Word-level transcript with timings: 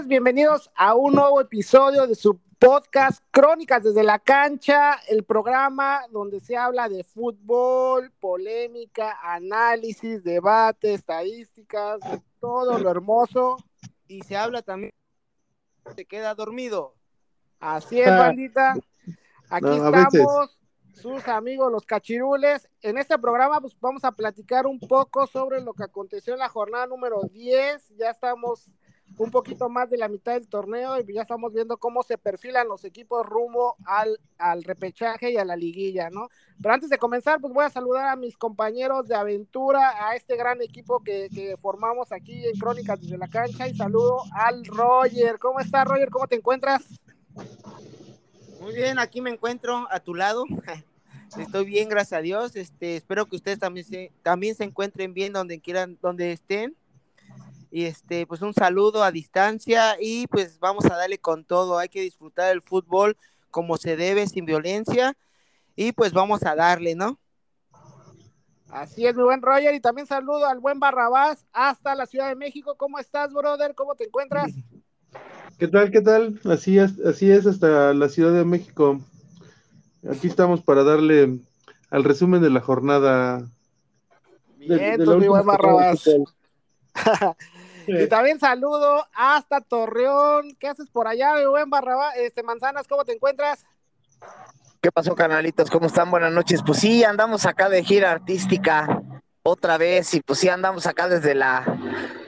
Bienvenidos 0.00 0.70
a 0.74 0.94
un 0.94 1.12
nuevo 1.12 1.38
episodio 1.40 2.06
de 2.06 2.14
su 2.14 2.40
podcast 2.58 3.22
Crónicas 3.30 3.84
desde 3.84 4.02
la 4.02 4.18
cancha, 4.18 4.94
el 5.06 5.22
programa 5.22 6.00
donde 6.10 6.40
se 6.40 6.56
habla 6.56 6.88
de 6.88 7.04
fútbol, 7.04 8.10
polémica, 8.18 9.18
análisis, 9.22 10.24
debate, 10.24 10.94
estadísticas, 10.94 12.00
todo 12.40 12.78
lo 12.78 12.90
hermoso 12.90 13.58
y 14.08 14.22
se 14.22 14.34
habla 14.34 14.62
también 14.62 14.92
se 15.94 16.06
queda 16.06 16.34
dormido. 16.34 16.94
Así 17.60 18.00
es, 18.00 18.08
bandita. 18.08 18.74
Aquí 19.50 19.68
estamos 19.68 20.58
sus 20.94 21.28
amigos 21.28 21.70
los 21.70 21.84
cachirules. 21.84 22.66
En 22.80 22.96
este 22.96 23.18
programa 23.18 23.60
pues, 23.60 23.76
vamos 23.78 24.04
a 24.04 24.12
platicar 24.12 24.66
un 24.66 24.80
poco 24.80 25.26
sobre 25.26 25.60
lo 25.60 25.74
que 25.74 25.84
aconteció 25.84 26.32
en 26.32 26.38
la 26.38 26.48
jornada 26.48 26.86
número 26.86 27.20
10. 27.30 27.96
Ya 27.98 28.10
estamos 28.10 28.70
un 29.18 29.30
poquito 29.30 29.68
más 29.68 29.90
de 29.90 29.98
la 29.98 30.08
mitad 30.08 30.34
del 30.34 30.48
torneo 30.48 30.98
y 30.98 31.12
ya 31.12 31.22
estamos 31.22 31.52
viendo 31.52 31.76
cómo 31.76 32.02
se 32.02 32.18
perfilan 32.18 32.68
los 32.68 32.84
equipos 32.84 33.26
rumbo 33.26 33.76
al, 33.84 34.18
al 34.38 34.64
repechaje 34.64 35.30
y 35.30 35.36
a 35.36 35.44
la 35.44 35.56
liguilla, 35.56 36.10
¿no? 36.10 36.28
Pero 36.60 36.74
antes 36.74 36.90
de 36.90 36.98
comenzar, 36.98 37.40
pues 37.40 37.52
voy 37.52 37.64
a 37.64 37.70
saludar 37.70 38.08
a 38.08 38.16
mis 38.16 38.36
compañeros 38.36 39.08
de 39.08 39.14
aventura, 39.14 40.08
a 40.08 40.16
este 40.16 40.36
gran 40.36 40.62
equipo 40.62 41.02
que, 41.02 41.28
que 41.34 41.56
formamos 41.56 42.12
aquí 42.12 42.46
en 42.46 42.58
Crónicas 42.58 43.00
desde 43.00 43.18
la 43.18 43.28
cancha 43.28 43.68
y 43.68 43.76
saludo 43.76 44.22
al 44.34 44.64
Roger. 44.64 45.38
¿Cómo 45.38 45.60
estás, 45.60 45.86
Roger? 45.86 46.10
¿Cómo 46.10 46.26
te 46.26 46.36
encuentras? 46.36 46.82
Muy 48.60 48.74
bien, 48.74 48.98
aquí 48.98 49.20
me 49.20 49.30
encuentro 49.30 49.86
a 49.90 50.00
tu 50.00 50.14
lado. 50.14 50.44
Estoy 51.38 51.64
bien, 51.64 51.88
gracias 51.88 52.18
a 52.18 52.22
Dios. 52.22 52.56
Este, 52.56 52.96
espero 52.96 53.26
que 53.26 53.36
ustedes 53.36 53.58
también 53.58 53.86
se, 53.86 54.12
también 54.22 54.54
se 54.54 54.64
encuentren 54.64 55.14
bien 55.14 55.32
donde 55.32 55.60
quieran, 55.60 55.98
donde 56.00 56.32
estén 56.32 56.76
y 57.72 57.86
este, 57.86 58.26
pues 58.26 58.42
un 58.42 58.52
saludo 58.52 59.02
a 59.02 59.10
distancia 59.10 59.96
y 59.98 60.26
pues 60.26 60.58
vamos 60.60 60.84
a 60.84 60.94
darle 60.94 61.18
con 61.18 61.42
todo. 61.42 61.78
Hay 61.78 61.88
que 61.88 62.02
disfrutar 62.02 62.52
el 62.52 62.60
fútbol 62.60 63.16
como 63.50 63.78
se 63.78 63.96
debe, 63.96 64.26
sin 64.26 64.44
violencia. 64.44 65.16
Y 65.74 65.92
pues 65.92 66.12
vamos 66.12 66.44
a 66.44 66.54
darle, 66.54 66.94
¿no? 66.94 67.18
Así 68.68 69.06
es, 69.06 69.16
mi 69.16 69.22
buen 69.22 69.40
Roger. 69.40 69.74
Y 69.74 69.80
también 69.80 70.06
saludo 70.06 70.46
al 70.46 70.60
buen 70.60 70.80
Barrabás 70.80 71.46
hasta 71.50 71.94
la 71.94 72.04
Ciudad 72.04 72.28
de 72.28 72.36
México. 72.36 72.74
¿Cómo 72.76 72.98
estás, 72.98 73.32
brother? 73.32 73.74
¿Cómo 73.74 73.94
te 73.94 74.04
encuentras? 74.04 74.52
¿Qué 75.58 75.66
tal? 75.66 75.90
¿Qué 75.90 76.02
tal? 76.02 76.38
Así 76.44 76.78
es, 76.78 77.00
así 77.06 77.30
es 77.30 77.46
hasta 77.46 77.94
la 77.94 78.10
Ciudad 78.10 78.34
de 78.34 78.44
México. 78.44 79.00
Aquí 80.10 80.26
estamos 80.26 80.60
para 80.60 80.84
darle 80.84 81.38
al 81.88 82.04
resumen 82.04 82.42
de 82.42 82.50
la 82.50 82.60
jornada. 82.60 83.48
Bien, 84.58 84.98
de, 84.98 85.16
mi 85.16 85.28
buen 85.28 85.46
Barrabás. 85.46 86.04
Y 87.86 88.06
también 88.08 88.38
saludo 88.38 89.06
hasta 89.14 89.60
Torreón. 89.60 90.56
¿Qué 90.58 90.68
haces 90.68 90.88
por 90.90 91.08
allá, 91.08 91.34
mi 91.34 91.46
buen 91.46 91.70
Barrabá? 91.70 92.10
Este, 92.12 92.42
Manzanas, 92.42 92.86
¿cómo 92.86 93.04
te 93.04 93.12
encuentras? 93.12 93.64
¿Qué 94.80 94.90
pasó, 94.90 95.14
canalitos? 95.14 95.70
¿Cómo 95.70 95.86
están? 95.86 96.10
Buenas 96.10 96.32
noches. 96.32 96.60
Pues 96.64 96.78
sí, 96.78 97.04
andamos 97.04 97.46
acá 97.46 97.68
de 97.68 97.84
gira 97.84 98.10
artística 98.10 99.00
otra 99.44 99.78
vez 99.78 100.14
y 100.14 100.20
pues 100.20 100.38
sí, 100.38 100.48
andamos 100.48 100.86
acá 100.86 101.08
desde 101.08 101.34
la, 101.34 101.64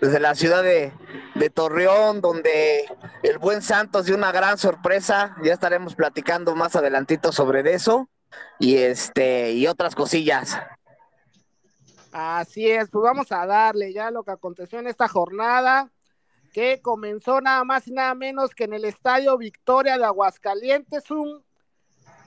desde 0.01 0.21
la 0.21 0.35
ciudad 0.35 0.63
de, 0.63 0.93
de 1.35 1.51
Torreón, 1.51 2.21
donde 2.21 2.85
el 3.23 3.39
buen 3.39 3.63
Santos 3.63 4.07
dio 4.07 4.17
una 4.17 4.33
gran 4.33 4.59
sorpresa. 4.59 5.37
Ya 5.43 5.53
estaremos 5.53 5.95
platicando 5.95 6.55
más 6.55 6.77
adelantito 6.77 7.33
sobre 7.33 7.73
eso 7.73 8.09
y 8.59 8.77
este 8.77 9.53
y 9.53 9.67
otras 9.67 9.95
cosillas. 9.95 10.59
Así 12.17 12.71
es, 12.71 12.91
pues 12.91 13.03
vamos 13.03 13.33
a 13.33 13.45
darle 13.45 13.93
ya 13.93 14.13
lo 14.13 14.23
que 14.23 14.31
aconteció 14.31 14.79
en 14.79 14.87
esta 14.87 15.09
jornada, 15.09 15.91
que 16.53 16.81
comenzó 16.81 17.41
nada 17.41 17.65
más 17.65 17.89
y 17.89 17.91
nada 17.91 18.15
menos 18.15 18.55
que 18.55 18.63
en 18.63 18.73
el 18.73 18.85
Estadio 18.85 19.37
Victoria 19.37 19.99
de 19.99 20.05
Aguascalientes, 20.05 21.11
un 21.11 21.45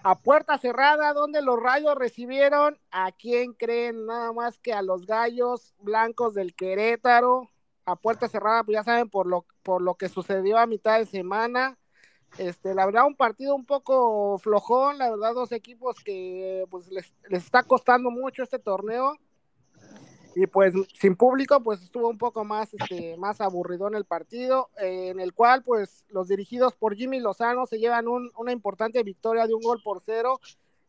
a 0.03 0.20
puerta 0.20 0.58
cerrada 0.58 1.14
donde 1.14 1.42
los 1.42 1.58
rayos 1.58 1.96
recibieron 1.96 2.78
a 2.92 3.14
quien 3.14 3.53
creen 3.53 4.06
nada 4.06 4.34
más 4.34 4.59
que 4.59 4.74
a 4.74 4.81
los 4.81 5.06
gallos 5.06 5.74
blancos 5.80 6.34
del 6.34 6.54
Querétaro, 6.54 7.50
a 7.86 7.96
puerta 7.96 8.28
cerrada, 8.28 8.66
pues 8.66 8.75
ya 8.75 8.84
saben 8.84 9.09
por 9.09 9.25
lo, 9.25 9.46
por 9.64 9.81
lo 9.81 9.96
que 9.96 10.09
sucedió 10.09 10.58
a 10.58 10.68
mitad 10.68 11.00
de 11.00 11.06
semana. 11.06 11.78
Este, 12.38 12.75
la 12.75 12.86
verdad, 12.86 13.08
un 13.08 13.16
partido 13.16 13.56
un 13.56 13.66
poco 13.66 14.38
flojón, 14.40 14.98
la 14.98 15.12
verdad, 15.12 15.34
dos 15.34 15.54
equipos 15.54 15.96
que 16.04 16.66
pues 16.69 16.90
les, 16.90 17.14
les 17.30 17.46
está 17.46 17.64
costando 17.64 18.12
mucho 18.12 18.44
este 18.44 18.59
torneo 18.59 19.18
y 20.40 20.46
pues 20.46 20.72
sin 20.94 21.16
público 21.16 21.64
pues 21.64 21.81
estuvo 21.81 22.08
un 22.08 22.20
poco 22.20 22.46
más 22.46 22.72
este 22.72 23.18
más 23.18 23.42
aburrido 23.42 23.88
en 23.88 23.96
el 23.96 24.06
partido 24.06 24.70
eh, 24.80 25.09
en 25.09 25.20
el 25.20 25.34
cual 25.34 25.64
pues 25.64 26.06
los 26.09 26.28
dirigidos 26.28 26.75
por 26.75 26.96
Jimmy 26.96 27.20
Lozano 27.20 27.66
se 27.66 27.80
llevan 27.80 28.06
una 28.08 28.52
importante 28.52 29.02
victoria 29.02 29.48
de 29.48 29.56
un 29.56 29.62
gol 29.62 29.81
por 29.84 30.00
cero 30.06 30.40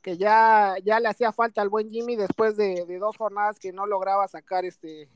que 0.03 0.19
ya 0.19 0.75
ya 0.85 1.01
le 1.01 1.09
hacía 1.09 1.33
falta 1.33 1.63
al 1.63 1.71
buen 1.71 1.89
Jimmy 1.89 2.15
después 2.15 2.59
de, 2.59 2.85
dos 3.01 3.17
jornadas 3.17 3.59
que 3.59 3.73
no 3.73 3.87
lograba 3.87 4.29
sacar 4.29 4.67
este 4.67 5.09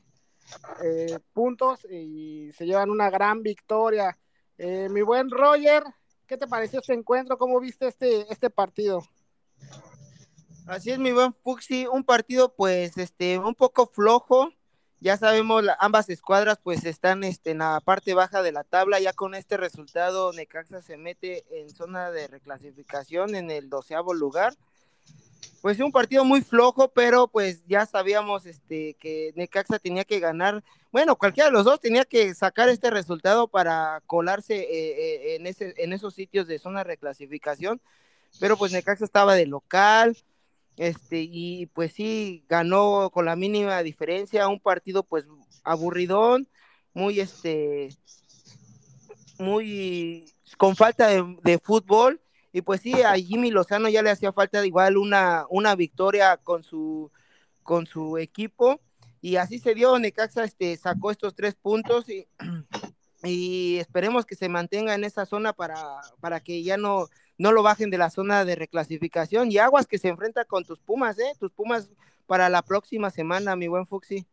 eh, 0.83 1.19
puntos 1.33 1.85
y 1.85 2.51
se 2.53 2.65
llevan 2.65 2.89
una 2.89 3.09
gran 3.09 3.43
victoria. 3.43 4.17
Eh, 4.57 4.89
mi 4.89 5.03
buen 5.03 5.29
Roger 5.29 5.83
qué 6.25 6.37
te 6.37 6.47
pareció 6.47 6.79
este 6.79 6.93
encuentro 6.93 7.37
cómo 7.37 7.59
viste 7.59 7.87
este 7.87 8.25
este 8.33 8.49
partido 8.49 9.03
Así 10.65 10.91
es, 10.91 10.99
mi 10.99 11.11
buen 11.11 11.33
Fuxi, 11.43 11.87
un 11.87 12.05
partido 12.05 12.53
pues 12.55 12.97
este 12.97 13.37
un 13.37 13.53
poco 13.53 13.85
flojo. 13.85 14.53
Ya 15.01 15.17
sabemos, 15.17 15.65
ambas 15.77 16.09
escuadras 16.09 16.57
pues 16.63 16.85
están 16.85 17.25
este, 17.25 17.51
en 17.51 17.57
la 17.57 17.81
parte 17.81 18.13
baja 18.13 18.41
de 18.41 18.53
la 18.53 18.63
tabla. 18.63 19.01
Ya 19.01 19.11
con 19.11 19.35
este 19.35 19.57
resultado, 19.57 20.31
Necaxa 20.31 20.81
se 20.81 20.95
mete 20.95 21.43
en 21.59 21.69
zona 21.69 22.11
de 22.11 22.29
reclasificación 22.29 23.35
en 23.35 23.51
el 23.51 23.69
doceavo 23.69 24.13
lugar. 24.13 24.55
Pues 25.61 25.81
un 25.81 25.91
partido 25.91 26.23
muy 26.23 26.41
flojo, 26.41 26.87
pero 26.87 27.27
pues 27.27 27.65
ya 27.67 27.85
sabíamos 27.85 28.45
este, 28.45 28.93
que 29.01 29.33
Necaxa 29.35 29.79
tenía 29.79 30.05
que 30.05 30.21
ganar. 30.21 30.63
Bueno, 30.93 31.17
cualquiera 31.17 31.49
de 31.49 31.53
los 31.53 31.65
dos 31.65 31.81
tenía 31.81 32.05
que 32.05 32.33
sacar 32.33 32.69
este 32.69 32.89
resultado 32.89 33.49
para 33.49 34.01
colarse 34.07 34.55
eh, 34.55 34.67
eh, 34.71 35.35
en, 35.35 35.45
ese, 35.45 35.73
en 35.75 35.91
esos 35.91 36.13
sitios 36.13 36.47
de 36.47 36.57
zona 36.57 36.79
de 36.79 36.85
reclasificación. 36.85 37.81
Pero 38.39 38.55
pues 38.55 38.71
Necaxa 38.71 39.03
estaba 39.03 39.35
de 39.35 39.45
local 39.45 40.15
este, 40.77 41.21
y 41.21 41.67
pues 41.67 41.93
sí, 41.93 42.45
ganó 42.49 43.09
con 43.11 43.25
la 43.25 43.35
mínima 43.35 43.83
diferencia, 43.83 44.47
un 44.47 44.59
partido 44.59 45.03
pues 45.03 45.25
aburridón, 45.63 46.47
muy 46.93 47.19
este, 47.19 47.89
muy 49.39 50.25
con 50.57 50.75
falta 50.75 51.07
de, 51.07 51.59
fútbol, 51.59 52.21
y 52.51 52.61
pues 52.61 52.81
sí, 52.81 52.93
a 53.01 53.15
Jimmy 53.15 53.51
Lozano 53.51 53.89
ya 53.89 54.01
le 54.01 54.11
hacía 54.11 54.31
falta 54.31 54.65
igual 54.65 54.97
una, 54.97 55.45
una 55.49 55.75
victoria 55.75 56.37
con 56.37 56.63
su, 56.63 57.11
con 57.63 57.87
su 57.87 58.17
equipo, 58.17 58.79
y 59.21 59.37
así 59.37 59.59
se 59.59 59.73
dio, 59.73 59.97
Necaxa 59.99 60.43
este, 60.43 60.75
sacó 60.77 61.11
estos 61.11 61.33
tres 61.33 61.55
puntos 61.55 62.09
y, 62.09 62.27
y 63.23 63.77
esperemos 63.77 64.25
que 64.25 64.35
se 64.35 64.49
mantenga 64.49 64.93
en 64.93 65.03
esa 65.03 65.25
zona 65.25 65.53
para, 65.53 65.77
para 66.19 66.39
que 66.39 66.61
ya 66.61 66.77
no, 66.77 67.07
no 67.37 67.51
lo 67.51 67.63
bajen 67.63 67.89
de 67.89 67.97
la 67.97 68.09
zona 68.09 68.45
de 68.45 68.55
reclasificación. 68.55 69.51
Y 69.51 69.57
aguas 69.57 69.87
que 69.87 69.97
se 69.97 70.09
enfrenta 70.09 70.45
con 70.45 70.63
tus 70.63 70.79
Pumas, 70.79 71.17
¿eh? 71.19 71.33
Tus 71.39 71.51
Pumas 71.51 71.89
para 72.27 72.49
la 72.49 72.61
próxima 72.61 73.09
semana, 73.09 73.55
mi 73.55 73.67
buen 73.67 73.85
Fuxi. 73.85 74.25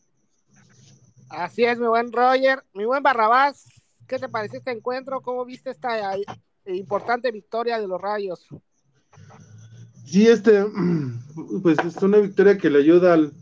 Así 1.28 1.64
es, 1.64 1.78
mi 1.78 1.86
buen 1.86 2.12
Roger. 2.12 2.64
Mi 2.74 2.84
buen 2.84 3.02
Barrabás, 3.02 3.68
¿qué 4.06 4.18
te 4.18 4.28
pareció 4.28 4.58
este 4.58 4.72
encuentro? 4.72 5.20
¿Cómo 5.22 5.44
viste 5.44 5.70
esta 5.70 6.14
eh, 6.16 6.24
importante 6.66 7.30
victoria 7.30 7.78
de 7.80 7.86
los 7.86 8.00
Rayos? 8.00 8.46
Sí, 10.04 10.26
este, 10.26 10.64
pues 11.62 11.78
es 11.84 11.96
una 12.02 12.18
victoria 12.18 12.58
que 12.58 12.70
le 12.70 12.80
ayuda 12.80 13.14
al, 13.14 13.32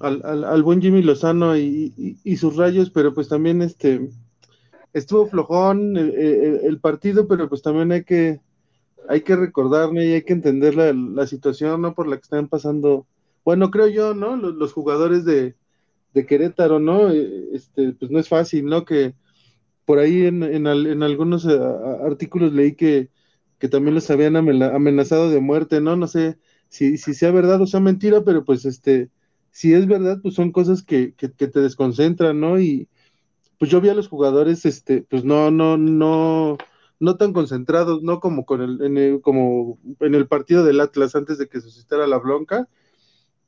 al, 0.00 0.62
buen 0.62 0.82
Jimmy 0.82 1.02
Lozano 1.02 1.56
y, 1.56 2.36
sus 2.36 2.56
Rayos, 2.56 2.90
pero 2.90 3.14
pues 3.14 3.28
también 3.28 3.62
este, 3.62 4.10
estuvo 4.92 5.26
flojón 5.26 5.96
el 5.96 6.78
partido, 6.80 7.26
pero 7.28 7.48
pues 7.48 7.62
también 7.62 7.92
hay 7.92 8.04
que 8.04 8.40
hay 9.08 9.22
que 9.22 9.36
recordarme 9.36 10.06
y 10.06 10.12
hay 10.12 10.22
que 10.22 10.32
entender 10.32 10.74
la, 10.74 11.26
situación, 11.26 11.82
¿no? 11.82 11.94
Por 11.94 12.08
la 12.08 12.16
que 12.16 12.22
están 12.22 12.48
pasando, 12.48 13.06
bueno, 13.44 13.70
creo 13.70 13.88
yo, 13.88 14.14
¿no? 14.14 14.36
Los, 14.36 14.72
jugadores 14.72 15.24
de, 15.24 15.54
Querétaro, 16.14 16.78
¿no? 16.78 17.10
Eh, 17.10 17.48
este, 17.52 17.92
pues 17.92 18.10
no 18.10 18.18
es 18.18 18.28
fácil, 18.28 18.66
¿no? 18.66 18.84
Que, 18.84 19.14
por 19.84 19.98
ahí 19.98 20.26
en, 20.26 20.42
en, 20.42 20.66
en 20.66 21.02
algunos 21.02 21.44
eh, 21.44 21.58
artículos 22.04 22.52
leí 22.52 22.74
que, 22.74 23.10
que 23.58 23.68
también 23.68 23.94
los 23.94 24.10
habían 24.10 24.36
amenazado 24.36 25.30
de 25.30 25.40
muerte, 25.40 25.80
¿no? 25.80 25.96
No 25.96 26.06
sé 26.06 26.38
si, 26.68 26.96
si 26.98 27.14
sea 27.14 27.30
verdad 27.30 27.60
o 27.60 27.66
sea 27.66 27.80
mentira, 27.80 28.24
pero 28.24 28.44
pues 28.44 28.64
este, 28.64 29.10
si 29.50 29.74
es 29.74 29.86
verdad, 29.86 30.18
pues 30.22 30.34
son 30.34 30.52
cosas 30.52 30.82
que, 30.82 31.14
que, 31.14 31.30
que 31.32 31.48
te 31.48 31.60
desconcentran, 31.60 32.40
¿no? 32.40 32.58
Y 32.58 32.88
pues 33.58 33.70
yo 33.70 33.80
vi 33.80 33.90
a 33.90 33.94
los 33.94 34.08
jugadores, 34.08 34.64
este, 34.66 35.02
pues 35.02 35.24
no, 35.24 35.50
no, 35.50 35.76
no, 35.76 36.58
no 37.02 37.16
tan 37.16 37.32
concentrados, 37.32 38.02
no 38.04 38.20
como 38.20 38.46
con 38.46 38.62
el, 38.62 38.80
en 38.80 38.96
el, 38.96 39.20
como 39.20 39.80
en 39.98 40.14
el 40.14 40.28
partido 40.28 40.64
del 40.64 40.80
Atlas 40.80 41.16
antes 41.16 41.36
de 41.36 41.48
que 41.48 41.60
suscitara 41.60 42.06
la 42.06 42.18
bronca. 42.18 42.68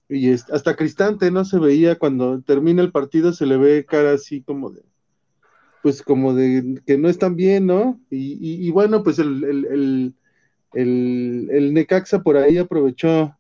Y 0.09 0.33
hasta 0.33 0.75
Cristante 0.75 1.31
no 1.31 1.45
se 1.45 1.61
veía 1.61 1.97
cuando 1.97 2.43
termina 2.43 2.83
el 2.83 2.91
partido, 2.91 3.33
se 3.33 3.47
le 3.47 3.57
ve 3.57 3.87
cara 3.87 4.13
así 4.13 4.43
como 4.43 4.71
de, 4.71 4.83
pues 5.85 6.03
como 6.03 6.35
de 6.35 6.83
que 6.85 6.99
no 6.99 7.09
están 7.09 7.37
bien, 7.37 7.67
¿no? 7.67 8.01
Y, 8.11 8.67
y, 8.67 8.71
bueno, 8.71 9.05
pues 9.05 9.21
el, 9.21 9.45
el, 9.45 10.15
el, 10.73 11.75
Necaxa 11.75 12.23
por 12.23 12.37
ahí 12.37 12.59
aprovechó 12.59 13.37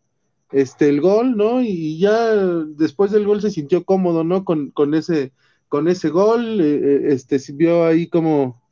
este 0.52 0.88
el 0.88 1.00
gol, 1.00 1.37
¿no? 1.37 1.61
Y 1.61 1.99
ya 1.99 2.37
después 2.37 3.11
del 3.11 3.26
gol 3.26 3.43
se 3.43 3.50
sintió 3.50 3.84
cómodo, 3.84 4.22
¿no? 4.22 4.44
Con, 4.44 4.70
con 4.70 4.94
ese, 4.94 5.32
con 5.69 5.88
ese 5.88 6.08
gol, 6.08 6.61
eh, 6.61 6.81
eh, 6.82 7.00
este, 7.08 7.40
vio 7.52 7.84
ahí 7.84 8.06
como, 8.06 8.63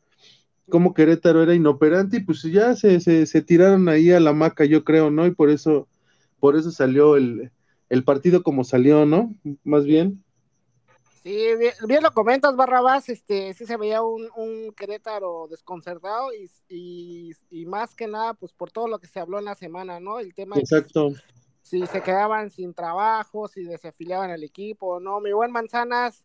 como 0.73 0.95
Querétaro 0.95 1.43
era 1.43 1.55
inoperante 1.55 2.17
y 2.17 2.21
pues 2.21 2.43
ya 2.45 2.75
se, 2.75 2.99
se, 2.99 3.43
tiraron 3.43 3.91
ahí 3.91 4.11
a 4.11 4.19
la 4.21 4.33
maca, 4.33 4.65
yo 4.65 4.85
creo, 4.85 5.11
¿no? 5.11 5.27
Y 5.27 5.31
por 5.31 5.51
eso, 5.51 5.87
por 6.41 6.57
eso 6.57 6.71
salió 6.71 7.17
el, 7.17 7.53
el 7.91 8.05
partido 8.05 8.43
como 8.43 8.65
salió, 8.65 9.05
¿no? 9.05 9.35
Más 9.65 9.85
bien. 9.85 10.25
Sí, 11.23 11.45
bien, 11.87 12.03
lo 12.03 12.11
comentas, 12.13 12.57
Barrabás, 12.57 13.11
este, 13.11 13.53
sí 13.53 13.67
se 13.67 13.77
veía 13.77 14.01
un, 14.01 14.31
un 14.35 14.73
Querétaro 14.75 15.47
desconcertado 15.51 16.31
y, 16.33 17.37
y, 17.51 17.67
más 17.67 17.95
que 17.95 18.07
nada, 18.07 18.33
pues 18.33 18.55
por 18.55 18.71
todo 18.71 18.89
lo 18.89 18.99
que 18.99 19.09
se 19.09 19.21
habló 19.21 19.39
en 19.39 19.45
la 19.45 19.55
semana, 19.55 20.01
¿no? 20.01 20.21
El 20.21 20.33
tema 20.33 20.57
Exacto. 20.57 21.11
De 21.11 21.17
si 21.61 21.87
se 21.87 22.01
quedaban 22.01 22.49
sin 22.49 22.73
trabajo, 22.73 23.47
si 23.47 23.63
desafiliaban 23.63 24.31
al 24.31 24.43
equipo, 24.43 25.01
¿no? 25.01 25.21
Mi 25.21 25.33
buen 25.33 25.53
Manzanas, 25.53 26.25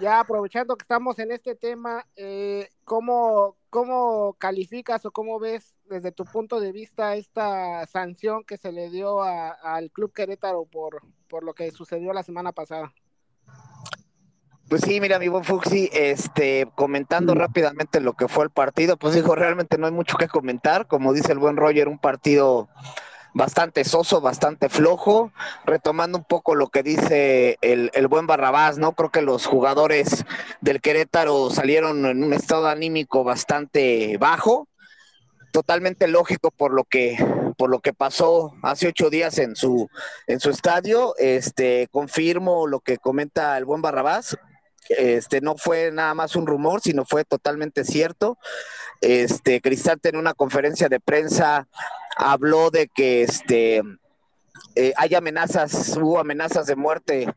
ya 0.00 0.20
aprovechando 0.20 0.74
que 0.74 0.84
estamos 0.84 1.18
en 1.18 1.32
este 1.32 1.54
tema, 1.54 2.06
eh, 2.16 2.70
¿cómo, 2.84 3.56
¿cómo 3.74 4.34
calificas 4.34 5.04
o 5.04 5.10
cómo 5.10 5.40
ves 5.40 5.74
desde 5.86 6.12
tu 6.12 6.24
punto 6.24 6.60
de 6.60 6.70
vista 6.70 7.16
esta 7.16 7.84
sanción 7.86 8.44
que 8.44 8.56
se 8.56 8.70
le 8.70 8.88
dio 8.88 9.20
al 9.20 9.90
Club 9.90 10.12
Querétaro 10.12 10.64
por, 10.64 11.02
por 11.26 11.42
lo 11.42 11.54
que 11.54 11.72
sucedió 11.72 12.12
la 12.12 12.22
semana 12.22 12.52
pasada? 12.52 12.94
Pues 14.68 14.82
sí, 14.82 15.00
mira, 15.00 15.18
mi 15.18 15.26
buen 15.26 15.42
Fuxi, 15.42 15.90
este, 15.92 16.68
comentando 16.76 17.34
rápidamente 17.34 18.00
lo 18.00 18.12
que 18.12 18.28
fue 18.28 18.44
el 18.44 18.50
partido, 18.50 18.96
pues 18.96 19.12
dijo, 19.12 19.34
realmente 19.34 19.76
no 19.76 19.86
hay 19.86 19.92
mucho 19.92 20.16
que 20.18 20.28
comentar, 20.28 20.86
como 20.86 21.12
dice 21.12 21.32
el 21.32 21.40
buen 21.40 21.56
Roger, 21.56 21.88
un 21.88 21.98
partido 21.98 22.68
bastante 23.34 23.84
soso, 23.84 24.20
bastante 24.20 24.68
flojo, 24.68 25.32
retomando 25.66 26.16
un 26.16 26.24
poco 26.24 26.54
lo 26.54 26.68
que 26.68 26.82
dice 26.82 27.58
el, 27.60 27.90
el, 27.92 28.06
buen 28.06 28.26
Barrabás, 28.26 28.78
¿no? 28.78 28.92
Creo 28.92 29.10
que 29.10 29.22
los 29.22 29.44
jugadores 29.44 30.24
del 30.60 30.80
Querétaro 30.80 31.50
salieron 31.50 32.06
en 32.06 32.22
un 32.22 32.32
estado 32.32 32.68
anímico 32.68 33.24
bastante 33.24 34.16
bajo, 34.18 34.68
totalmente 35.52 36.08
lógico 36.08 36.50
por 36.50 36.72
lo 36.72 36.84
que 36.84 37.16
por 37.56 37.70
lo 37.70 37.78
que 37.78 37.92
pasó 37.92 38.54
hace 38.62 38.88
ocho 38.88 39.08
días 39.10 39.38
en 39.38 39.54
su 39.54 39.88
en 40.26 40.40
su 40.40 40.50
estadio 40.50 41.14
este 41.16 41.86
confirmo 41.92 42.66
lo 42.66 42.80
que 42.80 42.98
comenta 42.98 43.56
el 43.56 43.64
buen 43.64 43.80
Barrabás 43.80 44.36
este 44.88 45.40
no 45.40 45.56
fue 45.56 45.90
nada 45.92 46.14
más 46.14 46.36
un 46.36 46.46
rumor, 46.46 46.80
sino 46.80 47.04
fue 47.04 47.24
totalmente 47.24 47.84
cierto. 47.84 48.38
Este 49.00 49.60
Cristante 49.60 50.08
en 50.08 50.16
una 50.16 50.34
conferencia 50.34 50.88
de 50.88 51.00
prensa 51.00 51.68
habló 52.16 52.70
de 52.70 52.88
que 52.88 53.22
este 53.22 53.82
eh, 54.76 54.92
hay 54.96 55.14
amenazas, 55.14 55.96
hubo 55.96 56.18
amenazas 56.18 56.66
de 56.66 56.74
muerte 56.74 57.32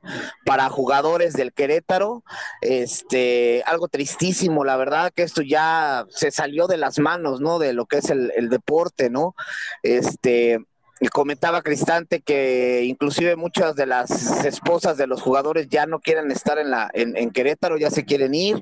para 0.45 0.69
jugadores 0.69 1.33
del 1.33 1.53
Querétaro, 1.53 2.23
este, 2.61 3.63
algo 3.65 3.87
tristísimo, 3.87 4.63
la 4.63 4.75
verdad 4.75 5.11
que 5.15 5.21
esto 5.21 5.43
ya 5.43 6.05
se 6.09 6.31
salió 6.31 6.65
de 6.67 6.77
las 6.77 6.97
manos, 6.97 7.39
¿no? 7.39 7.59
De 7.59 7.73
lo 7.73 7.85
que 7.85 7.97
es 7.97 8.09
el, 8.09 8.31
el 8.35 8.49
deporte, 8.49 9.11
¿no? 9.11 9.35
Este, 9.83 10.65
y 10.99 11.07
comentaba 11.09 11.61
Cristante 11.61 12.21
que 12.21 12.83
inclusive 12.85 13.35
muchas 13.35 13.75
de 13.75 13.85
las 13.85 14.45
esposas 14.45 14.97
de 14.97 15.07
los 15.07 15.21
jugadores 15.21 15.67
ya 15.69 15.85
no 15.85 15.99
quieren 15.99 16.31
estar 16.31 16.57
en 16.57 16.71
la 16.71 16.89
en, 16.93 17.31
Querétaro, 17.31 17.77
ya 17.77 17.91
se 17.91 18.05
quieren 18.05 18.33
ir. 18.33 18.59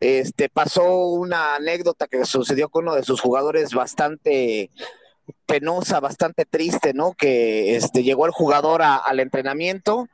Este 0.00 0.48
pasó 0.48 1.06
una 1.08 1.56
anécdota 1.56 2.06
que 2.06 2.24
sucedió 2.24 2.68
con 2.68 2.84
uno 2.84 2.94
de 2.94 3.02
sus 3.02 3.20
jugadores 3.20 3.74
bastante 3.74 4.70
penosa, 5.46 6.00
bastante 6.00 6.44
triste, 6.44 6.94
¿no? 6.94 7.12
Que 7.12 7.76
este 7.76 8.02
llegó 8.02 8.26
el 8.26 8.32
jugador 8.32 8.82
al 8.82 9.20
entrenamiento 9.20 10.08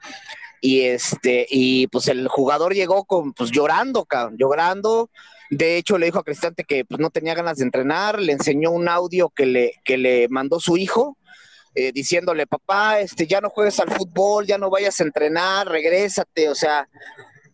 y 0.61 0.83
este 0.83 1.47
y 1.51 1.89
pues 1.89 2.09
el 2.09 2.29
jugador 2.29 2.75
llegó 2.75 3.05
con 3.05 3.33
pues 3.33 3.51
llorando, 3.51 4.07
llorando. 4.37 5.11
De 5.51 5.77
hecho, 5.77 5.99
le 5.99 6.07
dijo 6.07 6.21
a 6.21 6.25
Cristante 6.25 6.63
que 6.63 6.85
pues, 6.85 7.01
no 7.01 7.11
tenía 7.11 7.35
ganas 7.35 7.59
de 7.59 7.65
entrenar, 7.65 8.21
le 8.21 8.33
enseñó 8.33 8.71
un 8.71 8.89
audio 8.89 9.31
que 9.31 9.47
le, 9.47 9.73
que 9.83 9.99
le 9.99 10.29
mandó 10.29 10.61
su 10.61 10.77
hijo, 10.77 11.17
eh, 11.75 11.93
diciéndole, 11.93 12.47
papá, 12.47 13.01
este, 13.01 13.27
ya 13.27 13.41
no 13.41 13.51
juegues 13.51 13.79
al 13.81 13.91
fútbol, 13.91 14.47
ya 14.47 14.59
no 14.59 14.71
vayas 14.71 15.01
a 15.01 15.05
entrenar, 15.05 15.69
regrésate, 15.69 16.49
o 16.49 16.55
sea, 16.55 16.89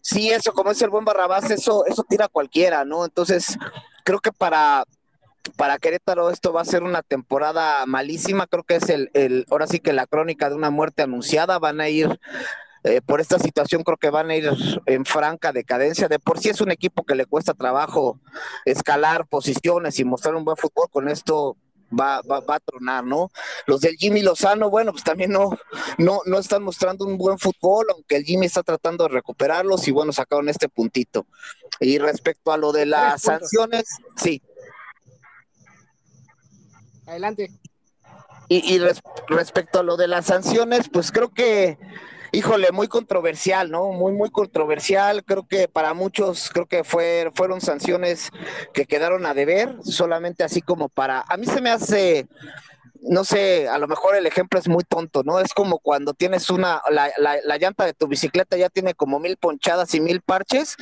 sí, 0.00 0.30
eso, 0.30 0.52
como 0.52 0.70
es 0.70 0.80
el 0.82 0.90
buen 0.90 1.04
Barrabás, 1.04 1.50
eso, 1.50 1.84
eso 1.86 2.04
tira 2.08 2.26
a 2.26 2.28
cualquiera, 2.28 2.84
¿no? 2.84 3.04
Entonces, 3.04 3.58
creo 4.04 4.20
que 4.20 4.32
para, 4.32 4.84
para 5.56 5.78
Querétaro 5.78 6.30
esto 6.30 6.52
va 6.52 6.62
a 6.62 6.64
ser 6.64 6.82
una 6.82 7.02
temporada 7.02 7.84
malísima, 7.86 8.46
creo 8.46 8.64
que 8.64 8.76
es 8.76 8.88
el, 8.88 9.10
el 9.14 9.46
ahora 9.50 9.66
sí 9.66 9.80
que 9.80 9.92
la 9.92 10.06
crónica 10.06 10.48
de 10.48 10.54
una 10.54 10.70
muerte 10.70 11.02
anunciada, 11.02 11.58
van 11.58 11.80
a 11.80 11.88
ir 11.88 12.18
eh, 12.86 13.00
por 13.00 13.20
esta 13.20 13.40
situación 13.40 13.82
creo 13.82 13.96
que 13.96 14.10
van 14.10 14.30
a 14.30 14.36
ir 14.36 14.48
en 14.86 15.04
franca 15.04 15.52
decadencia. 15.52 16.06
De 16.06 16.20
por 16.20 16.38
sí 16.38 16.50
es 16.50 16.60
un 16.60 16.70
equipo 16.70 17.02
que 17.04 17.16
le 17.16 17.26
cuesta 17.26 17.52
trabajo 17.52 18.20
escalar 18.64 19.26
posiciones 19.26 19.98
y 19.98 20.04
mostrar 20.04 20.36
un 20.36 20.44
buen 20.44 20.56
fútbol. 20.56 20.88
Con 20.92 21.08
esto 21.08 21.56
va, 21.90 22.20
va, 22.22 22.40
va, 22.40 22.56
a 22.56 22.60
tronar, 22.60 23.04
¿no? 23.04 23.30
Los 23.66 23.80
del 23.80 23.96
Jimmy 23.96 24.22
Lozano, 24.22 24.70
bueno, 24.70 24.92
pues 24.92 25.04
también 25.04 25.30
no, 25.30 25.50
no, 25.98 26.20
no 26.26 26.38
están 26.38 26.62
mostrando 26.62 27.04
un 27.04 27.18
buen 27.18 27.38
fútbol, 27.38 27.86
aunque 27.92 28.16
el 28.16 28.24
Jimmy 28.24 28.46
está 28.46 28.62
tratando 28.62 29.04
de 29.04 29.10
recuperarlos 29.10 29.86
y 29.88 29.92
bueno, 29.92 30.12
sacaron 30.12 30.48
este 30.48 30.68
puntito. 30.68 31.26
Y 31.80 31.98
respecto 31.98 32.52
a 32.52 32.56
lo 32.56 32.72
de 32.72 32.86
las 32.86 33.22
sanciones, 33.22 33.84
sí. 34.16 34.42
Adelante. 37.06 37.50
Y, 38.48 38.74
y 38.74 38.80
respecto 39.28 39.80
a 39.80 39.82
lo 39.82 39.96
de 39.96 40.08
las 40.08 40.26
sanciones, 40.26 40.88
pues 40.88 41.10
creo 41.10 41.32
que 41.32 41.78
híjole, 42.36 42.70
muy 42.70 42.86
controversial, 42.86 43.70
¿no? 43.70 43.92
Muy, 43.92 44.12
muy 44.12 44.30
controversial. 44.30 45.24
Creo 45.24 45.46
que 45.46 45.68
para 45.68 45.94
muchos, 45.94 46.50
creo 46.50 46.66
que 46.66 46.84
fue, 46.84 47.30
fueron 47.34 47.60
sanciones 47.60 48.30
que 48.74 48.84
quedaron 48.84 49.24
a 49.24 49.32
deber, 49.32 49.76
solamente 49.82 50.44
así 50.44 50.60
como 50.60 50.88
para, 50.88 51.24
a 51.26 51.36
mí 51.36 51.46
se 51.46 51.62
me 51.62 51.70
hace 51.70 52.26
no 53.02 53.24
sé, 53.24 53.68
a 53.68 53.78
lo 53.78 53.88
mejor 53.88 54.16
el 54.16 54.26
ejemplo 54.26 54.58
es 54.58 54.68
muy 54.68 54.84
tonto, 54.84 55.22
¿no? 55.24 55.40
Es 55.40 55.54
como 55.54 55.78
cuando 55.78 56.14
tienes 56.14 56.50
una, 56.50 56.82
la, 56.90 57.10
la, 57.16 57.58
llanta 57.58 57.84
de 57.84 57.94
tu 57.94 58.06
bicicleta 58.06 58.56
ya 58.56 58.68
tiene 58.68 58.94
como 58.94 59.18
mil 59.18 59.36
ponchadas 59.36 59.94
y 59.94 60.00
mil 60.00 60.20
parches 60.20 60.76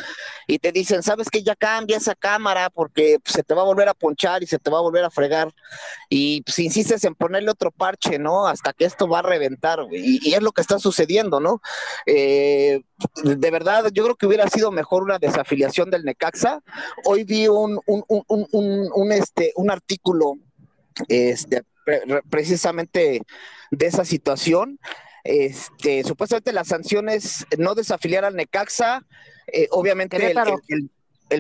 y 0.47 0.59
te 0.59 0.73
dicen, 0.73 1.03
sabes 1.03 1.31
que 1.31 1.43
ya 1.43 1.55
cambia 1.55 1.97
esa 1.97 2.15
cámara 2.15 2.71
porque 2.71 3.19
se 3.25 3.43
te 3.43 3.55
va 3.55 3.63
a 3.63 3.67
volver 3.67 3.89
a 3.89 3.95
ponchar 3.95 4.43
y 4.43 4.47
se 4.47 4.59
te 4.59 4.71
va 4.71 4.79
a 4.79 4.83
volver 4.83 5.05
a 5.05 5.11
fregar. 5.11 5.53
Y 6.09 6.43
si 6.47 6.67
insistes 6.67 7.05
en 7.05 7.15
ponerle 7.15 7.51
otro 7.51 7.71
parche, 7.71 8.19
¿no? 8.19 8.47
Hasta 8.47 8.73
que 8.73 8.85
esto 8.85 9.09
va 9.09 9.21
a 9.21 9.23
reventar, 9.23 9.81
y, 9.91 10.29
y, 10.29 10.35
es 10.35 10.43
lo 10.43 10.53
que 10.53 10.61
está 10.61 10.79
sucediendo, 10.79 11.41
¿no? 11.41 11.61
Eh, 12.07 12.83
de 13.23 13.51
verdad, 13.51 13.91
yo 13.93 14.05
creo 14.05 14.17
que 14.17 14.27
hubiera 14.27 14.49
sido 14.49 14.71
mejor 14.71 15.03
una 15.03 15.19
desafiliación 15.19 15.91
del 15.91 16.05
Necaxa. 16.05 16.61
Hoy 17.05 17.25
vi 17.25 17.49
un, 17.49 17.81
un, 17.87 18.05
un, 18.09 18.91
un 18.93 19.13
este, 19.13 19.53
un 19.57 19.71
artículo 19.71 20.35
este, 21.09 21.63
precisamente 22.31 23.23
de 23.71 23.87
esa 23.87 24.05
situación. 24.05 24.79
Este, 25.25 26.05
supuestamente 26.05 26.53
las 26.53 26.69
sanciones 26.69 27.47
no 27.57 27.75
desafiliar 27.75 28.27
al 28.27 28.37
Necaxa, 28.37 29.07
eh, 29.47 29.69
obviamente 29.71 30.17
el, 30.17 30.37
el 30.69 30.91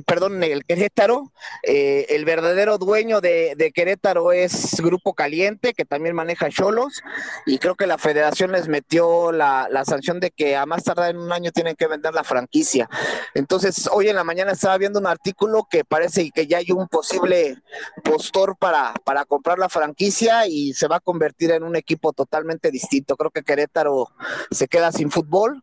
perdón, 0.02 0.42
el 0.42 0.64
Querétaro. 0.64 1.32
Eh, 1.62 2.06
el 2.10 2.24
verdadero 2.24 2.78
dueño 2.78 3.20
de, 3.20 3.72
Querétaro 3.74 4.32
es 4.32 4.80
Grupo 4.80 5.14
Caliente, 5.14 5.74
que 5.74 5.84
también 5.84 6.14
maneja 6.14 6.48
Cholos, 6.50 7.02
y 7.46 7.58
creo 7.58 7.74
que 7.74 7.86
la 7.86 7.98
federación 7.98 8.52
les 8.52 8.68
metió 8.68 9.32
la, 9.32 9.68
sanción 9.84 10.20
de 10.20 10.30
que 10.30 10.56
a 10.56 10.66
más 10.66 10.84
tardar 10.84 11.10
en 11.10 11.18
un 11.18 11.32
año 11.32 11.50
tienen 11.52 11.76
que 11.76 11.86
vender 11.86 12.14
la 12.14 12.24
franquicia. 12.24 12.88
Entonces, 13.34 13.88
hoy 13.92 14.08
en 14.08 14.16
la 14.16 14.24
mañana 14.24 14.52
estaba 14.52 14.78
viendo 14.78 14.98
un 14.98 15.06
artículo 15.06 15.66
que 15.70 15.84
parece 15.84 16.30
que 16.30 16.46
ya 16.46 16.58
hay 16.58 16.70
un 16.70 16.88
posible 16.88 17.56
postor 18.02 18.56
para, 18.56 18.94
para 19.04 19.24
comprar 19.24 19.58
la 19.58 19.68
franquicia 19.68 20.46
y 20.46 20.72
se 20.72 20.88
va 20.88 20.96
a 20.96 21.00
convertir 21.00 21.50
en 21.50 21.62
un 21.62 21.76
equipo 21.76 22.12
totalmente 22.12 22.70
distinto. 22.70 23.16
Creo 23.16 23.30
que 23.30 23.42
Querétaro 23.42 24.08
se 24.50 24.68
queda 24.68 24.90
sin 24.92 25.10
fútbol 25.10 25.62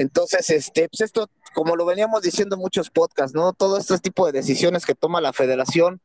Entonces, 0.00 0.48
este, 0.48 0.88
pues 0.88 1.02
esto, 1.02 1.28
como 1.52 1.76
lo 1.76 1.84
veníamos 1.84 2.22
diciendo 2.22 2.56
en 2.56 2.62
muchos 2.62 2.88
podcasts, 2.88 3.34
¿no? 3.34 3.52
Todo 3.52 3.76
este 3.76 3.98
tipo 3.98 4.24
de 4.24 4.32
decisiones 4.32 4.86
que 4.86 4.94
toma 4.94 5.20
la 5.20 5.34
federación 5.34 6.00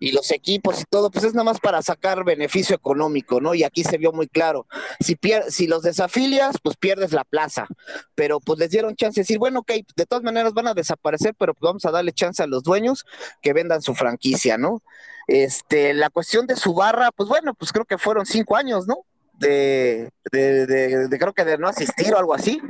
y 0.00 0.10
los 0.10 0.32
equipos 0.32 0.80
y 0.80 0.84
todo, 0.84 1.12
pues 1.12 1.24
es 1.24 1.32
nada 1.32 1.44
más 1.44 1.60
para 1.60 1.80
sacar 1.80 2.24
beneficio 2.24 2.74
económico, 2.74 3.40
¿no? 3.40 3.54
Y 3.54 3.62
aquí 3.62 3.84
se 3.84 3.98
vio 3.98 4.10
muy 4.10 4.26
claro. 4.26 4.66
Si, 4.98 5.16
si 5.48 5.68
los 5.68 5.82
desafilias, 5.82 6.56
pues 6.60 6.76
pierdes 6.76 7.12
la 7.12 7.22
plaza, 7.22 7.68
pero 8.16 8.40
pues 8.40 8.58
les 8.58 8.70
dieron 8.70 8.96
chance 8.96 9.20
de 9.20 9.22
decir, 9.22 9.38
bueno, 9.38 9.60
ok, 9.60 9.70
de 9.94 10.06
todas 10.06 10.24
maneras 10.24 10.52
van 10.52 10.66
a 10.66 10.74
desaparecer, 10.74 11.32
pero 11.38 11.54
pues 11.54 11.68
vamos 11.68 11.84
a 11.84 11.92
darle 11.92 12.10
chance 12.10 12.42
a 12.42 12.48
los 12.48 12.64
dueños 12.64 13.06
que 13.42 13.52
vendan 13.52 13.80
su 13.80 13.94
franquicia, 13.94 14.58
¿no? 14.58 14.82
Este, 15.28 15.94
la 15.94 16.10
cuestión 16.10 16.48
de 16.48 16.56
su 16.56 16.74
barra, 16.74 17.12
pues 17.12 17.28
bueno, 17.28 17.54
pues 17.54 17.70
creo 17.70 17.84
que 17.84 17.96
fueron 17.96 18.26
cinco 18.26 18.56
años, 18.56 18.88
¿no? 18.88 19.06
De, 19.34 20.10
de, 20.32 20.66
de 20.66 21.18
creo 21.18 21.32
que 21.32 21.44
de 21.44 21.58
no 21.58 21.68
asistir 21.68 22.12
o 22.12 22.18
algo 22.18 22.34
así 22.34 22.60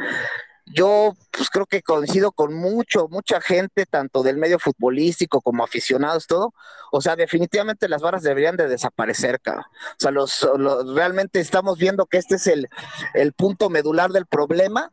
yo 0.67 1.15
pues 1.31 1.49
creo 1.49 1.67
que 1.67 1.83
coincido 1.83 2.33
con 2.33 2.55
mucho, 2.55 3.09
mucha 3.09 3.41
gente, 3.41 3.87
tanto 3.87 4.23
del 4.23 4.37
medio 4.37 4.59
futbolístico 4.59 5.41
como 5.41 5.63
aficionados, 5.63 6.27
todo. 6.27 6.55
O 6.91 7.01
sea, 7.01 7.15
definitivamente 7.15 7.89
las 7.89 8.03
barras 8.03 8.23
deberían 8.23 8.57
de 8.57 8.69
desaparecer, 8.69 9.41
cara. 9.41 9.69
O 9.93 9.97
sea, 9.99 10.11
los, 10.11 10.49
realmente 10.95 11.41
estamos 11.41 11.79
viendo 11.79 12.07
que 12.07 12.19
este 12.19 12.37
es 12.37 12.47
el, 12.47 12.69
el 13.15 13.33
punto 13.33 13.71
medular 13.71 14.11
del 14.11 14.27
problema 14.27 14.93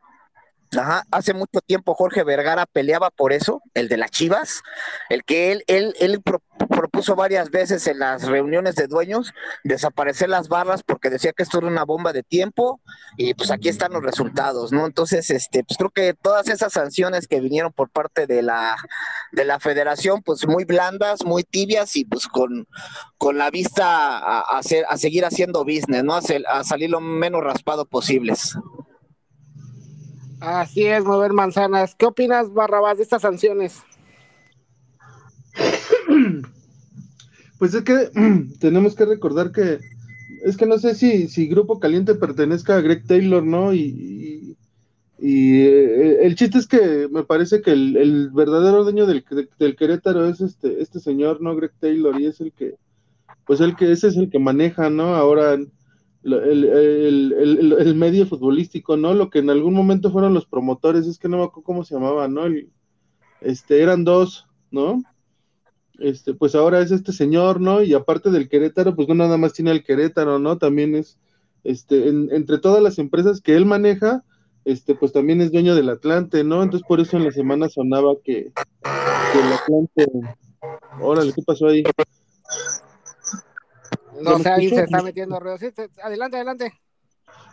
Ajá, 0.77 1.03
hace 1.11 1.33
mucho 1.33 1.59
tiempo 1.65 1.93
Jorge 1.93 2.23
Vergara 2.23 2.65
peleaba 2.65 3.09
por 3.09 3.33
eso, 3.33 3.61
el 3.73 3.89
de 3.89 3.97
las 3.97 4.11
Chivas, 4.11 4.61
el 5.09 5.23
que 5.23 5.51
él, 5.51 5.63
él, 5.67 5.93
él 5.99 6.21
propuso 6.67 7.15
varias 7.15 7.49
veces 7.49 7.87
en 7.87 7.99
las 7.99 8.23
reuniones 8.23 8.75
de 8.75 8.87
dueños 8.87 9.33
desaparecer 9.63 10.29
las 10.29 10.47
barras 10.47 10.83
porque 10.83 11.09
decía 11.09 11.33
que 11.33 11.43
esto 11.43 11.59
era 11.59 11.67
una 11.67 11.85
bomba 11.85 12.13
de 12.13 12.23
tiempo 12.23 12.81
y 13.17 13.33
pues 13.33 13.51
aquí 13.51 13.69
están 13.69 13.93
los 13.93 14.03
resultados, 14.03 14.71
¿no? 14.71 14.85
Entonces, 14.85 15.29
este, 15.29 15.63
pues 15.63 15.77
creo 15.77 15.89
que 15.89 16.13
todas 16.13 16.47
esas 16.47 16.73
sanciones 16.73 17.27
que 17.27 17.39
vinieron 17.39 17.71
por 17.71 17.89
parte 17.89 18.27
de 18.27 18.41
la, 18.41 18.75
de 19.31 19.45
la 19.45 19.59
federación, 19.59 20.21
pues 20.23 20.47
muy 20.47 20.65
blandas, 20.65 21.23
muy 21.25 21.43
tibias 21.43 21.95
y 21.95 22.05
pues 22.05 22.27
con, 22.27 22.67
con 23.17 23.37
la 23.37 23.49
vista 23.49 24.17
a, 24.17 24.57
hacer, 24.57 24.85
a 24.89 24.97
seguir 24.97 25.25
haciendo 25.25 25.63
business, 25.63 26.03
¿no? 26.03 26.15
A, 26.15 26.21
a 26.49 26.63
salir 26.63 26.89
lo 26.89 26.99
menos 26.99 27.43
raspado 27.43 27.85
posibles. 27.85 28.55
Así 30.43 30.85
es, 30.85 31.05
mover 31.05 31.31
manzanas. 31.31 31.95
¿Qué 31.95 32.05
opinas, 32.05 32.53
Barrabás, 32.53 32.97
de 32.97 33.03
estas 33.03 33.21
sanciones? 33.21 33.81
Pues 37.59 37.75
es 37.75 37.83
que 37.83 38.09
tenemos 38.59 38.93
que 38.93 39.05
recordar 39.05 39.53
que 39.53 39.79
es 40.43 40.57
que 40.57 40.65
no 40.65 40.77
sé 40.77 40.95
si, 40.95 41.29
si 41.29 41.47
Grupo 41.47 41.79
Caliente 41.79 42.13
pertenezca 42.13 42.75
a 42.75 42.81
Greg 42.81 43.07
Taylor, 43.07 43.41
¿no? 43.41 43.73
Y, 43.73 44.57
y, 45.17 45.61
eh, 45.61 46.25
el 46.25 46.35
chiste 46.35 46.57
es 46.57 46.67
que 46.67 47.07
me 47.09 47.23
parece 47.23 47.61
que 47.61 47.71
el, 47.71 48.31
verdadero 48.33 48.83
dueño 48.83 49.05
del, 49.05 49.23
del, 49.57 49.75
Querétaro 49.77 50.27
es 50.27 50.41
este, 50.41 50.81
este 50.81 50.99
señor, 50.99 51.39
¿no? 51.39 51.55
Greg 51.55 51.71
Taylor, 51.79 52.19
y 52.19 52.25
es 52.25 52.41
el 52.41 52.51
que, 52.51 52.75
pues 53.45 53.61
el 53.61 53.77
que, 53.77 53.93
ese 53.93 54.09
es 54.09 54.17
el 54.17 54.29
que 54.29 54.39
maneja, 54.39 54.89
¿no? 54.89 55.15
Ahora 55.15 55.57
el, 56.23 57.33
el, 57.79 57.95
medio 57.95 58.25
futbolístico, 58.25 58.97
¿no? 58.97 59.13
Lo 59.13 59.29
que 59.29 59.39
en 59.39 59.49
algún 59.49 59.73
momento 59.73 60.11
fueron 60.11 60.33
los 60.33 60.45
promotores, 60.45 61.05
es 61.05 61.19
que 61.19 61.27
no 61.27 61.37
me 61.37 61.43
acuerdo 61.43 61.65
cómo 61.65 61.83
se 61.83 61.95
llamaba, 61.95 62.27
¿no? 62.27 62.43
este, 63.41 63.81
eran 63.81 64.03
dos, 64.03 64.47
¿no? 64.71 65.03
Este, 65.99 66.33
pues 66.33 66.55
ahora 66.55 66.79
es 66.79 66.91
este 66.91 67.11
señor, 67.11 67.61
¿no? 67.61 67.83
Y 67.83 67.93
aparte 67.93 68.31
del 68.31 68.49
Querétaro, 68.49 68.95
pues 68.95 69.07
no 69.07 69.15
nada 69.15 69.37
más 69.37 69.53
tiene 69.53 69.71
el 69.71 69.83
Querétaro, 69.83 70.39
¿no? 70.39 70.57
También 70.57 70.95
es, 70.95 71.17
este, 71.63 72.07
entre 72.07 72.57
todas 72.57 72.81
las 72.81 72.97
empresas 72.99 73.41
que 73.41 73.55
él 73.55 73.65
maneja, 73.65 74.23
este, 74.65 74.95
pues 74.95 75.11
también 75.11 75.41
es 75.41 75.51
dueño 75.51 75.75
del 75.75 75.89
Atlante, 75.89 76.43
¿no? 76.43 76.63
Entonces 76.63 76.87
por 76.87 77.01
eso 77.01 77.17
en 77.17 77.25
la 77.25 77.31
semana 77.31 77.69
sonaba 77.69 78.13
que, 78.23 78.51
que 78.53 79.39
el 79.39 79.53
Atlante, 79.53 80.05
órale, 81.01 81.33
¿qué 81.33 81.41
pasó 81.43 81.67
ahí? 81.67 81.83
No 84.21 84.39
sé, 84.39 84.49
ahí 84.49 84.69
se 84.69 84.83
está 84.83 85.01
metiendo 85.01 85.39
ruido. 85.39 85.57
adelante, 86.03 86.37
adelante. 86.37 86.73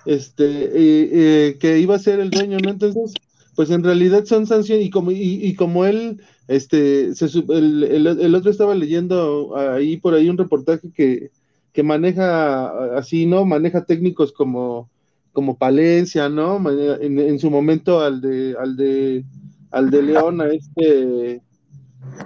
Este, 0.07 1.59
que 1.59 1.79
iba 1.79 1.95
a 1.95 1.99
ser 1.99 2.21
el 2.21 2.31
dueño, 2.31 2.59
¿no? 2.59 2.71
Entonces, 2.71 3.13
pues 3.55 3.71
en 3.71 3.85
realidad 3.85 4.25
son 4.25 4.47
sanciones, 4.47 4.87
y 4.87 4.91
como, 4.91 5.11
y, 5.11 5.55
como 5.55 5.85
él, 5.85 6.23
este, 6.49 7.15
se, 7.15 7.27
el, 7.27 8.07
el, 8.07 8.35
otro 8.35 8.51
estaba 8.51 8.75
leyendo 8.75 9.57
ahí 9.57 9.97
por 9.99 10.15
ahí 10.15 10.29
un 10.29 10.39
reportaje 10.39 10.91
que, 10.93 11.31
que 11.73 11.83
maneja 11.83 12.97
así, 12.97 13.27
¿no? 13.27 13.45
Maneja 13.45 13.85
técnicos 13.85 14.33
como, 14.33 14.89
como 15.33 15.59
Palencia, 15.59 16.29
¿no? 16.29 16.59
En, 17.01 17.19
en, 17.19 17.39
su 17.39 17.51
momento 17.51 18.01
al 18.01 18.21
de, 18.21 18.57
al 18.59 18.77
de, 18.77 19.25
al 19.71 19.91
de 19.91 20.03
León, 20.03 20.41
a 20.41 20.49
este, 20.49 21.43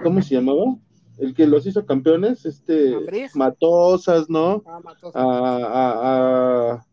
¿cómo 0.02 0.22
se 0.22 0.36
llamaba? 0.36 0.76
El 1.18 1.35
que 1.35 1.47
los 1.47 1.66
hizo 1.66 1.87
campeones, 1.87 2.44
este 2.44 2.94
Matosas, 3.35 4.28
¿no? 4.28 4.62
Ah, 5.14 6.78
a, 6.80 6.87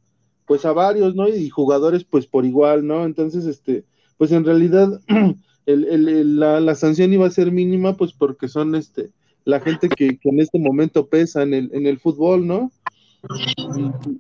pues 0.46 0.66
a 0.66 0.74
varios, 0.74 1.16
¿no? 1.16 1.28
Y 1.28 1.50
jugadores 1.50 2.04
pues 2.04 2.28
por 2.28 2.46
igual, 2.46 2.86
¿no? 2.86 3.06
Entonces, 3.06 3.46
este, 3.46 3.86
pues 4.18 4.32
en 4.32 4.46
realidad 4.46 5.00
el, 5.66 6.40
la, 6.40 6.76
sanción 6.76 7.14
iba 7.14 7.26
a 7.26 7.32
ser 7.32 7.52
mínima, 7.52 7.98
pues 7.98 8.14
porque 8.14 8.48
son 8.48 8.76
este 8.76 9.12
la 9.44 9.60
gente 9.60 9.90
que, 9.90 10.20
en 10.24 10.40
este 10.40 10.60
momento 10.60 11.08
pesa 11.08 11.42
en 11.42 11.54
el, 11.54 11.72
en 11.74 11.88
el 11.88 12.00
fútbol, 12.00 12.46
¿no? 12.46 12.72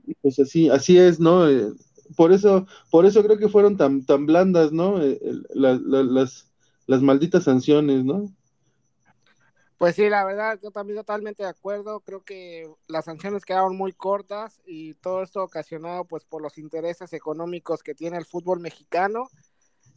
Y, 0.08 0.16
pues 0.22 0.40
así, 0.40 0.70
así 0.70 0.98
es, 0.98 1.20
¿no? 1.20 1.48
Eh, 1.48 1.72
por 2.16 2.32
eso, 2.32 2.66
por 2.90 3.06
eso 3.06 3.24
creo 3.24 3.38
que 3.38 3.50
fueron 3.50 3.78
tan, 3.78 4.04
tan 4.04 4.26
blandas, 4.26 4.72
¿no? 4.72 5.02
Eh, 5.02 5.20
las, 5.54 6.50
las 6.88 7.02
malditas 7.02 7.44
sanciones, 7.44 8.04
¿no? 8.04 8.32
Pues 9.82 9.96
sí, 9.96 10.10
la 10.10 10.24
verdad, 10.24 10.60
yo 10.62 10.70
también 10.70 11.00
totalmente 11.00 11.42
de 11.42 11.50
acuerdo. 11.50 12.02
Creo 12.02 12.24
que 12.24 12.72
las 12.88 13.06
sanciones 13.06 13.44
quedaron 13.44 13.76
muy 13.76 13.94
cortas 13.94 14.62
y 14.64 14.94
todo 14.94 15.24
esto 15.24 15.44
ocasionado 15.44 16.06
pues 16.06 16.24
por 16.24 16.44
los 16.44 16.60
intereses 16.60 17.14
económicos 17.14 17.82
que 17.82 17.96
tiene 17.96 18.18
el 18.18 18.28
fútbol 18.28 18.60
mexicano. 18.60 19.28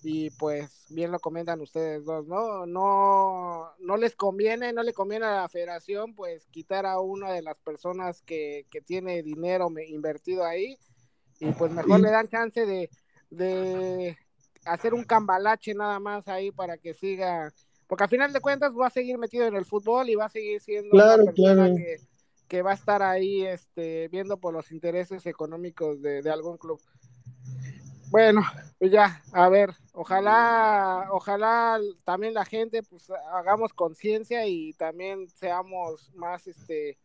Y 0.02 0.30
pues 0.30 0.86
bien 0.88 1.12
lo 1.12 1.18
comentan 1.18 1.60
ustedes 1.60 2.06
dos, 2.06 2.26
¿no? 2.26 2.64
No, 2.64 3.72
no 3.78 3.96
les 3.98 4.16
conviene, 4.16 4.72
no 4.72 4.82
le 4.82 4.94
conviene 4.94 5.26
a 5.26 5.42
la 5.42 5.48
federación 5.50 6.14
pues 6.14 6.46
quitar 6.46 6.86
a 6.86 6.98
una 7.00 7.30
de 7.32 7.42
las 7.42 7.58
personas 7.58 8.22
que, 8.22 8.64
que 8.70 8.80
tiene 8.80 9.22
dinero 9.22 9.70
invertido 9.86 10.46
ahí 10.46 10.78
y 11.40 11.52
pues 11.52 11.70
mejor 11.72 12.00
le 12.00 12.10
dan 12.10 12.28
chance 12.28 12.64
de, 12.64 12.88
de 13.28 14.16
hacer 14.64 14.94
un 14.94 15.04
cambalache 15.04 15.74
nada 15.74 16.00
más 16.00 16.26
ahí 16.26 16.50
para 16.52 16.78
que 16.78 16.94
siga 16.94 17.52
porque 17.86 18.04
al 18.04 18.10
final 18.10 18.32
de 18.32 18.40
cuentas 18.40 18.72
va 18.72 18.86
a 18.86 18.90
seguir 18.90 19.18
metido 19.18 19.46
en 19.46 19.54
el 19.54 19.64
fútbol 19.64 20.08
y 20.08 20.14
va 20.14 20.26
a 20.26 20.30
seguir 20.30 20.60
siendo 20.60 20.94
una 20.94 21.16
persona 21.16 21.70
que, 22.48 22.62
va 22.62 22.70
a 22.70 22.74
estar 22.74 23.02
ahí 23.02 23.44
este, 23.44 24.08
viendo 24.08 24.36
por 24.36 24.54
los 24.54 24.70
intereses 24.70 25.26
económicos 25.26 26.00
de, 26.00 26.30
algún 26.30 26.56
club. 26.56 26.80
Bueno, 28.10 28.42
pues 28.78 28.92
ya, 28.92 29.22
a 29.32 29.48
ver, 29.48 29.74
ojalá, 29.92 31.08
ojalá 31.10 31.80
también 32.04 32.32
la 32.32 32.44
gente 32.44 32.82
pues 32.84 33.10
hagamos 33.32 33.72
conciencia 33.72 34.46
y 34.46 34.72
también 34.74 35.28
seamos 35.28 36.12
más 36.14 36.46
este 36.46 36.96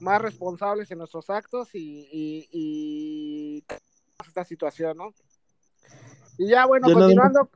más 0.00 0.20
responsables 0.20 0.90
en 0.90 0.98
nuestros 0.98 1.30
actos 1.30 1.74
y, 1.74 2.08
y, 2.50 3.64
esta 4.26 4.44
situación, 4.44 4.96
¿no? 4.96 5.14
Y 6.38 6.48
ya 6.48 6.66
bueno, 6.66 6.92
continuando, 6.92 7.48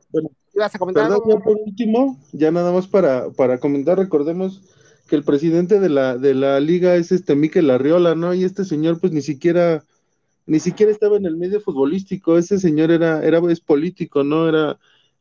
por 1.42 1.56
último, 1.64 2.18
ya 2.32 2.50
nada 2.50 2.72
más 2.72 2.86
para, 2.86 3.30
para 3.30 3.58
comentar, 3.58 3.98
recordemos 3.98 4.62
que 5.08 5.16
el 5.16 5.24
presidente 5.24 5.80
de 5.80 5.88
la, 5.88 6.18
de 6.18 6.34
la 6.34 6.60
liga 6.60 6.96
es 6.96 7.12
este 7.12 7.34
Miquel 7.34 7.70
Arriola, 7.70 8.14
¿no? 8.14 8.34
Y 8.34 8.44
este 8.44 8.64
señor 8.64 9.00
pues 9.00 9.12
ni 9.12 9.22
siquiera, 9.22 9.84
ni 10.46 10.60
siquiera 10.60 10.92
estaba 10.92 11.16
en 11.16 11.26
el 11.26 11.36
medio 11.36 11.60
futbolístico, 11.60 12.38
ese 12.38 12.58
señor 12.58 12.90
era, 12.90 13.24
era 13.24 13.40
es 13.50 13.60
político, 13.60 14.22
¿no? 14.22 14.48
Era, 14.48 14.78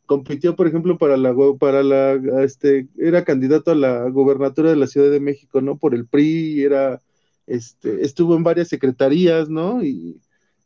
compitió, 0.07 0.55
por 0.55 0.67
ejemplo, 0.67 0.97
para 0.97 1.17
la, 1.17 1.35
para 1.59 1.83
la, 1.83 2.13
este, 2.43 2.87
era 2.97 3.23
candidato 3.23 3.71
a 3.71 3.75
la 3.75 4.09
gobernatura 4.09 4.69
de 4.69 4.77
la 4.77 4.87
Ciudad 4.87 5.11
de 5.11 5.19
México, 5.19 5.61
¿no? 5.61 5.77
Por 5.77 5.93
el 5.95 6.07
PRI, 6.07 6.63
era, 6.63 7.01
este, 7.45 8.03
estuvo 8.03 8.35
en 8.35 8.43
varias 8.43 8.69
secretarías, 8.69 9.49
¿no? 9.49 9.83
Y, 9.83 10.19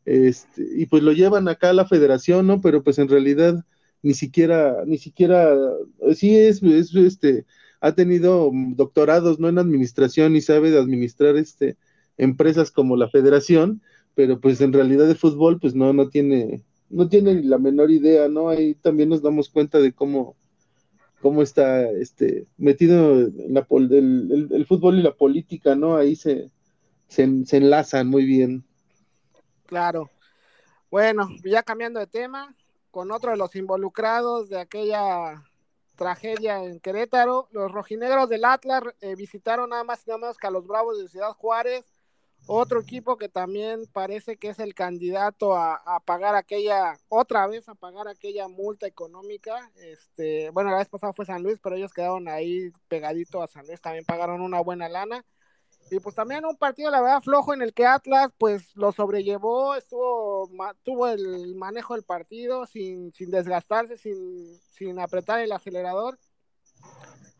este, 0.04 0.66
y 0.76 0.86
pues 0.86 1.02
lo 1.02 1.12
llevan 1.12 1.48
acá 1.48 1.70
a 1.70 1.74
la 1.74 1.86
federación, 1.86 2.46
¿no? 2.46 2.60
Pero 2.60 2.82
pues 2.82 2.98
en 2.98 3.08
realidad 3.08 3.64
ni 4.02 4.14
siquiera, 4.14 4.84
ni 4.86 4.98
siquiera, 4.98 5.54
sí 6.14 6.36
es, 6.36 6.62
este, 6.62 7.46
ha 7.80 7.94
tenido 7.94 8.50
doctorados, 8.52 9.38
¿no? 9.38 9.48
En 9.48 9.58
administración 9.58 10.36
y 10.36 10.40
sabe 10.40 10.70
de 10.70 10.78
administrar, 10.78 11.36
este, 11.36 11.76
empresas 12.18 12.70
como 12.70 12.96
la 12.96 13.08
federación, 13.08 13.82
pero 14.14 14.40
pues 14.40 14.60
en 14.60 14.72
realidad 14.72 15.06
de 15.06 15.14
fútbol, 15.14 15.58
pues 15.60 15.74
no, 15.74 15.92
no 15.92 16.08
tiene, 16.08 16.62
no 16.90 17.08
tiene 17.08 17.34
ni 17.34 17.42
la 17.42 17.58
menor 17.58 17.90
idea, 17.90 18.28
¿no? 18.28 18.48
Ahí 18.48 18.74
también 18.74 19.08
nos 19.08 19.22
damos 19.22 19.48
cuenta 19.48 19.78
de 19.78 19.92
cómo, 19.92 20.36
cómo 21.20 21.42
está, 21.42 21.88
este, 21.90 22.46
metido 22.58 23.20
en 23.20 23.54
la, 23.54 23.66
el, 23.70 24.48
el, 24.50 24.66
fútbol 24.66 24.98
y 24.98 25.02
la 25.02 25.14
política, 25.14 25.74
¿no? 25.74 25.96
Ahí 25.96 26.16
se, 26.16 26.50
se 27.08 27.22
enlazan 27.56 28.08
muy 28.08 28.24
bien. 28.24 28.64
Claro. 29.66 30.10
Bueno, 30.90 31.30
ya 31.42 31.62
cambiando 31.62 31.98
de 31.98 32.06
tema, 32.06 32.54
con 32.92 33.10
otro 33.10 33.32
de 33.32 33.38
los 33.38 33.56
involucrados 33.56 34.48
de 34.50 34.60
aquella 34.60 35.42
tragedia 35.96 36.62
en 36.62 36.78
Querétaro. 36.78 37.48
Los 37.50 37.72
rojinegros 37.72 38.28
del 38.28 38.44
Atlas 38.44 38.82
eh, 39.00 39.16
visitaron 39.16 39.70
nada 39.70 39.82
más 39.82 40.02
y 40.06 40.10
nada 40.10 40.18
menos 40.18 40.36
que 40.36 40.46
a 40.46 40.50
los 40.50 40.66
Bravos 40.66 40.98
de 41.00 41.08
Ciudad 41.08 41.32
Juárez, 41.32 41.90
otro 42.46 42.80
equipo 42.80 43.16
que 43.16 43.28
también 43.28 43.86
parece 43.92 44.36
que 44.36 44.48
es 44.48 44.58
el 44.58 44.74
candidato 44.74 45.56
a, 45.56 46.00
pagar 46.04 46.34
aquella, 46.34 46.98
otra 47.08 47.46
vez 47.46 47.68
a 47.68 47.74
pagar 47.74 48.08
aquella 48.08 48.46
multa 48.48 48.86
económica. 48.86 49.70
Este, 49.76 50.50
bueno, 50.50 50.70
la 50.70 50.78
vez 50.78 50.88
pasada 50.88 51.12
fue 51.12 51.24
San 51.24 51.42
Luis, 51.42 51.58
pero 51.62 51.76
ellos 51.76 51.94
quedaron 51.94 52.28
ahí 52.28 52.70
pegadito 52.88 53.42
a 53.42 53.46
San 53.46 53.66
Luis, 53.66 53.80
también 53.80 54.04
pagaron 54.04 54.42
una 54.42 54.60
buena 54.60 54.88
lana. 54.88 55.24
Y 55.90 56.00
pues 56.00 56.14
también 56.14 56.44
un 56.46 56.56
partido, 56.56 56.90
la 56.90 57.02
verdad, 57.02 57.20
flojo 57.20 57.52
en 57.52 57.60
el 57.60 57.74
que 57.74 57.84
Atlas 57.84 58.30
pues 58.38 58.74
lo 58.76 58.92
sobrellevó, 58.92 59.74
estuvo, 59.74 60.48
tuvo 60.82 61.08
el 61.08 61.54
manejo 61.54 61.94
del 61.94 62.02
partido 62.02 62.66
sin, 62.66 63.12
sin 63.12 63.30
desgastarse, 63.30 63.98
sin, 63.98 64.58
sin 64.72 64.98
apretar 64.98 65.40
el 65.40 65.52
acelerador. 65.52 66.18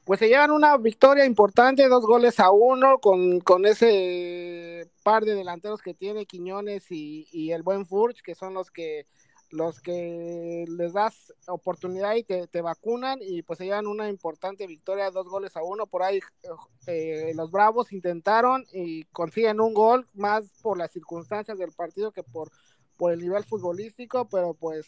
Pues 0.05 0.19
se 0.19 0.29
llevan 0.29 0.51
una 0.51 0.77
victoria 0.77 1.25
importante, 1.25 1.89
dos 1.89 2.05
goles 2.05 2.41
a 2.41 2.51
uno, 2.51 2.99
con, 2.99 3.41
con 3.41 3.65
ese 3.65 4.91
par 5.03 5.25
de 5.25 5.35
delanteros 5.35 5.81
que 5.81 5.95
tiene 5.95 6.27
Quiñones 6.27 6.91
y, 6.91 7.29
y 7.31 7.53
el 7.53 7.63
buen 7.63 7.87
Furch, 7.87 8.21
que 8.21 8.35
son 8.35 8.53
los 8.53 8.71
que 8.71 9.07
los 9.52 9.80
que 9.80 10.64
les 10.66 10.94
das 10.94 11.32
oportunidad 11.47 12.14
y 12.14 12.25
te, 12.25 12.61
vacunan 12.62 13.18
y 13.21 13.42
pues 13.42 13.59
se 13.59 13.66
llevan 13.66 13.87
una 13.87 14.09
importante 14.09 14.66
victoria, 14.66 15.11
dos 15.11 15.28
goles 15.28 15.56
a 15.56 15.62
uno. 15.62 15.87
Por 15.87 16.02
ahí 16.02 16.21
eh, 16.87 17.32
los 17.35 17.50
Bravos 17.50 17.92
intentaron 17.92 18.64
y 18.73 19.04
consiguen 19.04 19.61
un 19.61 19.75
gol 19.75 20.06
más 20.14 20.49
por 20.62 20.78
las 20.78 20.90
circunstancias 20.90 21.59
del 21.59 21.73
partido 21.73 22.12
que 22.12 22.23
por, 22.23 22.50
por 22.97 23.12
el 23.12 23.21
nivel 23.21 23.44
futbolístico, 23.44 24.26
pero 24.28 24.54
pues 24.54 24.87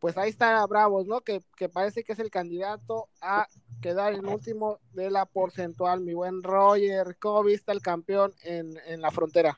pues 0.00 0.18
ahí 0.18 0.30
está 0.30 0.66
Bravos, 0.66 1.06
¿no? 1.06 1.20
Que, 1.20 1.40
parece 1.72 2.02
que 2.02 2.14
es 2.14 2.18
el 2.18 2.28
candidato 2.28 3.08
a 3.20 3.46
quedar 3.80 4.12
en 4.14 4.26
último 4.26 4.80
de 4.92 5.12
la 5.12 5.26
porcentual. 5.26 6.00
Mi 6.00 6.12
buen 6.12 6.42
Roger, 6.42 7.16
¿cómo 7.20 7.44
viste 7.44 7.70
el 7.70 7.80
campeón 7.80 8.34
en, 8.42 8.76
en 8.88 9.00
la 9.00 9.12
frontera? 9.12 9.56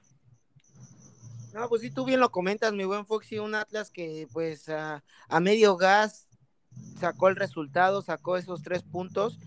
No, 1.55 1.69
pues 1.69 1.83
sí, 1.83 1.91
tú 1.93 2.05
bien 2.05 2.19
lo 2.19 2.33
comentas, 2.33 2.73
mi 2.73 2.85
buen 2.85 3.07
Foxy, 3.07 3.39
un 3.39 3.55
Atlas 3.55 3.89
que 3.89 4.27
pues 4.33 4.69
a, 4.69 5.05
medio 5.41 5.77
gas 5.77 6.27
sacó 6.99 7.29
el 7.29 7.37
resultado, 7.37 8.03
sacó 8.03 8.37
esos 8.37 8.63
tres 8.63 8.83
puntos, 8.83 9.39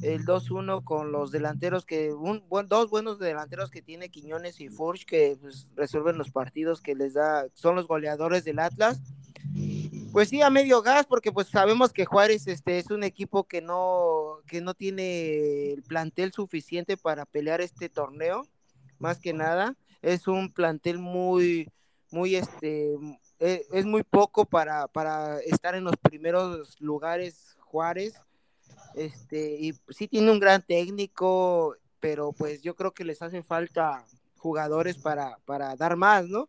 el 0.00 0.24
2-1 0.24 0.84
con 0.84 1.10
los 1.10 1.32
delanteros 1.32 1.84
que, 1.84 2.12
un, 2.12 2.44
dos 2.68 2.88
buenos 2.88 3.18
delanteros 3.18 3.72
que 3.72 3.82
tiene 3.82 4.10
Quiñones 4.10 4.60
y 4.60 4.68
Forge 4.68 5.04
que 5.04 5.38
pues, 5.40 5.66
resuelven 5.74 6.18
los 6.18 6.30
partidos 6.30 6.80
que 6.80 6.94
les 6.94 7.14
da, 7.14 7.48
son 7.54 7.74
los 7.74 7.88
goleadores 7.88 8.44
del 8.44 8.60
Atlas. 8.60 9.00
Pues 10.12 10.28
sí, 10.28 10.42
a 10.42 10.50
medio 10.50 10.82
gas, 10.82 11.06
porque 11.06 11.32
pues 11.32 11.48
sabemos 11.48 11.92
que 11.92 12.04
Juárez 12.04 12.46
este, 12.46 12.78
es 12.78 12.92
un 12.92 13.02
equipo 13.02 13.42
que 13.48 13.60
no, 13.60 14.36
que 14.46 14.60
no 14.60 14.74
tiene 14.74 15.72
el 15.72 15.82
plantel 15.82 16.32
suficiente 16.32 16.96
para 16.96 17.26
pelear 17.26 17.60
este 17.60 17.88
torneo, 17.88 18.46
más 19.00 19.18
que 19.18 19.32
nada 19.32 19.76
es 20.02 20.28
un 20.28 20.52
plantel 20.52 20.98
muy, 20.98 21.70
muy, 22.10 22.36
este, 22.36 22.94
e, 23.38 23.66
es, 23.72 23.84
muy 23.84 24.02
poco 24.02 24.44
para, 24.44 24.88
para 24.88 25.40
estar 25.40 25.74
en 25.74 25.84
los 25.84 25.96
primeros 25.96 26.80
lugares 26.80 27.56
Juárez. 27.60 28.14
Este, 28.94 29.56
y 29.60 29.74
sí 29.88 30.08
tiene 30.08 30.30
un 30.30 30.40
gran 30.40 30.62
técnico, 30.62 31.76
pero 32.00 32.32
pues 32.32 32.62
yo 32.62 32.74
creo 32.74 32.92
que 32.92 33.04
les 33.04 33.22
hacen 33.22 33.44
falta 33.44 34.04
jugadores 34.36 34.98
para, 34.98 35.38
para 35.44 35.76
dar 35.76 35.96
más, 35.96 36.26
¿no? 36.26 36.48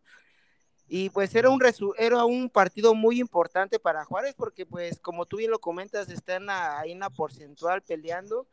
Y 0.87 1.09
pues 1.09 1.33
era 1.35 1.49
un, 1.49 1.61
era 1.97 2.25
un 2.25 2.49
partido 2.49 2.93
muy 2.93 3.19
importante 3.21 3.79
para 3.79 4.03
Juárez 4.03 4.33
porque 4.35 4.65
pues 4.65 4.99
como 4.99 5.25
tú 5.25 5.37
bien 5.37 5.51
lo 5.51 5.59
comentas, 5.59 6.09
están 6.09 6.49
ahí 6.49 6.91
en 6.91 6.99
la 6.99 7.09
porcentual 7.09 7.81
peleando 7.81 8.45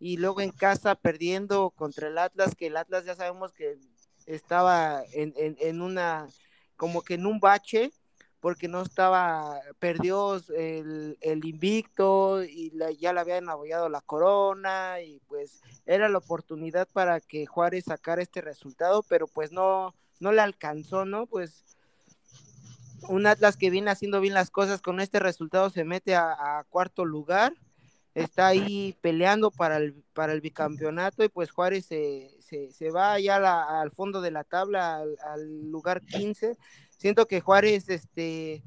y 0.00 0.16
luego 0.16 0.40
en 0.40 0.50
casa 0.50 0.94
perdiendo 0.96 1.70
contra 1.70 2.08
el 2.08 2.18
Atlas, 2.18 2.56
que 2.56 2.66
el 2.66 2.76
Atlas 2.76 3.04
ya 3.04 3.14
sabemos 3.14 3.52
que 3.52 3.78
estaba 4.26 5.02
en, 5.12 5.32
en, 5.36 5.80
una, 5.80 6.28
como 6.76 7.02
que 7.02 7.14
en 7.14 7.26
un 7.26 7.40
bache, 7.40 7.92
porque 8.40 8.68
no 8.68 8.82
estaba, 8.82 9.60
perdió 9.78 10.40
el, 10.54 11.16
el 11.20 11.44
invicto 11.44 12.44
y 12.44 12.72
ya 12.98 13.12
le 13.12 13.20
habían 13.20 13.48
abollado 13.48 13.88
la 13.88 14.00
corona 14.00 15.00
y 15.00 15.20
pues 15.26 15.62
era 15.86 16.08
la 16.08 16.18
oportunidad 16.18 16.86
para 16.92 17.20
que 17.20 17.46
Juárez 17.46 17.84
sacara 17.86 18.22
este 18.22 18.40
resultado, 18.40 19.02
pero 19.08 19.26
pues 19.26 19.52
no, 19.52 19.94
no 20.20 20.32
le 20.32 20.42
alcanzó, 20.42 21.04
¿no? 21.04 21.26
Pues 21.26 21.64
un 23.08 23.26
Atlas 23.26 23.56
que 23.56 23.70
viene 23.70 23.90
haciendo 23.90 24.20
bien 24.20 24.34
las 24.34 24.50
cosas 24.50 24.82
con 24.82 25.00
este 25.00 25.18
resultado 25.18 25.70
se 25.70 25.84
mete 25.84 26.14
a 26.14 26.64
cuarto 26.68 27.04
lugar 27.04 27.54
está 28.16 28.46
ahí 28.46 28.96
peleando 29.02 29.50
para 29.50 29.76
el, 29.76 30.02
para 30.14 30.32
el 30.32 30.40
bicampeonato 30.40 31.22
y 31.22 31.28
pues 31.28 31.50
Juárez 31.50 31.84
se, 31.84 32.30
se, 32.40 32.90
va 32.90 33.20
ya 33.20 33.36
al 33.80 33.90
fondo 33.90 34.22
de 34.22 34.30
la 34.30 34.42
tabla, 34.42 35.04
al, 35.22 35.70
lugar 35.70 36.02
15. 36.02 36.56
Siento 36.96 37.26
que 37.26 37.42
Juárez, 37.42 37.90
este, 37.90 38.62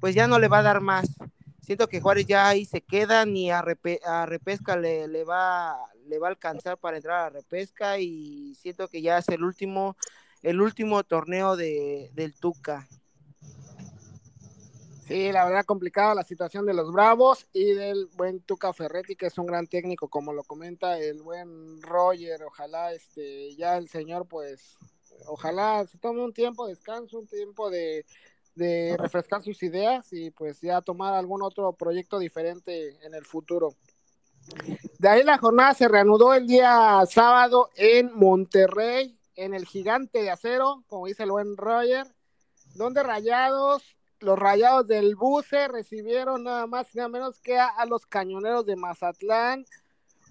pues 0.00 0.14
ya 0.14 0.28
no 0.28 0.38
le 0.38 0.48
va 0.48 0.58
a 0.58 0.62
dar 0.62 0.82
más. 0.82 1.16
Siento 1.62 1.88
que 1.88 2.02
Juárez 2.02 2.26
ya 2.26 2.48
ahí 2.48 2.66
se 2.66 2.82
queda, 2.82 3.24
ni 3.24 3.50
a, 3.50 3.64
a 4.04 4.26
repesca 4.26 4.76
le, 4.76 5.08
le, 5.08 5.24
va, 5.24 5.78
le 6.06 6.18
va 6.18 6.26
a 6.26 6.30
alcanzar 6.30 6.76
para 6.76 6.98
entrar 6.98 7.26
a 7.26 7.30
repesca 7.30 7.98
y 7.98 8.54
siento 8.56 8.88
que 8.88 9.00
ya 9.00 9.16
es 9.16 9.28
el 9.28 9.42
último, 9.42 9.96
el 10.42 10.60
último 10.60 11.04
torneo 11.04 11.56
de, 11.56 12.10
del 12.12 12.34
Tuca. 12.34 12.86
Sí, 15.10 15.32
la 15.32 15.44
verdad 15.44 15.64
complicada 15.64 16.14
la 16.14 16.22
situación 16.22 16.64
de 16.66 16.72
los 16.72 16.92
Bravos 16.92 17.48
y 17.52 17.72
del 17.72 18.06
buen 18.14 18.42
Tuca 18.42 18.72
Ferretti, 18.72 19.16
que 19.16 19.26
es 19.26 19.38
un 19.38 19.46
gran 19.46 19.66
técnico, 19.66 20.06
como 20.06 20.32
lo 20.32 20.44
comenta 20.44 20.96
el 21.00 21.20
buen 21.20 21.82
Roger. 21.82 22.44
Ojalá 22.44 22.92
este 22.92 23.56
ya 23.56 23.76
el 23.76 23.88
señor, 23.88 24.28
pues, 24.28 24.76
ojalá 25.26 25.84
se 25.84 25.98
tome 25.98 26.22
un 26.22 26.32
tiempo 26.32 26.64
de 26.64 26.74
descanso, 26.74 27.18
un 27.18 27.26
tiempo 27.26 27.70
de, 27.70 28.06
de 28.54 28.96
refrescar 29.00 29.42
sus 29.42 29.60
ideas 29.64 30.12
y 30.12 30.30
pues 30.30 30.60
ya 30.60 30.80
tomar 30.80 31.14
algún 31.14 31.42
otro 31.42 31.72
proyecto 31.72 32.20
diferente 32.20 33.04
en 33.04 33.12
el 33.12 33.24
futuro. 33.24 33.74
De 35.00 35.08
ahí 35.08 35.24
la 35.24 35.38
jornada 35.38 35.74
se 35.74 35.88
reanudó 35.88 36.34
el 36.34 36.46
día 36.46 37.02
sábado 37.10 37.68
en 37.74 38.14
Monterrey, 38.14 39.18
en 39.34 39.54
el 39.54 39.66
gigante 39.66 40.22
de 40.22 40.30
acero, 40.30 40.84
como 40.86 41.06
dice 41.06 41.24
el 41.24 41.32
buen 41.32 41.56
Roger, 41.56 42.06
donde 42.76 43.02
Rayados 43.02 43.96
los 44.20 44.38
rayados 44.38 44.86
del 44.86 45.16
Buce 45.16 45.68
recibieron 45.68 46.44
nada 46.44 46.66
más 46.66 46.94
y 46.94 46.98
nada 46.98 47.08
menos 47.08 47.40
que 47.40 47.58
a, 47.58 47.84
los 47.86 48.06
cañoneros 48.06 48.66
de 48.66 48.76
Mazatlán, 48.76 49.64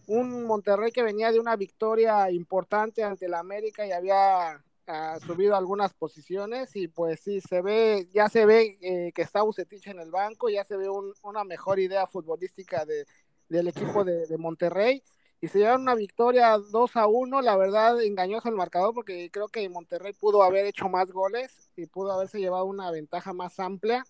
un 0.07 0.45
Monterrey 0.45 0.91
que 0.91 1.03
venía 1.03 1.31
de 1.31 1.39
una 1.39 1.55
victoria 1.55 2.29
importante 2.31 3.03
ante 3.03 3.25
el 3.25 3.33
América 3.33 3.85
y 3.85 3.91
había 3.91 4.63
ah, 4.87 5.19
subido 5.25 5.55
algunas 5.55 5.93
posiciones 5.93 6.75
y 6.75 6.87
pues 6.87 7.19
sí, 7.19 7.41
se 7.41 7.61
ve, 7.61 8.07
ya 8.13 8.29
se 8.29 8.45
ve 8.45 8.77
eh, 8.81 9.11
que 9.13 9.21
está 9.21 9.41
Bucetich 9.41 9.87
en 9.87 9.99
el 9.99 10.11
banco, 10.11 10.49
ya 10.49 10.63
se 10.63 10.77
ve 10.77 10.87
una 11.23 11.43
mejor 11.43 11.79
idea 11.79 12.07
futbolística 12.07 12.85
de, 12.85 13.05
del 13.49 13.67
equipo 13.67 14.03
de 14.03 14.37
Monterrey 14.37 15.03
y 15.41 15.47
se 15.47 15.59
llevaron 15.59 15.83
una 15.83 15.95
victoria 15.95 16.57
2 16.57 16.95
a 16.97 17.07
1, 17.07 17.41
la 17.41 17.55
verdad 17.55 18.01
engañoso 18.01 18.49
el 18.49 18.55
marcador 18.55 18.93
porque 18.93 19.29
creo 19.31 19.47
que 19.47 19.67
Monterrey 19.69 20.13
pudo 20.13 20.43
haber 20.43 20.65
hecho 20.65 20.89
más 20.89 21.11
goles 21.11 21.69
y 21.77 21.85
pudo 21.85 22.11
haberse 22.11 22.39
llevado 22.39 22.65
una 22.65 22.91
ventaja 22.91 23.33
más 23.33 23.59
amplia. 23.59 24.05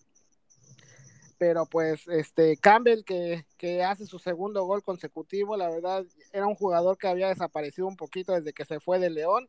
Pero 1.38 1.64
pues 1.66 2.06
este 2.08 2.56
Campbell 2.58 3.02
que, 3.02 3.46
que 3.56 3.82
hace 3.82 4.06
su 4.06 4.18
segundo 4.18 4.64
gol 4.64 4.82
consecutivo, 4.82 5.56
la 5.56 5.70
verdad 5.70 6.04
era 6.32 6.46
un 6.46 6.54
jugador 6.54 6.98
que 6.98 7.08
había 7.08 7.28
desaparecido 7.28 7.86
un 7.86 7.96
poquito 7.96 8.32
desde 8.32 8.52
que 8.52 8.66
se 8.66 8.80
fue 8.80 8.98
de 8.98 9.08
León 9.08 9.48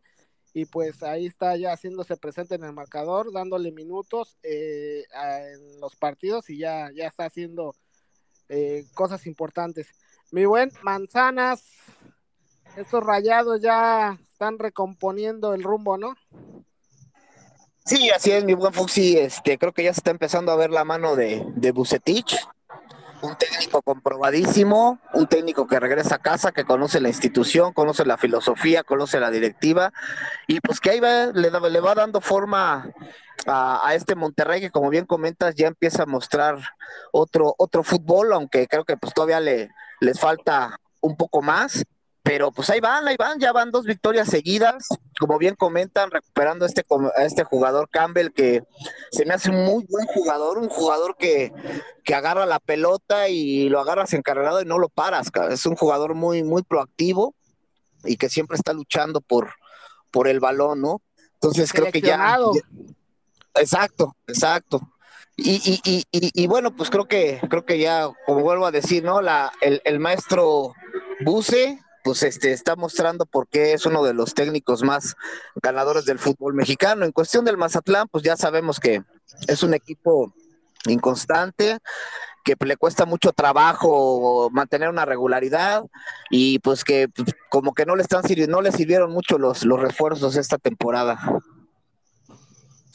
y 0.54 0.66
pues 0.66 1.02
ahí 1.04 1.26
está 1.26 1.56
ya 1.56 1.74
haciéndose 1.74 2.18
presente 2.18 2.56
en 2.56 2.64
el 2.64 2.74
marcador, 2.74 3.32
dándole 3.32 3.72
minutos 3.72 4.38
eh, 4.44 5.04
en 5.54 5.80
los 5.80 5.96
partidos 5.96 6.50
y 6.50 6.58
ya, 6.58 6.92
ya 6.94 7.08
está 7.08 7.26
haciendo 7.26 7.74
eh, 8.50 8.86
cosas 8.94 9.28
importantes. 9.28 9.88
Mi 10.32 10.46
buen 10.46 10.72
Manzanas, 10.82 11.62
estos 12.78 13.04
rayados 13.04 13.60
ya 13.60 14.18
están 14.32 14.60
recomponiendo 14.60 15.54
el 15.54 15.62
rumbo, 15.62 15.98
¿no? 15.98 16.16
Sí, 17.86 18.10
así 18.12 18.32
es, 18.32 18.46
mi 18.46 18.54
buen 18.54 18.72
Fuxi. 18.72 19.18
Este, 19.18 19.58
creo 19.58 19.74
que 19.74 19.84
ya 19.84 19.94
se 19.94 20.00
está 20.00 20.12
empezando 20.12 20.54
a 20.54 20.56
ver 20.56 20.70
la 20.70 20.86
mano 20.86 21.18
de, 21.18 21.44
de 21.56 21.72
Bucetich, 21.74 22.38
un 23.22 23.36
técnico 23.36 23.82
comprobadísimo, 23.82 25.00
un 25.14 25.28
técnico 25.28 25.68
que 25.68 25.82
regresa 25.82 26.16
a 26.16 26.20
casa, 26.20 26.54
que 26.54 26.64
conoce 26.64 27.02
la 27.02 27.10
institución, 27.10 27.74
conoce 27.74 28.06
la 28.06 28.18
filosofía, 28.18 28.84
conoce 28.84 29.20
la 29.20 29.32
directiva, 29.32 29.92
y 30.48 30.62
pues 30.62 30.80
que 30.80 30.92
ahí 30.92 31.02
va, 31.02 31.26
le, 31.26 31.52
le 31.52 31.80
va 31.82 31.94
dando 31.94 32.22
forma 32.22 32.90
a, 33.48 33.86
a, 33.86 33.96
este 33.96 34.16
Monterrey, 34.16 34.62
que 34.62 34.72
como 34.72 34.90
bien 34.90 35.06
comentas, 35.06 35.56
ya 35.56 35.68
empieza 35.68 36.04
a 36.04 36.08
mostrar 36.08 36.58
otro, 37.12 37.54
otro 37.58 37.84
fútbol, 37.84 38.32
aunque 38.32 38.68
creo 38.68 38.86
que 38.86 38.96
pues 38.96 39.14
todavía 39.14 39.42
le, 39.42 39.70
les 40.02 40.20
falta 40.20 40.78
un 41.00 41.16
poco 41.16 41.42
más, 41.42 41.86
pero 42.24 42.52
pues 42.52 42.70
ahí 42.70 42.80
van, 42.80 43.08
ahí 43.08 43.16
van, 43.18 43.40
ya 43.40 43.52
van 43.52 43.72
dos 43.72 43.86
victorias 43.86 44.28
seguidas, 44.28 44.88
como 45.20 45.38
bien 45.38 45.56
comentan, 45.56 46.12
recuperando 46.12 46.66
este, 46.66 46.84
a 47.16 47.24
este 47.24 47.44
jugador 47.44 47.88
Campbell 47.90 48.32
que 48.32 48.64
se 49.12 49.26
me 49.26 49.34
hace 49.34 49.50
un 49.50 49.64
muy 49.64 49.86
buen 49.88 50.06
jugador, 50.08 50.58
un 50.58 50.70
jugador 50.70 51.16
que, 51.18 51.54
que 52.04 52.16
agarra 52.16 52.46
la 52.46 52.60
pelota 52.60 53.30
y 53.30 53.70
lo 53.70 53.80
agarras 53.80 54.14
encarregado 54.14 54.62
y 54.62 54.66
no 54.66 54.80
lo 54.80 54.90
paras, 54.90 55.32
es 55.50 55.66
un 55.66 55.76
jugador 55.76 56.16
muy, 56.16 56.44
muy 56.44 56.64
proactivo 56.64 57.36
y 58.04 58.18
que 58.18 58.30
siempre 58.30 58.58
está 58.58 58.74
luchando 58.74 59.22
por, 59.22 59.54
por 60.10 60.28
el 60.28 60.40
balón, 60.40 60.82
¿no? 60.82 61.02
Entonces 61.36 61.72
creo 61.72 61.92
que 61.92 62.02
ya... 62.02 62.38
Exacto, 63.56 64.16
exacto. 64.28 64.82
Y, 65.44 65.82
y, 65.84 66.04
y, 66.12 66.44
y, 66.44 66.48
bueno, 66.48 66.76
pues 66.76 66.90
creo 66.92 67.06
que, 67.06 67.42
creo 67.50 67.66
que 67.66 67.80
ya, 67.80 68.10
como 68.28 68.42
vuelvo 68.42 68.66
a 68.66 68.72
decir, 68.72 69.04
¿no? 69.04 69.22
La, 69.22 69.52
el, 69.62 69.82
el 69.86 70.00
maestro 70.00 70.74
Buse 71.22 71.80
pues 72.04 72.24
este, 72.24 72.52
está 72.52 72.76
mostrando 72.76 73.26
por 73.26 73.48
qué 73.48 73.74
es 73.74 73.86
uno 73.86 74.04
de 74.04 74.14
los 74.14 74.34
técnicos 74.34 74.84
más 74.84 75.16
ganadores 75.62 76.06
del 76.06 76.20
fútbol 76.20 76.54
mexicano. 76.54 77.06
En 77.06 77.12
cuestión 77.12 77.46
del 77.46 77.58
Mazatlán, 77.58 78.08
pues 78.10 78.24
ya 78.24 78.36
sabemos 78.38 78.80
que 78.80 79.04
es 79.48 79.64
un 79.64 79.74
equipo 79.74 80.34
inconstante, 80.86 81.78
que 82.44 82.56
le 82.66 82.76
cuesta 82.76 83.06
mucho 83.06 83.34
trabajo 83.34 84.50
mantener 84.52 84.90
una 84.90 85.06
regularidad 85.06 85.84
y 86.32 86.58
pues 86.60 86.84
que 86.84 87.08
pues, 87.08 87.36
como 87.50 87.74
que 87.74 87.86
no 87.86 87.96
le 87.96 88.02
están 88.02 88.24
no 88.48 88.62
le 88.62 88.72
sirvieron 88.72 89.12
mucho 89.12 89.38
los, 89.38 89.64
los 89.64 89.80
refuerzos 89.80 90.36
esta 90.36 90.58
temporada. 90.58 91.20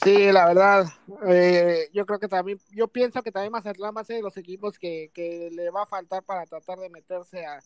Sí, 0.03 0.31
la 0.31 0.47
verdad, 0.47 0.87
eh, 1.27 1.89
yo 1.93 2.05
creo 2.05 2.19
que 2.19 2.29
también, 2.29 2.61
yo 2.71 2.87
pienso 2.89 3.23
que 3.23 3.33
también 3.33 3.53
Mazatlán 3.53 3.95
va 3.97 4.03
a 4.03 4.05
ser 4.05 4.17
de 4.17 4.23
los 4.23 4.37
equipos 4.37 4.79
que, 4.79 5.11
que 5.15 5.51
le 5.51 5.71
va 5.71 5.83
a 5.83 5.87
faltar 5.87 6.23
para 6.23 6.45
tratar 6.45 6.79
de 6.79 6.91
meterse 6.91 7.47
a, 7.47 7.61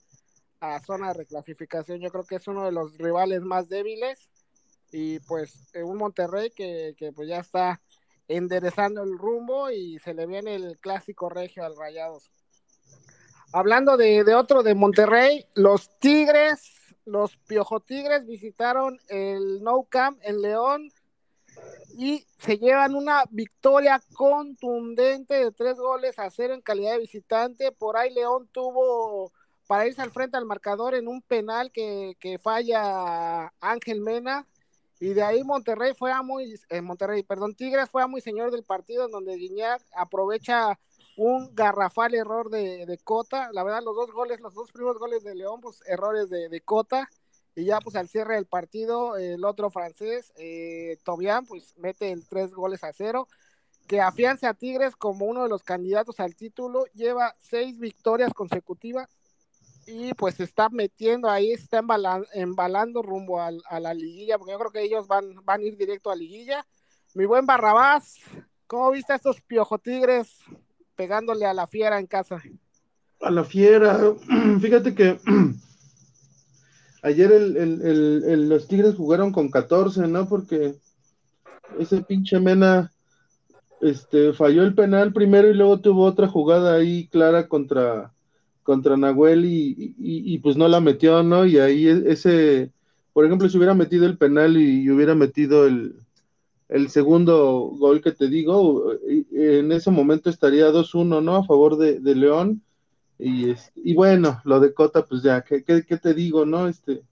a 0.61 0.81
zona 0.81 1.09
de 1.09 1.15
reclasificación. 1.15 2.01
Yo 2.01 2.11
creo 2.11 2.25
que 2.25 2.37
es 2.37 2.47
uno 2.47 2.65
de 2.65 2.73
los 2.73 2.97
rivales 2.99 3.43
más 3.43 3.69
débiles 3.69 4.31
y 4.93 5.19
pues 5.21 5.73
un 5.75 5.97
Monterrey 5.97 6.51
que, 6.51 6.95
que 6.97 7.13
pues 7.13 7.29
ya 7.29 7.39
está 7.39 7.81
enderezando 8.29 9.03
el 9.03 9.19
rumbo 9.19 9.71
y 9.71 9.99
se 9.99 10.15
le 10.15 10.27
viene 10.27 10.55
el 10.55 10.79
clásico 10.79 11.29
regio 11.29 11.65
al 11.65 11.77
Rayados. 11.77 12.31
Hablando 13.53 13.97
de, 13.97 14.23
de 14.23 14.35
otro 14.37 14.63
de 14.63 14.77
Monterrey, 14.77 15.47
los 15.55 15.91
Tigres, 15.99 16.95
los 17.05 17.37
Piojo 17.39 17.81
Tigres 17.81 18.25
visitaron 18.25 19.01
el 19.09 19.65
No 19.65 19.83
Camp 19.89 20.21
en 20.23 20.41
León 20.41 20.93
y 21.97 22.27
se 22.39 22.59
llevan 22.59 22.95
una 22.95 23.25
victoria 23.31 24.01
contundente 24.15 25.35
de 25.35 25.53
tres 25.53 25.77
goles 25.77 26.19
a 26.19 26.31
cero 26.31 26.55
en 26.55 26.61
calidad 26.61 26.93
de 26.93 27.01
visitante. 27.01 27.73
Por 27.73 27.97
ahí 27.97 28.13
León 28.13 28.49
tuvo 28.53 29.33
para 29.67 29.87
irse 29.87 30.03
al 30.03 30.11
frente 30.11 30.37
al 30.37 30.47
marcador 30.47 30.95
en 30.95 31.07
un 31.07 31.23
penal 31.23 31.71
que, 31.71 32.41
falla 32.43 33.53
Ángel 33.61 34.01
Mena. 34.01 34.47
Y 34.99 35.15
de 35.15 35.23
ahí 35.23 35.45
Monterrey 35.45 35.95
fue 35.95 36.13
a 36.13 36.23
muy, 36.23 36.61
eh, 36.69 36.83
Monterrey, 36.83 37.23
perdón, 37.23 37.55
Tigres 37.55 37.89
fue 37.89 38.03
a 38.03 38.07
muy 38.07 38.21
señor 38.21 38.51
del 38.51 38.65
partido, 38.65 39.07
en 39.07 39.13
donde 39.13 39.37
Guiñac 39.37 39.83
aprovecha 39.95 40.79
un 41.17 41.55
garrafal 41.55 42.15
error 42.15 42.51
de, 42.51 42.99
Cota. 43.05 43.51
La 43.53 43.63
verdad, 43.63 43.83
los 43.85 43.95
dos 43.95 44.11
goles, 44.11 44.41
los 44.41 44.55
dos 44.55 44.73
primeros 44.73 44.99
goles 44.99 45.23
de 45.23 45.35
León, 45.35 45.61
pues 45.61 45.83
errores 45.87 46.29
de, 46.31 46.61
Cota. 46.63 47.09
Y 47.55 47.65
ya 47.65 47.81
pues 47.81 47.97
al 47.97 48.09
cierre 48.09 48.35
del 48.37 48.47
partido, 48.47 49.17
el 49.17 49.45
otro 49.45 49.71
francés, 49.71 50.33
eh, 50.37 50.99
Tobián, 51.05 51.47
pues 51.47 51.75
mete 51.77 52.13
el 52.13 52.27
tres 52.27 52.53
goles 52.53 52.85
a 52.85 52.93
cero 52.93 53.27
que 53.91 54.01
afianza 54.01 54.51
a 54.51 54.55
Tigres 54.55 54.95
como 54.95 55.25
uno 55.25 55.43
de 55.43 55.49
los 55.49 55.65
candidatos 55.65 56.21
al 56.21 56.37
título, 56.37 56.85
lleva 56.95 57.35
seis 57.41 57.81
victorias 57.81 58.33
consecutivas 58.33 59.09
y 59.85 60.15
pues 60.15 60.39
está 60.39 60.69
metiendo 60.69 61.29
ahí, 61.29 61.51
está 61.51 61.83
embalando, 62.35 63.03
rumbo 63.03 63.41
a, 63.41 63.51
la 63.81 63.93
liguilla, 63.93 64.39
porque 64.39 64.53
yo 64.53 64.59
creo 64.61 64.71
que 64.71 64.83
ellos 64.83 65.09
van, 65.09 65.35
van 65.45 65.63
a 65.63 65.65
ir 65.65 65.77
directo 65.77 66.09
a 66.09 66.15
liguilla. 66.15 66.65
Mi 67.15 67.25
buen 67.25 67.47
Barrabás, 67.47 68.15
¿cómo 68.69 68.93
viste 68.93 69.13
a 69.13 69.17
estos 69.17 69.41
piojo 69.41 69.79
tigres 69.79 70.37
pegándole 70.95 71.45
a 71.45 71.53
la 71.53 71.67
fiera 71.67 71.99
en 71.99 72.07
casa? 72.07 72.41
A 73.21 73.31
la 73.33 73.43
fiera, 73.43 73.99
fíjate 74.61 74.95
que 74.95 75.19
ayer 77.03 77.33
el, 77.33 78.49
los 78.49 78.69
tigres 78.69 78.95
jugaron 78.97 79.33
con 79.33 79.51
14, 79.51 80.07
¿no? 80.09 80.29
Porque 80.29 80.75
ese 81.79 82.03
pinche 82.03 82.41
Mena 82.41 82.93
este, 83.81 84.33
falló 84.33 84.63
el 84.63 84.75
penal 84.75 85.13
primero 85.13 85.49
y 85.49 85.55
luego 85.55 85.81
tuvo 85.81 86.05
otra 86.05 86.29
jugada 86.29 86.75
ahí 86.75 87.09
clara 87.09 87.49
contra 87.49 88.13
contra 88.63 88.97
Nahuel 88.97 89.47
y, 89.47 90.39
pues 90.39 90.57
no 90.57 90.69
la 90.69 90.81
metió, 90.81 91.25
¿no? 91.25 91.45
Y 91.45 91.59
ahí 91.59 91.89
e, 91.89 92.05
ese, 92.07 92.71
por 93.13 93.25
ejemplo, 93.25 93.49
si 93.49 93.57
hubiera 93.57 93.75
metido 93.75 94.07
el 94.07 94.17
penal 94.17 94.57
y, 94.57 94.89
hubiera 94.91 95.17
metido 95.17 95.67
el, 95.67 95.97
segundo 96.89 97.73
gol 97.79 98.01
que 98.01 98.13
te 98.13 98.29
digo, 98.29 98.93
en 99.33 99.73
ese 99.73 99.91
momento 99.91 100.31
estaría 100.31 100.71
2-1, 100.71 101.21
¿no? 101.21 101.37
A 101.37 101.45
favor 101.45 101.79
de, 101.79 102.15
León. 102.15 102.63
Y, 103.21 103.55
y 103.77 103.95
bueno, 103.95 104.41
lo 104.45 104.61
de 104.61 104.73
Cota, 104.73 105.05
pues 105.05 105.23
ya, 105.23 105.43
¿qué, 105.43 105.63
te 105.63 106.15
digo, 106.15 106.47
no? 106.47 106.69
Este, 106.69 107.03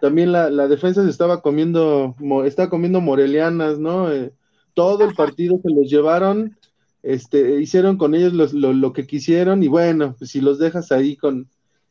también 0.00 0.32
la, 0.32 0.68
defensa 0.68 1.02
se 1.02 1.10
estaba 1.10 1.42
comiendo, 1.42 2.14
estaba 2.44 2.70
comiendo 2.70 3.00
morelianas, 3.00 3.78
¿no? 3.78 4.12
Eh, 4.12 4.32
todo 4.74 5.04
el 5.04 5.14
partido 5.14 5.58
se 5.62 5.70
los 5.70 5.90
llevaron 5.90 6.56
este, 7.02 7.60
hicieron 7.60 7.96
con 7.96 8.14
ellos 8.14 8.52
lo, 8.52 8.92
que 8.92 9.06
quisieron 9.06 9.62
y 9.62 9.68
bueno, 9.68 10.14
pues 10.18 10.30
si 10.30 10.40
los 10.40 10.58
dejas 10.58 10.90
ahí 10.92 11.16
con, 11.16 11.48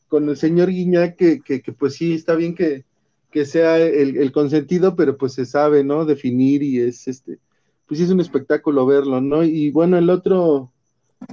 con 0.07 0.29
el 0.29 0.37
señor 0.37 0.69
Guiñac, 0.69 1.15
que, 1.15 1.39
que, 1.39 1.61
pues 1.73 1.95
sí, 1.95 2.13
está 2.13 2.35
bien 2.35 2.55
que, 2.55 2.85
que 3.31 3.45
sea 3.45 3.77
el, 3.79 4.31
consentido, 4.31 4.95
pero 4.95 5.17
pues 5.17 5.33
se 5.33 5.45
sabe, 5.45 5.83
¿no? 5.83 6.05
Definir 6.05 6.61
y 6.63 6.79
es, 6.79 7.07
este, 7.07 7.39
pues 7.87 7.99
sí 7.99 8.03
es 8.03 8.11
un 8.11 8.19
espectáculo 8.19 8.85
verlo, 8.85 9.21
¿no? 9.21 9.43
Y 9.43 9.71
bueno, 9.71 9.97
el 9.97 10.09
otro, 10.09 10.71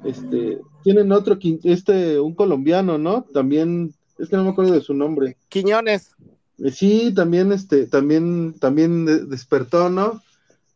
este, 0.05 0.59
tienen 0.83 1.13
otro, 1.13 1.39
este, 1.65 2.21
un 2.21 2.35
colombiano, 2.35 2.99
¿no? 2.99 3.23
También, 3.33 3.95
es 4.19 4.29
que 4.29 4.37
no 4.37 4.45
me 4.45 4.51
acuerdo 4.51 4.73
de 4.75 4.81
su 4.81 4.95
nombre. 4.95 5.37
Quiñones. 5.49 6.13
Eh, 6.59 6.71
sí, 6.71 7.13
también, 7.15 7.53
este, 7.53 7.87
también, 7.87 8.55
también 8.59 9.29
despertó, 9.29 9.91
¿no? 9.91 10.23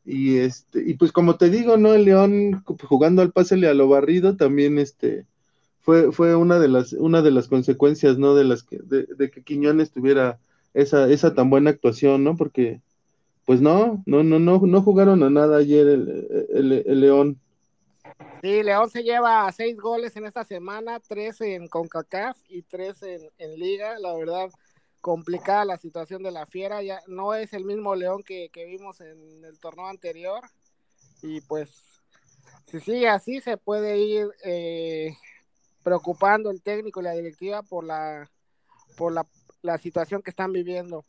Y 0.05 0.39
este, 0.39 0.83
y 0.89 0.95
pues 0.95 1.13
como 1.13 1.37
te 1.37 1.51
digo, 1.51 1.77
¿no? 1.77 1.93
El 1.93 2.07
León 2.07 2.63
jugando 2.65 3.21
al 3.21 3.33
pásele 3.33 3.69
a 3.69 3.75
lo 3.75 3.89
barrido 3.89 4.37
también 4.37 4.79
este 4.79 5.27
fue, 5.89 6.13
fue 6.13 6.37
una 6.37 6.59
de 6.59 6.69
las, 6.69 6.93
una 6.93 7.23
de 7.23 7.31
las 7.31 7.49
consecuencias, 7.49 8.19
¿no? 8.19 8.35
De 8.35 8.45
las 8.45 8.63
que, 8.63 8.79
de, 8.79 9.31
que 9.31 9.43
Quiñones 9.43 9.91
tuviera 9.91 10.39
esa, 10.75 11.09
esa 11.09 11.33
tan 11.33 11.49
buena 11.49 11.71
actuación, 11.71 12.25
¿no? 12.25 12.37
Porque, 12.37 12.83
pues 13.47 13.63
no, 13.63 14.03
no, 14.05 14.23
no, 14.23 14.39
no, 14.39 14.61
no 14.61 14.83
jugaron 14.83 15.23
a 15.23 15.31
nada 15.31 15.57
ayer 15.57 15.87
el, 15.87 17.01
León. 17.01 17.39
Sí, 18.43 18.63
León 18.63 18.91
se 18.91 19.03
lleva 19.03 19.51
seis 19.53 19.77
goles 19.77 20.15
en 20.17 20.27
esta 20.27 20.45
semana, 20.45 21.01
tres 21.01 21.41
en 21.41 21.69
CONCACAF 21.69 22.39
y 22.49 22.63
tres 22.63 23.03
en, 23.03 23.59
Liga, 23.59 23.99
la 23.99 24.15
verdad 24.15 24.51
complicada 25.01 25.65
la 25.65 25.77
situación 25.77 26.23
de 26.23 26.31
la 26.31 26.47
fiera, 26.47 26.83
ya 26.83 27.01
no 27.07 27.35
es 27.35 27.53
el 27.53 27.65
mismo 27.65 27.95
León 27.95 28.23
que, 28.23 28.51
vimos 28.55 29.01
en 29.01 29.45
el 29.45 29.59
torneo 29.59 29.87
anterior. 29.87 30.43
Y 31.23 31.41
pues 31.43 31.71
si 32.67 32.81
sigue 32.81 33.09
así 33.09 33.41
se 33.41 33.57
puede 33.57 33.99
ir 33.99 34.29
eh, 34.45 35.17
preocupando 35.83 36.51
el 36.51 36.63
técnico 36.63 37.01
y 37.01 37.05
la 37.05 37.13
directiva 37.13 37.63
por 37.63 37.85
la 37.85 38.31
por 38.97 39.13
la, 39.13 39.27
la 39.63 39.79
situación 39.79 40.23
que 40.23 40.31
están 40.31 40.53
viviendo. 40.53 41.05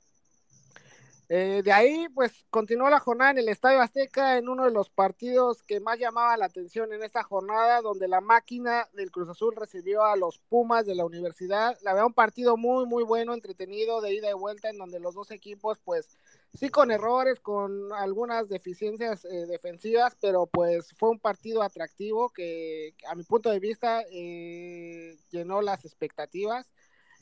Eh, 1.32 1.62
de 1.64 1.72
ahí, 1.72 2.08
pues 2.10 2.44
continuó 2.50 2.90
la 2.90 3.00
jornada 3.00 3.30
en 3.30 3.38
el 3.38 3.50
Estadio 3.50 3.82
Azteca 3.82 4.40
en 4.40 4.50
uno 4.50 4.66
de 4.66 4.72
los 4.72 4.90
partidos 4.90 5.62
que 5.62 5.80
más 5.80 6.00
llamaba 6.00 6.36
la 6.38 6.46
atención 6.46 6.92
en 6.92 7.04
esta 7.04 7.22
jornada, 7.22 7.82
donde 7.82 8.08
la 8.08 8.20
máquina 8.20 8.90
del 8.94 9.12
Cruz 9.12 9.30
Azul 9.30 9.56
recibió 9.56 10.04
a 10.04 10.16
los 10.16 10.40
Pumas 10.40 10.88
de 10.88 10.96
la 10.96 11.06
universidad. 11.06 11.78
La 11.84 11.94
verdad, 11.94 12.08
un 12.08 12.14
partido 12.16 12.58
muy, 12.58 12.88
muy 12.88 13.04
bueno, 13.04 13.36
entretenido, 13.36 14.02
de 14.02 14.16
ida 14.16 14.32
y 14.32 14.34
vuelta, 14.34 14.72
en 14.72 14.80
donde 14.80 15.00
los 15.00 15.14
dos 15.14 15.30
equipos, 15.30 15.78
pues 15.86 16.18
sí 16.58 16.70
con 16.70 16.90
errores, 16.90 17.40
con 17.40 17.94
algunas 17.94 18.50
deficiencias 18.50 19.24
eh, 19.26 19.46
defensivas, 19.46 20.18
pero 20.20 20.48
pues 20.48 20.96
fue 20.98 21.12
un 21.12 21.20
partido 21.20 21.62
atractivo 21.62 22.30
que 22.30 22.96
a 23.08 23.14
mi 23.14 23.24
punto 23.24 23.52
de 23.52 23.60
vista 23.60 24.02
eh, 24.12 25.16
llenó 25.30 25.62
las 25.62 25.86
expectativas 25.86 26.72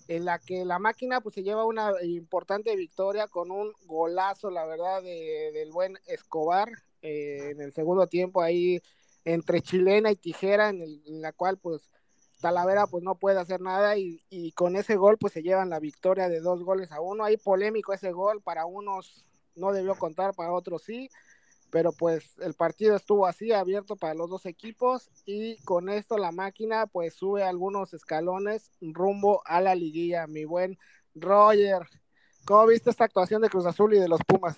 en 0.08 0.26
la 0.26 0.40
que 0.40 0.66
la 0.66 0.80
máquina 0.80 1.22
pues 1.22 1.36
se 1.36 1.44
lleva 1.44 1.66
una 1.66 1.92
importante 2.04 2.76
victoria 2.76 3.28
con 3.28 3.52
un 3.52 3.74
golazo, 3.86 4.50
la 4.50 4.66
verdad, 4.66 5.04
de, 5.04 5.52
del 5.54 5.72
buen 5.72 5.98
Escobar 6.08 6.70
eh, 7.02 7.50
en 7.52 7.62
el 7.62 7.74
segundo 7.74 8.08
tiempo 8.08 8.42
ahí 8.42 8.82
entre 9.26 9.62
chilena 9.62 10.12
y 10.12 10.16
tijera, 10.16 10.70
en, 10.70 11.22
la 11.22 11.34
cual 11.34 11.58
pues 11.58 11.90
Talavera 12.40 12.88
pues 12.88 13.04
no 13.04 13.16
puede 13.16 13.40
hacer 13.40 13.60
nada 13.62 13.98
y, 13.98 14.22
y, 14.30 14.52
con 14.54 14.76
ese 14.76 14.96
gol 14.96 15.18
pues 15.18 15.34
se 15.34 15.42
llevan 15.42 15.70
la 15.70 15.80
victoria 15.80 16.30
de 16.30 16.40
dos 16.40 16.64
goles 16.64 16.92
a 16.92 17.02
uno. 17.02 17.24
Ahí 17.24 17.36
polémico 17.38 17.94
ese 17.94 18.12
gol, 18.12 18.42
para 18.42 18.66
unos 18.66 19.26
no 19.56 19.74
debió 19.74 19.96
contar, 19.96 20.34
para 20.36 20.54
otros 20.54 20.84
sí 20.84 21.10
pero 21.70 21.92
pues 21.92 22.36
el 22.40 22.54
partido 22.54 22.96
estuvo 22.96 23.26
así 23.26 23.52
abierto 23.52 23.96
para 23.96 24.14
los 24.14 24.30
dos 24.30 24.46
equipos 24.46 25.10
y 25.26 25.58
con 25.64 25.90
esto 25.90 26.18
la 26.18 26.32
máquina 26.32 26.88
pues 26.88 27.14
sube 27.14 27.44
algunos 27.44 27.94
escalones 27.94 28.72
rumbo 28.82 29.42
a 29.46 29.62
la 29.62 29.76
liguilla 29.76 30.28
mi 30.28 30.46
buen 30.46 30.78
Roger, 31.16 31.88
¿cómo 32.46 32.68
viste 32.68 32.90
esta 32.90 33.06
actuación 33.06 33.42
de 33.42 33.50
Cruz 33.50 33.66
Azul 33.66 33.94
y 33.94 34.00
de 34.00 34.08
los 34.08 34.22
Pumas? 34.26 34.58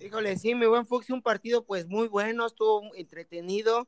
Híjole, 0.00 0.36
sí, 0.36 0.54
mi 0.54 0.66
buen 0.66 0.86
Fox, 0.86 1.10
un 1.10 1.22
partido 1.22 1.64
pues 1.64 1.86
muy 1.86 2.08
bueno, 2.08 2.46
estuvo 2.46 2.82
entretenido, 2.94 3.86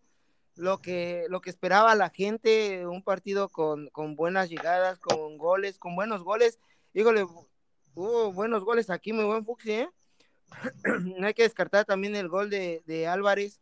lo 0.55 0.79
que, 0.79 1.27
lo 1.29 1.41
que 1.41 1.51
esperaba 1.51 1.95
la 1.97 2.11
gente, 2.11 2.87
un 2.87 3.03
partido 3.03 3.49
con, 3.49 3.89
con 3.89 4.15
buenas 4.15 4.49
llegadas, 4.49 4.99
con 5.01 5.37
goles, 5.39 5.79
con 5.79 5.97
buenos 5.97 6.23
goles. 6.23 6.61
Híjole, 6.93 7.25
hubo 7.95 8.33
buenos 8.33 8.65
goles 8.65 8.91
aquí, 8.91 9.13
mi 9.13 9.25
buen 9.25 9.45
Fox, 9.45 9.67
¿eh? 9.67 9.89
No 11.19 11.27
hay 11.27 11.35
que 11.35 11.43
descartar 11.43 11.85
también 11.85 12.15
el 12.17 12.29
gol 12.29 12.51
de, 12.51 12.83
de 12.87 13.07
Álvarez, 13.07 13.61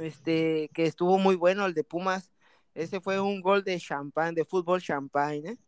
este, 0.00 0.70
que 0.74 0.86
estuvo 0.86 1.18
muy 1.18 1.36
bueno, 1.36 1.66
el 1.66 1.74
de 1.74 1.84
Pumas. 1.84 2.30
Ese 2.74 3.00
fue 3.00 3.20
un 3.20 3.40
gol 3.40 3.64
de 3.64 3.78
champán, 3.78 4.34
de 4.34 4.44
fútbol 4.44 4.82
champán, 4.82 5.34
¿eh? 5.46 5.58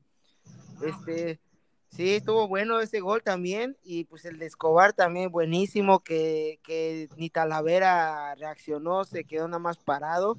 Este, 0.83 1.41
sí, 1.89 2.15
estuvo 2.15 2.47
bueno 2.47 2.81
ese 2.81 3.01
gol 3.01 3.23
también. 3.23 3.77
Y 3.83 4.05
pues 4.05 4.25
el 4.25 4.39
de 4.39 4.47
Escobar 4.47 4.93
también 4.93 5.31
buenísimo, 5.31 6.01
que, 6.01 6.61
que 6.63 7.09
ni 7.17 7.31
Talavera 7.31 8.35
reaccionó, 8.35 9.05
se 9.05 9.25
quedó 9.25 9.49
nada 9.49 9.59
más 9.59 9.79
parado. 9.79 10.39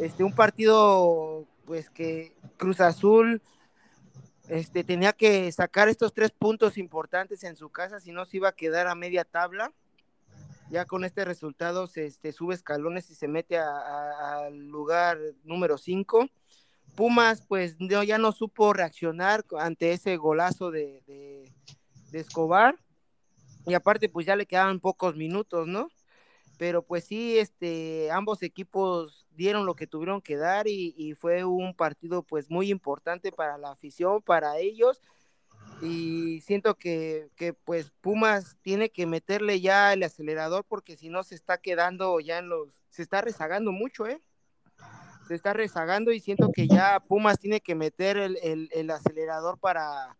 Este, 0.00 0.24
un 0.24 0.34
partido, 0.34 1.46
pues 1.66 1.90
que 1.90 2.34
Cruz 2.56 2.80
Azul 2.80 3.40
este, 4.50 4.84
tenía 4.84 5.12
que 5.12 5.50
sacar 5.52 5.88
estos 5.88 6.12
tres 6.12 6.30
puntos 6.30 6.76
importantes 6.76 7.44
en 7.44 7.56
su 7.56 7.70
casa, 7.70 8.00
si 8.00 8.12
no 8.12 8.24
se 8.24 8.36
iba 8.36 8.48
a 8.48 8.54
quedar 8.54 8.86
a 8.86 8.94
media 8.94 9.24
tabla 9.24 9.72
ya 10.70 10.84
con 10.84 11.04
este 11.04 11.24
resultado 11.24 11.88
se 11.88 12.06
este, 12.06 12.32
sube 12.32 12.54
escalones 12.54 13.10
y 13.10 13.14
se 13.16 13.26
mete 13.26 13.58
al 13.58 14.68
lugar 14.68 15.18
número 15.42 15.76
5. 15.76 16.28
Pumas, 16.94 17.42
pues 17.46 17.76
no, 17.80 18.02
ya 18.04 18.18
no 18.18 18.30
supo 18.30 18.72
reaccionar 18.72 19.44
ante 19.58 19.92
ese 19.92 20.16
golazo 20.16 20.70
de, 20.70 21.02
de, 21.06 21.50
Escobar. 22.18 22.76
Y 23.66 23.74
aparte, 23.74 24.08
pues 24.08 24.26
ya 24.26 24.36
le 24.36 24.46
quedaban 24.46 24.80
pocos 24.80 25.16
minutos, 25.16 25.66
¿no? 25.66 25.88
Pero 26.60 26.82
pues 26.82 27.04
sí, 27.04 27.38
este, 27.38 28.10
ambos 28.10 28.42
equipos 28.42 29.26
dieron 29.30 29.64
lo 29.64 29.74
que 29.74 29.86
tuvieron 29.86 30.20
que 30.20 30.36
dar 30.36 30.66
y, 30.68 31.14
fue 31.14 31.42
un 31.42 31.74
partido 31.74 32.22
pues 32.22 32.50
muy 32.50 32.70
importante 32.70 33.32
para 33.32 33.56
la 33.56 33.70
afición, 33.70 34.20
para 34.20 34.58
ellos 34.58 35.00
y 35.80 36.42
siento 36.42 36.74
que, 36.74 37.30
que, 37.34 37.54
pues 37.54 37.92
Pumas 38.02 38.58
tiene 38.60 38.90
que 38.90 39.06
meterle 39.06 39.62
ya 39.62 39.94
el 39.94 40.02
acelerador 40.02 40.66
porque 40.68 40.98
si 40.98 41.08
no 41.08 41.22
se 41.22 41.34
está 41.34 41.56
quedando 41.56 42.20
ya 42.20 42.36
en 42.36 42.50
los, 42.50 42.82
se 42.90 43.00
está 43.00 43.22
rezagando 43.22 43.72
mucho, 43.72 44.06
¿eh? 44.06 44.20
Se 45.28 45.36
está 45.36 45.54
rezagando 45.54 46.12
y 46.12 46.20
siento 46.20 46.50
que 46.52 46.68
ya 46.68 47.00
Pumas 47.00 47.38
tiene 47.38 47.62
que 47.62 47.74
meter 47.74 48.18
el, 48.18 48.38
el, 48.42 48.68
el 48.72 48.90
acelerador 48.90 49.58
para, 49.58 50.18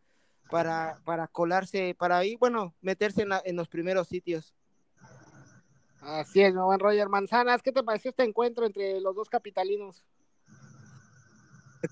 para, 0.50 1.03
para 1.05 1.29
colarse, 1.29 1.94
para 1.98 2.16
ahí, 2.16 2.37
bueno, 2.37 2.74
meterse 2.81 3.26
en 3.44 3.57
los 3.57 3.68
primeros 3.68 4.09
sitios. 4.09 4.55
Así 6.00 6.42
es, 6.42 6.54
buen 6.54 6.78
Roger 6.78 7.08
Manzanas, 7.08 7.62
¿qué 7.62 7.72
te 7.72 7.82
pareció 7.82 8.10
este 8.10 8.24
encuentro 8.24 8.64
entre 8.64 9.00
los 9.00 9.14
dos 9.14 9.28
capitalinos? 9.28 10.02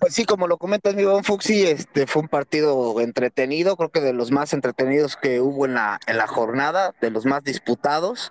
Pues 0.01 0.15
sí, 0.15 0.27
como 0.27 0.47
lo 0.47 0.59
comentas, 0.59 0.95
mi 0.95 1.05
buen 1.05 1.25
Fuxi, 1.25 1.63
este 1.63 2.07
fue 2.07 2.21
un 2.23 2.29
partido 2.29 3.01
entretenido, 3.01 3.75
creo 3.77 3.89
que 3.91 4.03
de 4.03 4.13
los 4.13 4.31
más 4.31 4.53
entretenidos 4.53 5.17
que 5.17 5.41
hubo 5.41 5.65
en 5.65 5.75
la, 5.75 5.99
en 6.07 6.19
la 6.19 6.27
jornada, 6.27 6.95
de 7.01 7.11
los 7.11 7.25
más 7.25 7.43
disputados. 7.43 8.31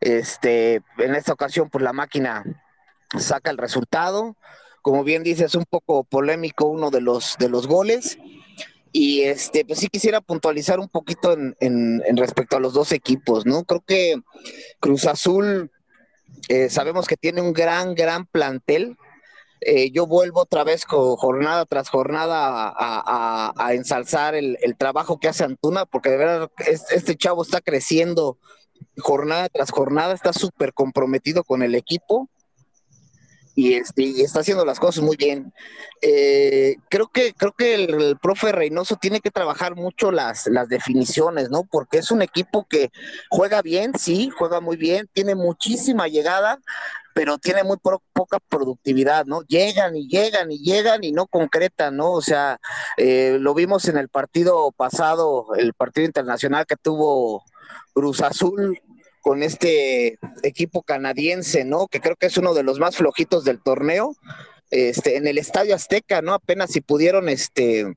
Este, 0.00 0.82
en 0.98 1.14
esta 1.16 1.32
ocasión, 1.32 1.70
pues 1.70 1.82
la 1.82 1.92
máquina 1.92 2.44
saca 3.18 3.50
el 3.50 3.58
resultado. 3.58 4.36
Como 4.80 5.02
bien 5.02 5.24
dices, 5.24 5.56
un 5.56 5.64
poco 5.64 6.04
polémico 6.04 6.66
uno 6.66 6.90
de 6.90 7.00
los, 7.00 7.36
de 7.38 7.48
los 7.48 7.66
goles. 7.66 8.16
Y 8.92 9.22
este, 9.22 9.64
pues 9.64 9.78
sí 9.78 9.88
quisiera 9.88 10.20
puntualizar 10.20 10.78
un 10.78 10.88
poquito 10.88 11.32
en, 11.32 11.56
en, 11.60 12.16
respecto 12.16 12.56
a 12.56 12.60
los 12.60 12.74
dos 12.74 12.92
equipos, 12.92 13.46
¿no? 13.46 13.64
Creo 13.64 13.82
que 13.86 14.16
Cruz 14.80 15.06
Azul 15.06 15.70
eh, 16.48 16.68
sabemos 16.68 17.06
que 17.06 17.16
tiene 17.16 17.40
un 17.40 17.52
gran, 17.52 17.94
gran 17.94 18.26
plantel 18.26 18.96
eh, 19.64 19.92
yo 19.92 20.08
vuelvo 20.08 20.40
otra 20.40 20.64
vez 20.64 20.84
jornada 20.84 21.64
tras 21.66 21.88
jornada 21.88 22.74
a, 22.76 23.74
ensalzar 23.74 24.34
el, 24.34 24.58
trabajo 24.76 25.20
que 25.20 25.28
hace 25.28 25.44
Antuna, 25.44 25.86
porque 25.86 26.10
de 26.10 26.16
verdad 26.16 26.50
este 26.90 27.16
chavo 27.16 27.42
está 27.42 27.60
creciendo 27.60 28.38
jornada 28.98 29.48
tras 29.48 29.70
jornada, 29.70 30.14
está 30.14 30.32
súper 30.32 30.72
comprometido 30.72 31.44
con 31.44 31.62
el 31.62 31.76
equipo 31.76 32.28
y, 33.54 33.74
este, 33.74 34.22
está 34.22 34.40
haciendo 34.40 34.64
las 34.64 34.80
cosas 34.80 35.04
muy 35.04 35.16
bien. 35.16 35.52
Eh, 36.00 36.76
creo 36.88 37.08
que, 37.08 37.32
creo 37.34 37.52
que 37.52 37.74
el, 37.74 38.18
profe 38.20 38.52
Reynoso 38.52 38.96
tiene 38.96 39.20
que 39.20 39.30
trabajar 39.30 39.76
mucho 39.76 40.10
las, 40.10 40.46
las 40.46 40.68
definiciones, 40.68 41.50
¿no? 41.50 41.64
Porque 41.64 41.98
es 41.98 42.10
un 42.10 42.22
equipo 42.22 42.66
que 42.68 42.90
juega 43.30 43.62
bien, 43.62 43.92
sí, 43.98 44.30
juega 44.36 44.60
muy 44.60 44.76
bien, 44.76 45.08
tiene 45.12 45.34
muchísima 45.34 46.08
llegada, 46.08 46.58
pero 47.14 47.38
tiene 47.38 47.62
muy 47.62 47.76
poca 47.76 48.38
productividad, 48.48 49.26
¿no? 49.26 49.42
Llegan 49.42 49.96
y 49.96 50.08
llegan 50.08 50.50
y 50.50 50.58
llegan 50.58 51.04
y 51.04 51.12
no 51.12 51.26
concretan, 51.26 51.96
¿no? 51.96 52.12
O 52.12 52.22
sea, 52.22 52.58
eh, 52.96 53.36
lo 53.38 53.54
vimos 53.54 53.88
en 53.88 53.98
el 53.98 54.08
partido 54.08 54.72
pasado, 54.72 55.54
el 55.56 55.74
partido 55.74 56.06
internacional 56.06 56.66
que 56.66 56.76
tuvo 56.76 57.44
Cruz 57.92 58.22
Azul 58.22 58.80
con 59.22 59.42
este 59.42 60.18
equipo 60.42 60.82
canadiense, 60.82 61.64
¿no? 61.64 61.86
Que 61.86 62.00
creo 62.00 62.16
que 62.16 62.26
es 62.26 62.36
uno 62.36 62.52
de 62.52 62.64
los 62.64 62.78
más 62.78 62.96
flojitos 62.96 63.44
del 63.44 63.62
torneo. 63.62 64.14
Este, 64.70 65.16
en 65.16 65.26
el 65.26 65.38
Estadio 65.38 65.74
Azteca, 65.74 66.22
¿no? 66.22 66.34
Apenas 66.34 66.72
si 66.72 66.80
pudieron 66.80 67.28
este, 67.28 67.94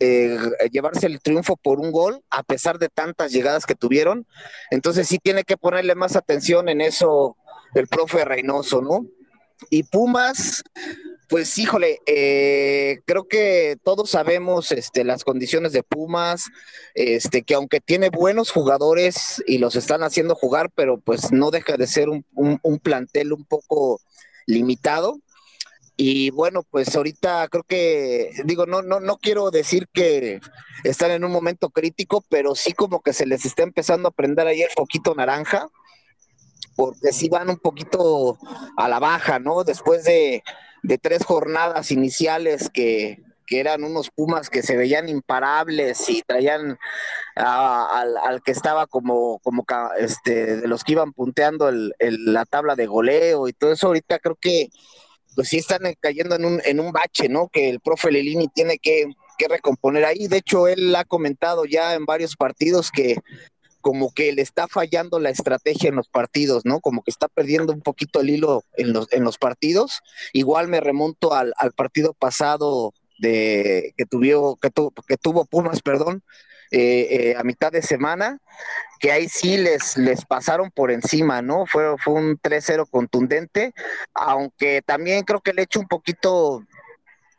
eh, 0.00 0.38
llevarse 0.70 1.06
el 1.06 1.20
triunfo 1.20 1.56
por 1.56 1.80
un 1.80 1.90
gol, 1.90 2.22
a 2.30 2.42
pesar 2.42 2.78
de 2.78 2.88
tantas 2.88 3.32
llegadas 3.32 3.66
que 3.66 3.74
tuvieron. 3.74 4.26
Entonces 4.70 5.08
sí 5.08 5.18
tiene 5.18 5.42
que 5.44 5.56
ponerle 5.56 5.94
más 5.94 6.16
atención 6.16 6.68
en 6.68 6.80
eso 6.80 7.36
el 7.74 7.88
profe 7.88 8.24
Reynoso, 8.24 8.82
¿no? 8.82 9.06
Y 9.70 9.84
Pumas, 9.84 10.62
pues 11.28 11.58
híjole, 11.58 12.00
eh, 12.06 13.00
creo 13.04 13.28
que 13.28 13.76
todos 13.84 14.10
sabemos 14.10 14.72
este, 14.72 15.04
las 15.04 15.24
condiciones 15.24 15.72
de 15.72 15.82
Pumas, 15.82 16.44
este, 16.94 17.42
que 17.42 17.54
aunque 17.54 17.80
tiene 17.80 18.08
buenos 18.08 18.50
jugadores 18.50 19.42
y 19.46 19.58
los 19.58 19.76
están 19.76 20.02
haciendo 20.02 20.34
jugar, 20.34 20.70
pero 20.74 20.98
pues 20.98 21.30
no 21.30 21.50
deja 21.50 21.76
de 21.76 21.86
ser 21.86 22.08
un, 22.08 22.24
un 22.34 22.78
plantel 22.78 23.32
un 23.32 23.44
poco 23.44 24.00
limitado. 24.46 25.20
Y 25.96 26.30
bueno, 26.30 26.62
pues 26.62 26.94
ahorita 26.94 27.48
creo 27.48 27.64
que, 27.64 28.30
digo, 28.44 28.66
no, 28.66 28.82
no, 28.82 29.00
no 29.00 29.18
quiero 29.18 29.50
decir 29.50 29.88
que 29.92 30.40
están 30.84 31.10
en 31.10 31.24
un 31.24 31.32
momento 31.32 31.70
crítico, 31.70 32.24
pero 32.28 32.54
sí 32.54 32.72
como 32.72 33.02
que 33.02 33.12
se 33.12 33.26
les 33.26 33.44
está 33.44 33.64
empezando 33.64 34.08
a 34.08 34.12
prender 34.12 34.46
ahí 34.46 34.62
el 34.62 34.70
foquito 34.70 35.14
naranja 35.14 35.68
porque 36.76 37.12
sí 37.12 37.28
van 37.28 37.50
un 37.50 37.56
poquito 37.56 38.38
a 38.76 38.88
la 38.88 39.00
baja, 39.00 39.40
¿no? 39.40 39.64
Después 39.64 40.04
de, 40.04 40.44
tres 40.96 41.24
jornadas 41.24 41.90
iniciales 41.90 42.70
que, 42.72 43.22
eran 43.50 43.82
unos 43.82 44.10
Pumas 44.10 44.50
que 44.50 44.62
se 44.62 44.76
veían 44.76 45.08
imparables 45.08 46.06
y 46.10 46.20
traían 46.20 46.78
al, 47.34 48.42
que 48.44 48.52
estaba 48.52 48.86
como, 48.86 49.38
como 49.38 49.64
este, 49.98 50.56
de 50.56 50.68
los 50.68 50.84
que 50.84 50.92
iban 50.92 51.14
punteando 51.14 51.70
la 51.98 52.44
tabla 52.44 52.76
de 52.76 52.86
goleo 52.86 53.48
y 53.48 53.54
todo 53.54 53.72
eso, 53.72 53.86
ahorita 53.86 54.18
creo 54.18 54.36
que 54.38 54.68
pues 55.34 55.48
sí 55.48 55.58
están 55.58 55.80
cayendo 55.98 56.36
en 56.36 56.44
un, 56.44 56.60
en 56.64 56.78
un 56.78 56.92
bache, 56.92 57.30
¿no? 57.30 57.48
Que 57.48 57.70
el 57.70 57.80
profe 57.80 58.10
Lelini 58.10 58.48
tiene 58.48 58.78
que, 58.78 59.06
que 59.38 59.48
recomponer 59.48 60.04
ahí. 60.04 60.26
De 60.26 60.38
hecho, 60.38 60.68
él 60.68 60.94
ha 60.94 61.04
comentado 61.04 61.64
ya 61.64 61.94
en 61.94 62.04
varios 62.04 62.36
partidos 62.36 62.90
que 62.90 63.16
como 63.88 64.12
que 64.12 64.34
le 64.34 64.42
está 64.42 64.68
fallando 64.68 65.18
la 65.18 65.30
estrategia 65.30 65.88
en 65.88 65.96
los 65.96 66.10
partidos, 66.10 66.66
¿no? 66.66 66.78
Como 66.80 67.02
que 67.02 67.10
está 67.10 67.26
perdiendo 67.26 67.72
un 67.72 67.80
poquito 67.80 68.20
el 68.20 68.28
hilo 68.28 68.62
en 68.76 68.92
los, 68.92 69.10
en 69.14 69.24
los 69.24 69.38
partidos. 69.38 70.02
Igual 70.34 70.68
me 70.68 70.80
remonto 70.80 71.32
al, 71.32 71.54
partido 71.74 72.12
pasado 72.12 72.92
de 73.18 73.94
que, 73.96 74.04
tuvo, 74.04 74.56
que, 74.56 74.70
que 75.06 75.16
tuvo 75.16 75.46
Pumas, 75.46 75.80
perdón, 75.80 76.22
eh, 76.70 77.30
eh, 77.30 77.34
a 77.38 77.44
mitad 77.44 77.72
de 77.72 77.80
semana, 77.80 78.42
que 79.00 79.10
ahí 79.10 79.26
sí 79.26 79.56
les, 79.56 79.96
les 79.96 80.26
pasaron 80.26 80.70
por 80.70 80.90
encima, 80.90 81.40
¿no? 81.40 81.64
Fue, 81.64 81.96
fue 81.96 82.12
un 82.12 82.38
3-0 82.38 82.90
contundente, 82.90 83.72
aunque 84.12 84.82
también 84.84 85.24
creo 85.24 85.40
que 85.40 85.54
le 85.54 85.62
echo 85.62 85.80
un 85.80 85.88
poquito 85.88 86.62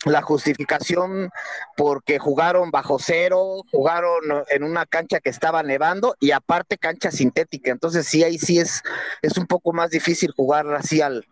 la 0.06 0.22
justificación 0.22 1.30
porque 1.76 2.20
jugaron 2.20 2.72
bajo 2.72 3.00
cero, 3.00 3.64
jugaron 3.72 4.22
en 4.50 4.64
una 4.64 4.86
cancha 4.86 5.20
que 5.20 5.30
estaba 5.30 5.62
nevando 5.64 6.16
y 6.20 6.32
aparte 6.32 6.78
cancha 6.78 7.12
sintética. 7.12 7.72
Entonces 7.72 8.08
sí, 8.08 8.24
ahí 8.24 8.38
sí 8.38 8.60
es, 8.60 8.82
es 9.22 9.38
un 9.38 9.46
poco 9.46 9.74
más 9.74 9.90
difícil 9.90 10.32
jugar 10.32 10.74
así 10.74 11.02
al, 11.02 11.26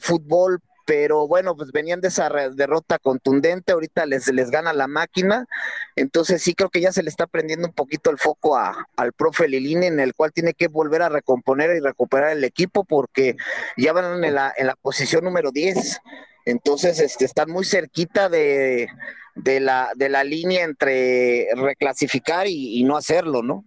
fútbol, 0.00 0.60
pero 0.86 1.26
bueno, 1.26 1.56
pues 1.56 1.72
venían 1.72 2.00
de 2.00 2.08
esa 2.08 2.28
derrota 2.52 2.98
contundente, 2.98 3.72
ahorita 3.72 4.06
les, 4.06 4.28
les 4.28 4.50
gana 4.50 4.72
la 4.72 4.86
máquina, 4.86 5.46
entonces 5.96 6.42
sí 6.42 6.54
creo 6.54 6.68
que 6.68 6.82
ya 6.82 6.92
se 6.92 7.02
le 7.02 7.08
está 7.08 7.26
prendiendo 7.26 7.66
un 7.66 7.72
poquito 7.72 8.10
el 8.10 8.18
foco 8.18 8.56
a, 8.56 8.86
al 8.96 9.12
profe 9.12 9.48
Lilini, 9.48 9.86
en 9.86 9.98
el 9.98 10.14
cual 10.14 10.32
tiene 10.32 10.52
que 10.52 10.68
volver 10.68 11.02
a 11.02 11.08
recomponer 11.08 11.74
y 11.74 11.80
recuperar 11.80 12.30
el 12.30 12.44
equipo 12.44 12.84
porque 12.84 13.36
ya 13.76 13.92
van 13.92 14.22
en 14.22 14.34
la, 14.34 14.52
en 14.56 14.66
la 14.66 14.76
posición 14.76 15.24
número 15.24 15.50
10 15.52 16.00
entonces, 16.44 17.00
este, 17.00 17.24
están 17.24 17.50
muy 17.50 17.64
cerquita 17.64 18.28
de, 18.28 18.88
de 19.34 19.60
la, 19.60 19.90
de 19.96 20.08
la 20.08 20.24
línea 20.24 20.64
entre 20.64 21.48
reclasificar 21.56 22.46
y, 22.46 22.82
no 22.84 22.96
hacerlo, 22.96 23.42
¿no? 23.42 23.64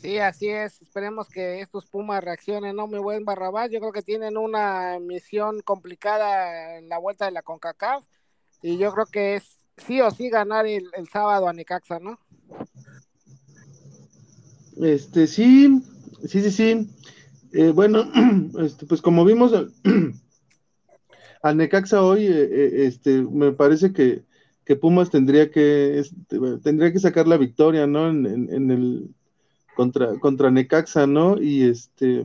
Sí, 0.00 0.18
así 0.18 0.48
es. 0.48 0.80
Esperemos 0.82 1.28
que 1.28 1.60
estos 1.60 1.86
Pumas 1.86 2.22
reaccionen, 2.22 2.76
¿no? 2.76 2.86
Mi 2.86 2.98
buen 2.98 3.24
Barrabás. 3.24 3.70
Yo 3.70 3.80
creo 3.80 3.92
que 3.92 4.02
tienen 4.02 4.36
una 4.36 4.98
misión 5.00 5.60
complicada 5.62 6.78
en 6.78 6.88
la 6.88 6.98
vuelta 6.98 7.24
de 7.24 7.32
la 7.32 7.42
CONCACAF. 7.42 8.04
Y 8.62 8.78
yo 8.78 8.92
creo 8.92 9.06
que 9.06 9.36
es 9.36 9.58
sí 9.76 10.00
o 10.00 10.10
sí 10.10 10.30
ganar 10.30 10.66
el, 10.66 10.88
el 10.96 11.08
sábado 11.08 11.48
a 11.48 11.52
Necaxa, 11.52 11.98
¿no? 11.98 12.20
Este, 14.80 15.26
sí, 15.26 15.82
sí, 16.26 16.40
sí, 16.40 16.50
sí. 16.50 16.90
Eh, 17.52 17.70
bueno, 17.70 18.04
este, 18.60 18.86
pues 18.86 19.02
como 19.02 19.24
vimos 19.24 19.52
al 21.48 21.56
Necaxa 21.56 22.02
hoy, 22.02 22.26
eh, 22.26 22.48
eh, 22.50 22.70
este, 22.86 23.22
me 23.22 23.52
parece 23.52 23.92
que, 23.92 24.24
Pumas 24.80 25.10
tendría 25.10 25.50
que, 25.50 26.00
este, 26.00 26.38
tendría 26.62 26.92
que 26.92 26.98
sacar 26.98 27.28
la 27.28 27.36
victoria, 27.36 27.86
¿no? 27.86 28.08
En, 28.08 28.70
el 28.70 29.10
contra, 29.76 30.18
contra 30.18 30.50
Necaxa, 30.50 31.06
¿no? 31.06 31.40
Y 31.40 31.62
este, 31.62 32.24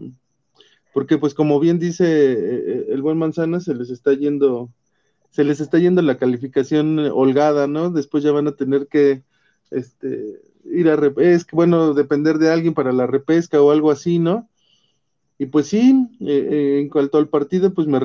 porque 0.93 1.19
pues 1.19 1.35
como 1.35 1.59
bien 1.59 1.77
dice 1.77 2.91
el 2.91 3.01
buen 3.03 3.19
Manzana, 3.19 3.59
se 3.59 3.75
les 3.75 3.91
está 3.91 4.13
yendo, 4.13 4.71
se 5.29 5.43
les 5.43 5.61
está 5.61 5.77
yendo 5.77 6.01
la 6.01 6.17
calificación 6.17 6.97
holgada, 6.99 7.67
¿no? 7.67 7.91
Después 7.91 8.23
ya 8.23 8.31
van 8.31 8.47
a 8.47 8.55
tener 8.55 8.87
que, 8.87 9.21
este, 9.69 10.41
ir 10.65 10.89
a 10.89 10.95
repesca, 10.95 11.55
bueno, 11.55 11.93
depender 11.93 12.37
de 12.37 12.51
alguien 12.51 12.73
para 12.73 12.91
la 12.91 13.07
repesca 13.07 13.61
o 13.61 13.71
algo 13.71 13.91
así, 13.91 14.19
¿no? 14.19 14.49
Y 15.41 15.47
pues 15.47 15.69
sí, 15.69 16.07
eh, 16.19 16.49
eh, 16.51 16.79
en 16.81 16.89
cuanto 16.89 17.17
al 17.17 17.27
partido, 17.27 17.73
pues 17.73 17.87
me, 17.87 17.99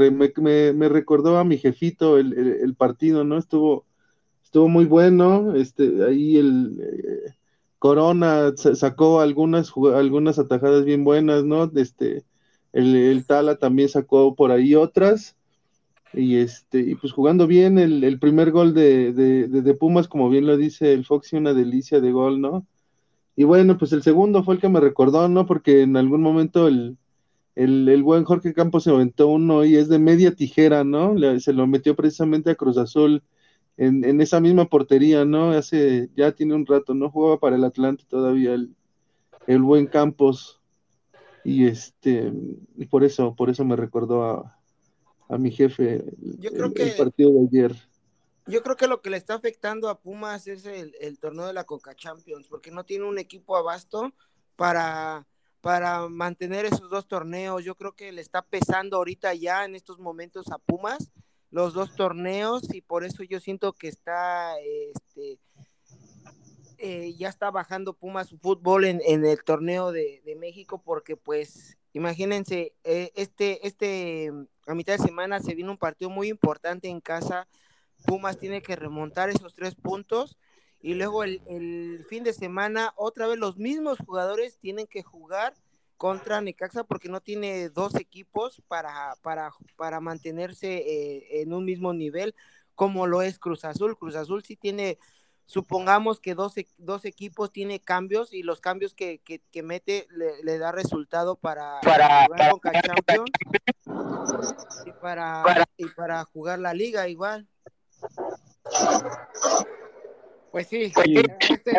me, 0.72 0.88
recordó 0.88 1.36
a 1.36 1.44
mi 1.44 1.58
jefito 1.58 2.16
el, 2.16 2.74
partido, 2.78 3.24
¿no? 3.24 3.36
Estuvo, 3.36 3.84
estuvo 4.42 4.68
muy 4.68 4.86
bueno, 4.86 5.54
este, 5.54 6.02
ahí 6.06 6.38
el 6.38 6.80
eh, 6.80 7.34
Corona 7.78 8.54
sacó 8.56 9.20
algunas, 9.20 9.70
algunas 9.94 10.38
atajadas 10.38 10.86
bien 10.86 11.04
buenas, 11.04 11.44
¿no? 11.44 11.70
Este, 11.76 12.24
el, 12.72 12.96
el 12.96 13.26
Tala 13.26 13.56
también 13.56 13.90
sacó 13.90 14.34
por 14.34 14.50
ahí 14.50 14.74
otras, 14.74 15.36
y 16.14 16.36
este, 16.36 16.80
y 16.80 16.94
pues 16.94 17.12
jugando 17.12 17.46
bien, 17.46 17.78
el, 17.78 18.18
primer 18.18 18.50
gol 18.50 18.72
de, 18.72 19.12
de, 19.12 19.74
Pumas, 19.74 20.08
como 20.08 20.30
bien 20.30 20.46
lo 20.46 20.56
dice 20.56 20.94
el 20.94 21.04
Foxy, 21.04 21.36
una 21.36 21.52
delicia 21.52 22.00
de 22.00 22.12
gol, 22.12 22.40
¿no? 22.40 22.66
Y 23.36 23.44
bueno, 23.44 23.76
pues 23.76 23.92
el 23.92 24.02
segundo 24.02 24.42
fue 24.42 24.54
el 24.54 24.60
que 24.62 24.70
me 24.70 24.80
recordó, 24.80 25.28
¿no? 25.28 25.44
Porque 25.44 25.82
en 25.82 25.98
algún 25.98 26.22
momento 26.22 26.66
el, 26.66 26.96
el, 27.56 28.02
buen 28.02 28.24
Jorge 28.24 28.54
Campos 28.54 28.84
se 28.84 28.90
aventó 28.90 29.28
uno 29.28 29.64
y 29.64 29.76
es 29.76 29.88
de 29.88 29.98
media 29.98 30.34
tijera, 30.34 30.84
¿no? 30.84 31.16
se 31.40 31.52
lo 31.52 31.66
metió 31.66 31.96
precisamente 31.96 32.50
a 32.50 32.54
Cruz 32.54 32.76
Azul 32.76 33.22
en, 33.76 34.04
en, 34.04 34.20
esa 34.20 34.40
misma 34.40 34.66
portería, 34.66 35.24
¿no? 35.24 35.50
Hace, 35.50 36.10
ya 36.14 36.32
tiene 36.32 36.54
un 36.54 36.66
rato, 36.66 36.94
¿no? 36.94 37.10
Jugaba 37.10 37.40
para 37.40 37.56
el 37.56 37.64
Atlante 37.64 38.04
todavía 38.08 38.54
el, 38.54 38.74
el 39.46 39.62
buen 39.62 39.86
Campos. 39.86 40.60
Y 41.44 41.66
este, 41.66 42.32
y 42.76 42.86
por 42.86 43.04
eso, 43.04 43.34
por 43.34 43.50
eso 43.50 43.64
me 43.64 43.76
recordó 43.76 44.24
a, 44.24 44.58
a 45.28 45.38
mi 45.38 45.50
jefe 45.50 46.04
yo 46.18 46.50
creo 46.50 46.72
que, 46.72 46.82
el 46.84 46.96
partido 46.96 47.32
de 47.32 47.46
ayer. 47.46 47.76
Yo 48.46 48.62
creo 48.62 48.76
que 48.76 48.86
lo 48.86 49.00
que 49.00 49.10
le 49.10 49.16
está 49.16 49.34
afectando 49.34 49.88
a 49.88 50.00
Pumas 50.00 50.46
es 50.46 50.66
el, 50.66 51.18
torneo 51.18 51.46
de 51.46 51.52
la 51.52 51.64
Coca 51.64 51.94
Champions, 51.94 52.48
porque 52.48 52.70
no 52.70 52.84
tiene 52.84 53.04
un 53.04 53.18
equipo 53.18 53.56
abasto 53.56 54.12
para, 54.56 55.26
para 55.66 56.08
mantener 56.08 56.64
esos 56.64 56.88
dos 56.90 57.08
torneos. 57.08 57.64
Yo 57.64 57.74
creo 57.74 57.90
que 57.90 58.12
le 58.12 58.20
está 58.20 58.40
pesando 58.40 58.98
ahorita 58.98 59.34
ya 59.34 59.64
en 59.64 59.74
estos 59.74 59.98
momentos 59.98 60.52
a 60.52 60.58
Pumas 60.58 61.10
los 61.50 61.74
dos 61.74 61.96
torneos 61.96 62.72
y 62.72 62.82
por 62.82 63.04
eso 63.04 63.24
yo 63.24 63.40
siento 63.40 63.72
que 63.72 63.88
está 63.88 64.54
este, 64.60 65.40
eh, 66.78 67.14
ya 67.18 67.28
está 67.28 67.50
bajando 67.50 67.94
Pumas 67.94 68.28
su 68.28 68.38
fútbol 68.38 68.84
en, 68.84 69.00
el 69.04 69.42
torneo 69.42 69.90
de, 69.90 70.22
México 70.38 70.80
porque 70.84 71.16
pues 71.16 71.76
imagínense 71.92 72.72
eh, 72.84 73.10
este 73.16 73.66
este 73.66 74.30
a 74.68 74.74
mitad 74.76 74.92
de 74.92 75.04
semana 75.04 75.40
se 75.40 75.56
viene 75.56 75.72
un 75.72 75.78
partido 75.78 76.10
muy 76.10 76.28
importante 76.28 76.86
en 76.86 77.00
casa. 77.00 77.48
Pumas 78.04 78.38
tiene 78.38 78.62
que 78.62 78.76
remontar 78.76 79.30
esos 79.30 79.56
tres 79.56 79.74
puntos 79.74 80.38
y 80.86 80.94
luego 80.94 81.24
el, 81.24 82.06
fin 82.08 82.22
de 82.22 82.32
semana 82.32 82.92
otra 82.94 83.26
vez 83.26 83.36
los 83.40 83.56
mismos 83.56 83.98
jugadores 83.98 84.56
tienen 84.56 84.86
que 84.86 85.02
jugar 85.02 85.52
contra 85.96 86.40
Necaxa 86.40 86.84
porque 86.84 87.08
no 87.08 87.20
tiene 87.20 87.70
dos 87.70 87.96
equipos 87.96 88.62
para, 88.68 89.16
para, 89.20 89.50
para 89.74 89.98
mantenerse 89.98 90.76
eh, 90.76 91.42
en 91.42 91.52
un 91.52 91.64
mismo 91.64 91.92
nivel 91.92 92.36
como 92.76 93.08
lo 93.08 93.22
es 93.22 93.40
Cruz 93.40 93.64
Azul. 93.64 93.98
Cruz 93.98 94.14
Azul 94.14 94.44
sí 94.44 94.54
tiene 94.54 94.96
supongamos 95.44 96.20
que 96.20 96.36
dos, 96.36 96.54
dos, 96.78 97.04
equipos 97.04 97.50
tiene 97.50 97.80
cambios 97.80 98.32
y 98.32 98.44
los 98.44 98.60
cambios 98.60 98.94
que, 98.94 99.20
que, 99.24 99.62
mete 99.64 100.06
le, 100.10 100.58
da 100.58 100.70
resultado 100.70 101.34
para, 101.34 101.80
para, 101.80 102.28
jugar 102.52 102.80
Champions 102.84 103.30
y 104.86 104.92
para, 105.00 105.66
y 105.76 105.86
para 105.88 106.24
jugar 106.26 106.60
la 106.60 106.74
liga 106.74 107.08
igual. 107.08 107.48
Pues 110.56 110.68
sí, 110.68 110.90
este, 111.50 111.78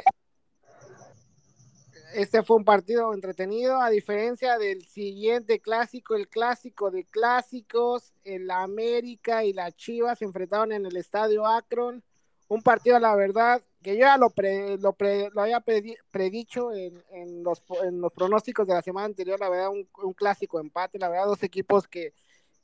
este, 2.13 2.44
fue 2.44 2.58
un 2.58 2.63
partido 2.63 3.12
entretenido, 3.12 3.82
a 3.82 3.90
diferencia 3.90 4.60
del 4.60 4.86
siguiente 4.86 5.60
clásico, 5.60 6.13
el 6.13 6.28
clásico 6.28 6.92
de 6.92 7.04
clásicos, 7.04 8.13
el 8.24 8.52
América 8.52 9.44
y 9.44 9.52
la 9.52 9.72
Chivas 9.72 10.20
se 10.20 10.26
enfrentaron 10.26 10.74
en 10.74 10.86
el 10.86 10.96
estadio 10.96 11.48
Akron. 11.48 12.04
Un 12.50 12.62
partido, 12.62 13.00
la 13.00 13.16
verdad, 13.16 13.63
que 13.82 13.96
yo 13.96 14.02
ya 14.02 14.16
lo, 14.16 14.32
lo, 14.78 14.96
lo, 15.34 15.42
había 15.42 15.63
predicho 16.12 16.72
en, 16.72 17.02
en, 17.13 17.42
los, 17.42 17.63
en 17.84 18.00
los 18.00 18.13
pronósticos 18.13 18.68
de 18.68 18.76
la 18.76 18.84
semana 18.84 19.08
anterior, 19.08 19.40
la 19.40 19.50
verdad, 19.50 19.70
un, 19.72 19.90
un 20.04 20.13
clásico 20.13 20.60
empate, 20.60 21.00
la 21.00 21.10
verdad, 21.10 21.26
dos 21.26 21.42
equipos 21.42 21.88
que, 21.88 22.13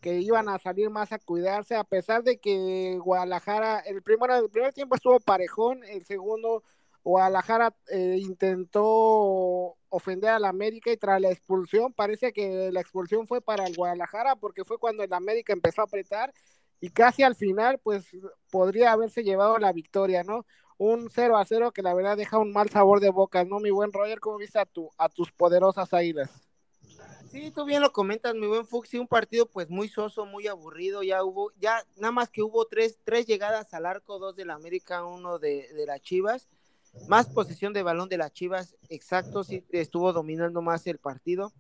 que 0.04 0.20
iban 0.20 0.50
a 0.50 0.60
salir 0.60 0.90
más 0.90 1.14
a 1.14 1.18
cuidarse, 1.18 1.76
a 1.76 1.86
pesar 1.86 2.24
de 2.24 2.38
que 2.38 3.00
Guadalajara, 3.02 3.80
el, 3.80 4.04
primero, 4.04 4.36
el 4.36 4.50
primer 4.50 4.74
tiempo 4.74 4.96
estuvo 4.96 5.18
parejón, 5.22 5.82
el 5.86 6.04
segundo 6.04 6.62
Guadalajara 7.06 7.74
eh, 7.90 8.18
intentó 8.20 9.78
ofender 9.88 10.32
al 10.32 10.44
América 10.44 10.92
y 10.92 10.98
tras 10.98 11.22
la 11.22 11.32
expulsión, 11.32 11.94
parece 11.94 12.34
que 12.34 12.70
la 12.74 12.82
expulsión 12.82 13.28
fue 13.28 13.40
para 13.40 13.66
el 13.66 13.78
Guadalajara 13.78 14.36
porque 14.36 14.66
fue 14.66 14.78
cuando 14.78 15.04
el 15.04 15.14
América 15.14 15.54
empezó 15.54 15.80
a 15.80 15.86
apretar 15.86 16.34
y 16.82 16.90
casi 16.90 17.24
al 17.24 17.36
final, 17.36 17.80
pues 17.82 18.06
podría 18.52 18.92
haberse 18.92 19.24
llevado 19.24 19.58
la 19.58 19.72
victoria, 19.72 20.24
¿no? 20.24 20.46
Un 20.78 21.10
0 21.10 21.38
a 21.38 21.46
0 21.46 21.72
que 21.72 21.82
la 21.82 21.94
verdad 21.94 22.18
deja 22.18 22.40
un 22.40 22.52
mal 22.52 22.70
sabor 22.70 23.00
de 23.00 23.10
boca, 23.10 23.46
¿no? 23.46 23.62
Mi 23.62 23.72
buen 23.72 23.94
Roger, 23.94 24.20
¿cómo 24.20 24.38
viste 24.38 24.60
a, 24.60 24.66
tu, 24.66 24.90
a 24.98 25.08
tus 25.08 25.32
poderosas 25.32 25.94
águilas? 25.94 26.30
Sí, 27.34 27.52
tú 27.52 27.66
bien 27.66 27.82
lo 27.82 27.92
comentas, 27.92 28.34
mi 28.36 28.48
buen 28.48 28.66
Fuxi, 28.66 28.98
un 28.98 29.08
partido 29.08 29.48
pues 29.48 29.70
muy 29.70 29.90
soso, 29.90 30.26
muy 30.26 30.48
aburrido, 30.48 31.04
ya 31.04 31.24
hubo, 31.24 31.52
ya 31.60 31.84
nada 31.98 32.12
más 32.12 32.30
que 32.30 32.42
hubo 32.42 32.66
tres, 32.66 33.00
tres 33.04 33.26
llegadas 33.26 33.74
al 33.74 33.86
arco, 33.86 34.20
dos 34.20 34.38
de 34.38 34.46
la 34.46 34.54
América, 34.54 35.04
uno 35.04 35.40
de, 35.40 35.74
de 35.74 35.86
las 35.86 36.00
Chivas, 36.00 36.48
más 37.10 37.28
posesión 37.28 37.74
de 37.74 37.84
balón 37.84 38.08
de 38.08 38.18
las 38.18 38.32
Chivas, 38.32 38.78
exacto, 38.88 39.44
sí 39.44 39.66
estuvo 39.72 40.14
dominando 40.14 40.62
más 40.62 40.88
el 40.88 41.00
partido. 41.00 41.52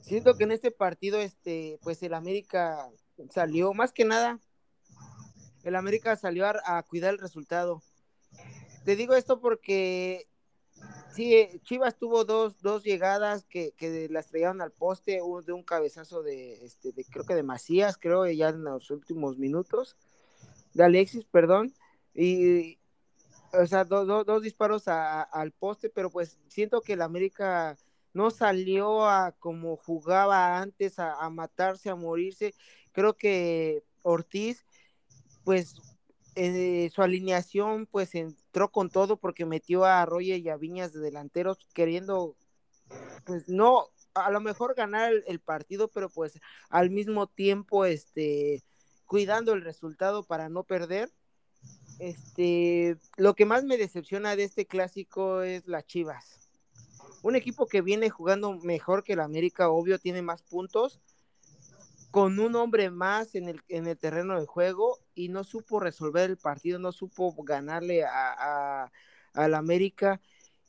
Siento 0.00 0.36
que 0.36 0.44
en 0.44 0.52
este 0.52 0.70
partido, 0.70 1.20
este, 1.20 1.78
pues 1.82 2.02
el 2.02 2.14
América 2.14 2.88
salió 3.30 3.74
más 3.74 3.92
que 3.92 4.04
nada 4.04 4.40
el 5.62 5.76
América 5.76 6.16
salió 6.16 6.46
a, 6.46 6.82
cuidar 6.82 7.14
el 7.14 7.18
resultado. 7.18 7.82
Te 8.84 8.96
digo 8.96 9.14
esto 9.14 9.40
porque 9.40 10.26
sí, 11.12 11.60
Chivas 11.62 11.96
tuvo 11.96 12.24
dos, 12.24 12.60
dos 12.60 12.82
llegadas 12.82 13.44
que, 13.44 13.72
que 13.72 14.08
las 14.10 14.28
traían 14.28 14.60
al 14.60 14.72
poste, 14.72 15.22
uno 15.22 15.42
de 15.42 15.52
un 15.52 15.62
cabezazo 15.62 16.22
de, 16.22 16.64
este, 16.64 16.92
de, 16.92 17.04
creo 17.04 17.24
que 17.24 17.34
de 17.34 17.42
Macías, 17.42 17.96
creo, 17.98 18.26
ya 18.26 18.48
en 18.48 18.64
los 18.64 18.90
últimos 18.90 19.38
minutos, 19.38 19.96
de 20.74 20.84
Alexis, 20.84 21.24
perdón, 21.24 21.72
y, 22.14 22.78
o 23.52 23.66
sea, 23.66 23.84
dos 23.84 24.42
disparos 24.42 24.88
al 24.88 25.52
poste, 25.52 25.90
pero 25.90 26.10
pues 26.10 26.38
siento 26.48 26.80
que 26.80 26.94
el 26.94 27.02
América 27.02 27.76
no 28.14 28.30
salió 28.30 29.06
a 29.06 29.32
como 29.32 29.76
jugaba 29.76 30.58
antes, 30.58 30.98
a, 30.98 31.14
a 31.14 31.30
matarse, 31.30 31.90
a 31.90 31.94
morirse. 31.94 32.54
Creo 32.92 33.16
que 33.16 33.84
Ortiz 34.02 34.66
pues 35.44 35.76
eh, 36.34 36.90
su 36.92 37.02
alineación 37.02 37.86
pues 37.86 38.10
entró 38.52 38.70
con 38.70 38.90
todo 38.90 39.16
porque 39.16 39.46
metió 39.46 39.86
a 39.86 40.04
Roger 40.04 40.38
y 40.38 40.50
a 40.50 40.58
Viñas 40.58 40.92
de 40.92 41.00
delanteros 41.00 41.66
queriendo 41.72 42.36
pues 43.24 43.48
no 43.48 43.88
a 44.12 44.30
lo 44.30 44.42
mejor 44.42 44.74
ganar 44.74 45.10
el, 45.26 45.40
partido 45.40 45.88
pero 45.88 46.10
pues 46.10 46.38
al 46.68 46.90
mismo 46.90 47.26
tiempo 47.26 47.86
este 47.86 48.62
cuidando 49.06 49.54
el 49.54 49.62
resultado 49.62 50.22
para 50.22 50.50
no 50.50 50.64
perder. 50.64 51.10
Este 51.98 52.98
lo 53.16 53.34
que 53.34 53.46
más 53.46 53.64
me 53.64 53.78
decepciona 53.78 54.36
de 54.36 54.44
este 54.44 54.66
clásico 54.66 55.40
es 55.40 55.66
las 55.66 55.86
Chivas. 55.86 56.50
Un 57.22 57.36
equipo 57.36 57.66
que 57.66 57.80
viene 57.80 58.10
jugando 58.10 58.52
mejor 58.58 59.02
que 59.02 59.14
el 59.14 59.20
América 59.20 59.70
obvio 59.70 59.98
tiene 59.98 60.20
más 60.20 60.42
puntos 60.42 61.00
con 62.12 62.38
un 62.38 62.54
hombre 62.56 62.90
más 62.90 63.34
en 63.34 63.48
el, 63.48 63.62
en 63.68 63.86
el 63.86 63.96
terreno 63.96 64.38
de 64.38 64.46
juego 64.46 64.98
y 65.14 65.30
no 65.30 65.44
supo 65.44 65.80
resolver 65.80 66.28
el 66.28 66.36
partido, 66.36 66.78
no 66.78 66.92
supo 66.92 67.34
ganarle 67.42 68.04
a, 68.04 68.92
al 69.32 69.54
América. 69.54 70.20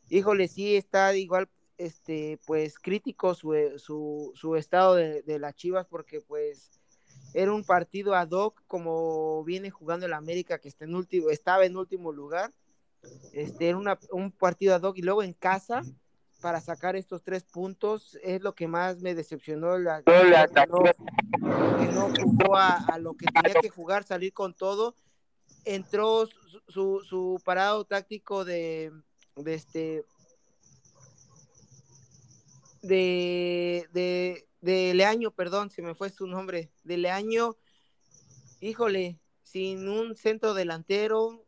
Híjole, 0.10 0.48
sí 0.48 0.78
está 0.78 1.14
igual, 1.16 1.50
este, 1.78 2.40
pues 2.48 2.80
crítico 2.80 3.36
su, 3.36 3.54
su, 3.78 4.32
su 4.36 4.56
estado 4.56 4.96
de, 4.96 5.22
de 5.24 5.38
las 5.38 5.54
Chivas 5.56 5.86
porque 5.86 6.22
pues 6.22 6.80
era 7.34 7.52
un 7.52 7.66
partido 7.66 8.16
ad 8.16 8.32
hoc 8.32 8.64
como 8.66 9.44
viene 9.44 9.70
jugando 9.70 10.06
el 10.06 10.14
América 10.14 10.60
que 10.60 10.70
está 10.70 10.86
en 10.86 10.96
último, 10.96 11.30
estaba 11.30 11.66
en 11.66 11.76
último 11.76 12.14
lugar. 12.14 12.54
Este 13.34 13.68
era 13.68 13.78
una, 13.78 14.00
un 14.12 14.32
partido 14.32 14.76
ad 14.76 14.84
hoc 14.84 14.98
y 14.98 15.02
luego 15.02 15.24
en 15.24 15.34
casa 15.34 15.84
para 16.44 16.60
sacar 16.60 16.98
estos 16.98 17.24
tres 17.24 17.46
puntos 17.46 18.20
es 18.22 18.42
lo 18.42 18.54
que 18.54 18.68
más 18.68 19.00
me 19.00 19.16
decepcionó. 19.16 19.78
La, 19.78 20.04
que 20.04 20.68
no, 20.68 22.10
jugó 22.22 22.58
a, 22.58 22.98
lo 23.00 23.14
que 23.14 23.28
tenía 23.28 23.62
que 23.62 23.70
jugar, 23.70 24.04
salir 24.04 24.34
con 24.34 24.54
todo. 24.54 24.94
Entró 25.64 26.28
su, 26.68 27.00
su, 27.06 27.42
parado 27.46 27.86
táctico 27.86 28.44
de, 28.44 28.92
de 29.38 29.54
este 29.54 30.04
de, 32.82 33.88
de, 33.94 34.46
de 34.60 34.94
Leaño, 34.96 35.32
perdón, 35.32 35.70
se 35.70 35.82
me 35.82 35.96
fue 35.96 36.10
su 36.10 36.28
nombre, 36.28 36.74
de 36.84 36.98
Leaño, 36.98 37.56
híjole, 38.60 39.18
sin 39.44 39.88
un 39.88 40.18
centro 40.18 40.54
delantero 40.54 41.46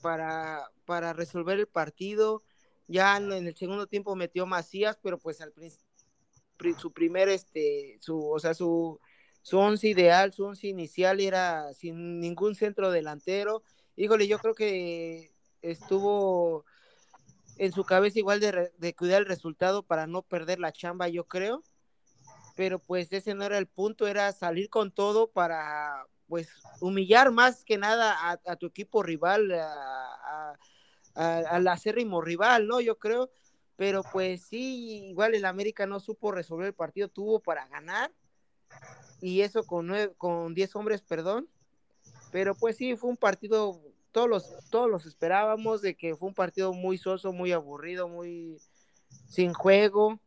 para, 0.00 0.70
para 0.86 1.12
resolver 1.12 1.58
el 1.58 1.66
partido, 1.66 2.42
ya 2.90 3.16
en 3.16 3.32
el 3.32 3.56
segundo 3.56 3.86
tiempo 3.86 4.16
metió 4.16 4.46
Macías, 4.46 4.98
pero 5.02 5.18
pues 5.18 5.40
al 5.40 5.52
su 6.78 6.92
primer, 6.92 7.28
este, 7.28 7.96
su, 8.00 8.28
o 8.28 8.38
sea, 8.38 8.52
su, 8.52 9.00
su 9.42 9.58
once 9.58 9.88
ideal, 9.88 10.32
su 10.32 10.44
once 10.44 10.66
inicial 10.66 11.20
era 11.20 11.72
sin 11.72 12.20
ningún 12.20 12.54
centro 12.54 12.90
delantero. 12.90 13.62
Híjole, 13.96 14.26
yo 14.28 14.38
creo 14.38 14.54
que 14.54 15.32
estuvo 15.62 16.64
en 17.56 17.72
su 17.72 17.84
cabeza 17.84 18.18
igual 18.18 18.40
de, 18.40 18.72
de, 18.76 18.94
cuidar 18.94 19.22
el 19.22 19.26
resultado 19.28 19.82
para 19.82 20.06
no 20.06 20.22
perder 20.22 20.58
la 20.58 20.72
chamba, 20.72 21.08
yo 21.08 21.24
creo. 21.24 21.62
Pero 22.56 22.78
pues 22.78 23.12
ese 23.12 23.34
no 23.34 23.44
era 23.44 23.56
el 23.56 23.66
punto, 23.66 24.06
era 24.06 24.32
salir 24.32 24.68
con 24.68 24.92
todo 24.92 25.30
para 25.30 26.06
pues 26.30 26.48
humillar 26.80 27.32
más 27.32 27.64
que 27.64 27.76
nada 27.76 28.16
a, 28.46 28.56
tu 28.56 28.66
equipo 28.66 29.02
rival, 29.02 29.50
a, 29.52 30.56
al 31.14 31.66
acérrimo 31.68 32.20
rival, 32.20 32.66
¿no? 32.66 32.80
Yo 32.80 32.98
creo, 32.98 33.30
pero 33.76 34.02
pues 34.02 34.42
sí, 34.42 35.06
igual 35.08 35.34
el 35.34 35.44
América 35.44 35.86
no 35.86 36.00
supo 36.00 36.32
resolver 36.32 36.66
el 36.66 36.74
partido, 36.74 37.08
tuvo 37.08 37.40
para 37.40 37.66
ganar, 37.68 38.12
y 39.20 39.42
eso 39.42 39.64
con, 39.64 39.86
nueve, 39.86 40.14
con 40.16 40.54
10 40.54 40.76
hombres, 40.76 41.02
perdón, 41.02 41.48
pero 42.30 42.54
pues 42.54 42.76
sí, 42.76 42.96
fue 42.96 43.10
un 43.10 43.16
partido, 43.16 43.80
todos 44.12 44.28
los, 44.28 44.70
todos 44.70 44.88
los 44.88 45.06
esperábamos, 45.06 45.82
de 45.82 45.96
que 45.96 46.14
fue 46.14 46.28
un 46.28 46.34
partido 46.34 46.72
muy 46.72 46.98
soso, 46.98 47.32
muy 47.32 47.52
aburrido, 47.52 48.08
muy 48.08 48.60
sin 49.28 49.52
juego, 49.52 50.20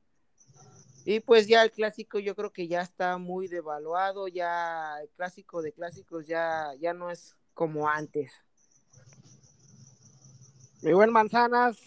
y 1.05 1.19
pues 1.19 1.47
ya 1.47 1.63
el 1.63 1.71
clásico 1.71 2.19
yo 2.19 2.35
creo 2.35 2.51
que 2.51 2.67
ya 2.67 2.81
está 2.81 3.17
muy 3.17 3.47
devaluado, 3.47 4.27
ya 4.27 5.01
el 5.01 5.09
clásico 5.09 5.61
de 5.61 5.73
clásicos 5.73 6.27
ya, 6.27 6.71
ya 6.79 6.93
no 6.93 7.11
es 7.11 7.35
como 7.53 7.89
antes. 7.89 8.31
Mi 10.83 10.91
buen 10.91 11.13
Manzanas, 11.13 11.77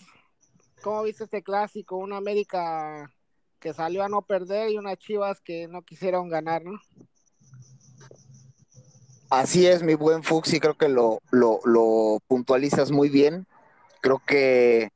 ¿cómo 0.80 1.02
viste 1.02 1.24
este 1.24 1.42
clásico? 1.42 1.98
Una 1.98 2.16
América 2.16 3.12
que 3.60 3.74
salió 3.74 4.02
a 4.02 4.08
no 4.08 4.22
perder 4.22 4.70
y 4.70 4.78
unas 4.78 4.96
Chivas 4.96 5.42
que 5.42 5.68
no 5.68 5.82
quisieron 5.82 6.30
ganar, 6.30 6.64
¿no? 6.64 6.80
Así 9.28 9.66
es, 9.66 9.82
mi 9.82 9.96
buen 9.96 10.22
Fuxi, 10.22 10.60
creo 10.60 10.78
que 10.78 10.88
lo, 10.88 11.20
lo, 11.30 11.60
lo 11.64 12.20
puntualizas 12.26 12.90
muy 12.90 13.10
bien. 13.10 13.46
Creo 14.00 14.22
que 14.26 14.88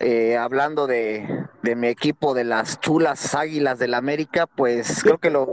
eh, 0.00 0.36
hablando 0.36 0.88
de, 0.88 1.46
mi 1.62 1.86
equipo 1.86 2.34
de 2.34 2.42
las 2.42 2.80
chulas 2.80 3.36
águilas 3.36 3.78
del 3.78 3.94
América, 3.94 4.48
pues 4.48 5.00
creo 5.04 5.18
que 5.18 5.30
lo, 5.30 5.46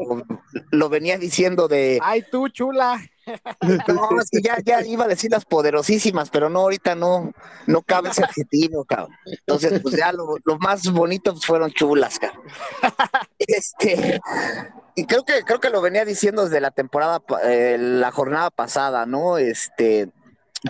lo 0.72 0.89
venía 0.89 1.20
diciendo 1.20 1.68
de... 1.68 1.99
Ay, 2.02 2.24
tú, 2.32 2.49
chula. 2.49 2.99
No, 3.61 4.21
es 4.21 4.29
que 4.29 4.41
ya, 4.41 4.57
ya 4.63 4.86
iba 4.86 5.05
a 5.05 5.07
decir 5.07 5.32
las 5.32 5.45
poderosísimas, 5.45 6.29
pero 6.29 6.49
no, 6.49 6.59
ahorita 6.59 6.95
no, 6.95 7.32
no 7.67 7.82
cabe 7.82 8.09
ese 8.09 8.23
adjetivo, 8.23 8.86
cabrón. 8.86 9.15
Entonces, 9.25 9.82
pues 9.82 9.95
ya 9.95 10.11
lo, 10.11 10.38
más 10.59 10.89
bonito 10.91 11.36
fueron 11.36 11.71
chulas, 11.71 12.19
cabrón. 12.19 12.43
Este, 13.39 14.19
y 14.95 15.05
creo 15.05 15.23
que, 15.23 15.41
creo 15.43 15.59
que 15.59 15.69
lo 15.69 15.82
venía 15.82 16.05
diciendo 16.05 16.45
desde 16.45 16.61
la 16.61 16.71
temporada, 16.71 17.21
eh, 17.43 17.77
la 17.79 18.11
jornada 18.11 18.49
pasada, 18.49 19.05
¿no? 19.05 19.38
Este, 19.38 20.09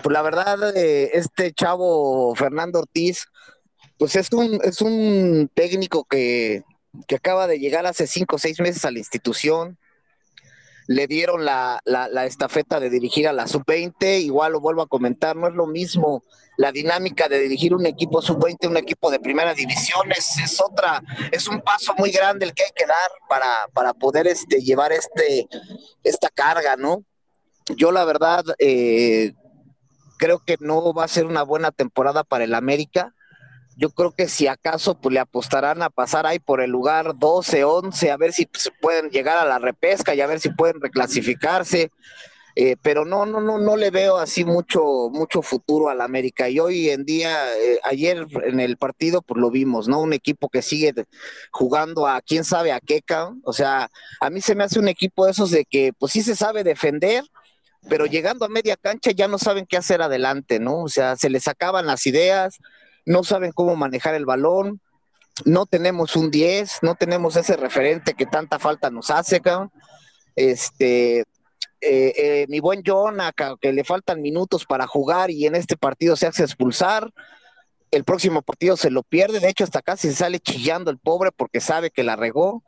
pues 0.02 0.12
la 0.12 0.22
verdad, 0.22 0.76
eh, 0.76 1.10
este 1.14 1.52
chavo 1.52 2.34
Fernando 2.34 2.80
Ortiz, 2.80 3.26
pues 3.98 4.16
es 4.16 4.32
un, 4.32 4.60
es 4.64 4.80
un 4.80 5.50
técnico 5.54 6.04
que, 6.04 6.64
que 7.06 7.16
acaba 7.16 7.46
de 7.46 7.58
llegar 7.58 7.86
hace 7.86 8.06
cinco 8.06 8.36
o 8.36 8.38
seis 8.38 8.60
meses 8.60 8.84
a 8.84 8.90
la 8.90 8.98
institución. 8.98 9.78
Le 10.86 11.06
dieron 11.06 11.44
la, 11.44 11.80
la, 11.84 12.26
estafeta 12.26 12.80
de 12.80 12.90
dirigir 12.90 13.28
a 13.28 13.32
la 13.32 13.46
sub-20, 13.46 14.20
igual 14.20 14.52
lo 14.52 14.60
vuelvo 14.60 14.82
a 14.82 14.88
comentar, 14.88 15.36
no 15.36 15.48
es 15.48 15.54
lo 15.54 15.66
mismo 15.66 16.22
la 16.56 16.70
dinámica 16.70 17.28
de 17.28 17.40
dirigir 17.40 17.74
un 17.74 17.86
equipo 17.86 18.20
sub-20, 18.20 18.68
un 18.68 18.76
equipo 18.76 19.10
de 19.10 19.18
primera 19.18 19.54
división, 19.54 20.12
es, 20.12 20.36
es, 20.38 20.60
otra, 20.60 21.02
es 21.30 21.48
un 21.48 21.60
paso 21.62 21.94
muy 21.96 22.10
grande 22.10 22.44
el 22.44 22.54
que 22.54 22.64
hay 22.64 22.72
que 22.74 22.86
dar 22.86 23.10
para, 23.28 23.68
para 23.72 23.94
poder 23.94 24.26
este, 24.26 24.60
llevar 24.60 24.92
este, 24.92 25.48
esta 26.04 26.28
carga, 26.28 26.76
¿no? 26.76 27.04
Yo 27.76 27.90
la 27.90 28.04
verdad 28.04 28.44
eh, 28.58 29.32
creo 30.18 30.40
que 30.44 30.56
no 30.60 30.92
va 30.92 31.04
a 31.04 31.08
ser 31.08 31.24
una 31.26 31.42
buena 31.42 31.70
temporada 31.70 32.22
para 32.22 32.44
el 32.44 32.54
América 32.54 33.14
yo 33.76 33.90
creo 33.90 34.12
que 34.12 34.28
si 34.28 34.46
acaso 34.46 34.94
pues 35.00 35.12
le 35.12 35.20
apostarán 35.20 35.82
a 35.82 35.90
pasar 35.90 36.26
ahí 36.26 36.38
por 36.38 36.60
el 36.60 36.70
lugar 36.70 37.18
12, 37.18 37.64
11, 37.64 38.10
a 38.10 38.16
ver 38.16 38.32
si 38.32 38.46
pues, 38.46 38.70
pueden 38.80 39.10
llegar 39.10 39.38
a 39.38 39.44
la 39.44 39.58
repesca 39.58 40.14
y 40.14 40.20
a 40.20 40.26
ver 40.26 40.40
si 40.40 40.50
pueden 40.50 40.80
reclasificarse. 40.80 41.90
Eh, 42.54 42.76
pero 42.82 43.06
no, 43.06 43.24
no, 43.24 43.40
no, 43.40 43.58
no 43.58 43.76
le 43.76 43.90
veo 43.90 44.18
así 44.18 44.44
mucho, 44.44 45.08
mucho 45.10 45.40
futuro 45.40 45.88
al 45.88 46.02
América. 46.02 46.50
Y 46.50 46.60
hoy 46.60 46.90
en 46.90 47.04
día, 47.04 47.34
eh, 47.56 47.80
ayer 47.84 48.26
en 48.44 48.60
el 48.60 48.76
partido, 48.76 49.22
pues 49.22 49.40
lo 49.40 49.50
vimos, 49.50 49.88
¿no? 49.88 50.00
Un 50.00 50.12
equipo 50.12 50.50
que 50.50 50.60
sigue 50.60 50.92
jugando 51.50 52.06
a 52.06 52.20
quién 52.20 52.44
sabe 52.44 52.72
a 52.72 52.80
qué, 52.80 53.02
o 53.44 53.52
sea, 53.52 53.90
a 54.20 54.30
mí 54.30 54.40
se 54.42 54.54
me 54.54 54.64
hace 54.64 54.78
un 54.78 54.88
equipo 54.88 55.24
de 55.24 55.30
esos 55.32 55.50
de 55.50 55.64
que, 55.64 55.92
pues 55.98 56.12
sí 56.12 56.22
se 56.22 56.36
sabe 56.36 56.62
defender, 56.62 57.24
pero 57.88 58.06
llegando 58.06 58.44
a 58.44 58.48
media 58.48 58.76
cancha 58.76 59.10
ya 59.12 59.28
no 59.28 59.38
saben 59.38 59.66
qué 59.66 59.76
hacer 59.76 60.02
adelante, 60.02 60.60
¿no? 60.60 60.82
O 60.82 60.88
sea, 60.88 61.16
se 61.16 61.30
les 61.30 61.48
acaban 61.48 61.86
las 61.86 62.06
ideas, 62.06 62.58
no 63.04 63.24
saben 63.24 63.52
cómo 63.52 63.76
manejar 63.76 64.14
el 64.14 64.26
balón, 64.26 64.80
no 65.44 65.66
tenemos 65.66 66.16
un 66.16 66.30
10, 66.30 66.80
no 66.82 66.94
tenemos 66.94 67.36
ese 67.36 67.56
referente 67.56 68.14
que 68.14 68.26
tanta 68.26 68.58
falta 68.58 68.90
nos 68.90 69.10
hace. 69.10 69.40
Este, 70.36 71.20
eh, 71.20 71.24
eh, 71.80 72.46
mi 72.48 72.60
buen 72.60 72.82
John, 72.86 73.18
que 73.60 73.72
le 73.72 73.84
faltan 73.84 74.20
minutos 74.20 74.66
para 74.66 74.86
jugar 74.86 75.30
y 75.30 75.46
en 75.46 75.54
este 75.54 75.76
partido 75.76 76.16
se 76.16 76.26
hace 76.26 76.44
expulsar. 76.44 77.12
El 77.90 78.04
próximo 78.04 78.42
partido 78.42 78.76
se 78.76 78.90
lo 78.90 79.02
pierde, 79.02 79.40
de 79.40 79.48
hecho 79.48 79.64
hasta 79.64 79.82
casi 79.82 80.08
se 80.08 80.14
sale 80.14 80.38
chillando 80.38 80.90
el 80.90 80.98
pobre 80.98 81.30
porque 81.32 81.60
sabe 81.60 81.90
que 81.90 82.04
la 82.04 82.16
regó. 82.16 82.62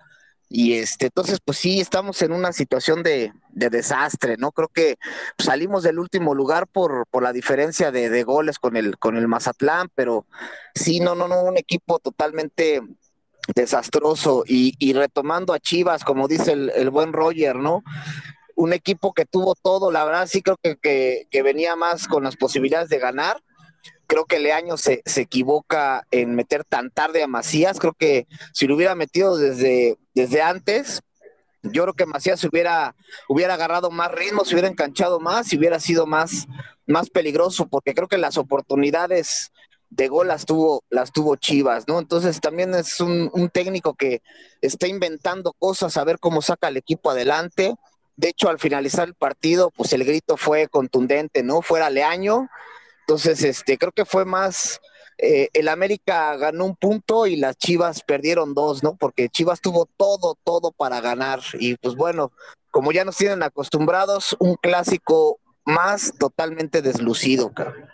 Y 0.57 0.74
este, 0.74 1.07
entonces, 1.07 1.40
pues 1.44 1.59
sí, 1.59 1.80
estamos 1.80 2.22
en 2.22 2.30
una 2.30 2.52
situación 2.52 3.02
de, 3.02 3.32
desastre, 3.50 4.36
¿no? 4.36 4.52
Creo 4.52 4.68
que 4.68 4.98
salimos 5.36 5.82
del 5.82 5.98
último 5.98 6.32
lugar 6.32 6.68
por, 6.68 7.09
por 7.09 7.24
la 7.24 7.32
diferencia 7.32 7.90
de, 7.90 8.22
goles 8.22 8.61
con 8.61 8.76
el, 8.76 8.96
con 8.96 9.16
el 9.16 9.26
Mazatlán, 9.26 9.90
pero 9.96 10.26
sí, 10.72 11.00
no, 11.00 11.16
no, 11.16 11.26
no, 11.26 11.42
un 11.42 11.59
equipo 11.59 11.98
totalmente 11.98 12.80
desastroso. 13.52 14.44
Y, 14.46 14.92
retomando 14.92 15.55
a 15.55 15.59
Chivas, 15.59 16.05
como 16.05 16.28
dice 16.28 16.52
el, 16.52 16.90
buen 16.90 17.12
Roger, 17.12 17.57
¿no? 17.57 17.82
Un 18.55 18.74
equipo 18.74 19.12
que 19.12 19.24
tuvo 19.24 19.57
todo, 19.57 19.90
la 19.90 20.05
verdad 20.05 20.28
sí 20.28 20.40
creo 20.40 20.57
que, 20.62 21.26
que 21.28 21.42
venía 21.42 21.74
más 21.74 22.07
con 22.07 22.22
las 22.22 22.36
posibilidades 22.36 22.90
de 22.90 23.00
ganar 23.00 23.42
creo 24.07 24.24
que 24.24 24.38
Leaño 24.38 24.76
se, 24.76 25.02
se 25.05 25.22
equivoca 25.22 26.07
en 26.11 26.34
meter 26.34 26.64
tan 26.64 26.90
tarde 26.90 27.22
a 27.22 27.26
Macías. 27.26 27.78
Creo 27.78 27.92
que 27.92 28.26
si 28.52 28.66
lo 28.66 28.76
hubiera 28.76 28.94
metido 28.94 29.36
desde, 29.36 29.98
desde 30.14 30.42
antes, 30.42 31.02
yo 31.62 31.82
creo 31.82 31.94
que 31.94 32.07
Macías 32.07 32.44
hubiera, 32.44 32.94
hubiera 33.28 33.55
agarrado 33.55 33.90
más 33.90 34.12
ritmo, 34.12 34.44
se 34.44 34.55
hubiera 34.55 34.68
enganchado 34.68 35.20
más 35.20 35.52
y 35.52 35.59
hubiera 35.59 35.80
sido 35.80 36.07
más, 36.07 36.46
más 36.86 37.11
peligroso, 37.11 37.66
porque 37.66 37.94
creo 37.94 38.09
que 38.09 38.18
las 38.18 38.36
oportunidades 38.36 39.50
de 39.90 40.09
gol 40.09 40.28
las 40.28 40.44
tuvo, 40.44 40.82
las 40.90 41.12
tuvo 41.12 41.36
Chivas, 41.36 41.86
¿no? 41.86 41.98
Entonces 41.98 42.40
también 42.40 42.74
es 42.74 43.00
un 43.00 43.50
técnico 43.52 43.94
que 43.94 44.22
está 44.61 44.88
inventando 44.88 45.52
cosas, 45.52 45.96
a 45.96 46.05
ver 46.05 46.18
cómo 46.18 46.42
saca 46.42 46.68
el 46.68 46.76
equipo 46.76 47.11
adelante. 47.11 47.74
De 48.16 48.28
hecho, 48.28 48.48
al 48.48 48.59
finalizar 48.59 49.09
el 49.09 49.14
partido, 49.14 49.70
pues 49.70 49.92
el 49.92 50.05
grito 50.05 50.36
fue 50.36 50.68
contundente, 50.68 51.42
¿no? 51.42 51.62
Fuera 51.62 51.90
Leaño, 51.90 52.48
entonces, 53.07 53.44
este, 53.44 53.76
creo 53.76 53.92
que 53.92 54.07
fue 54.07 54.24
más, 54.24 54.80
eh, 55.18 55.50
el 55.52 55.68
América 55.68 56.34
ganó 56.36 56.64
un 56.64 56.74
punto 56.74 57.26
y 57.26 57.36
las 57.36 57.59
Chivas 57.59 58.02
perdieron 58.02 58.55
dos, 58.55 58.82
¿no? 58.82 58.96
Porque 58.96 59.28
Chivas 59.28 59.61
tuvo 59.61 59.84
todo, 59.84 60.38
todo 60.42 60.72
para 60.72 61.02
ganar. 61.02 61.40
Y 61.61 61.76
pues 61.76 61.96
bueno, 61.96 62.32
como 62.70 62.92
ya 62.92 63.05
nos 63.05 63.18
tienen 63.18 63.42
acostumbrados, 63.42 64.34
un 64.38 64.55
clásico 64.55 65.38
más 65.66 66.14
totalmente 66.18 66.80
deslucido, 66.80 67.52
cabrón. 67.52 67.90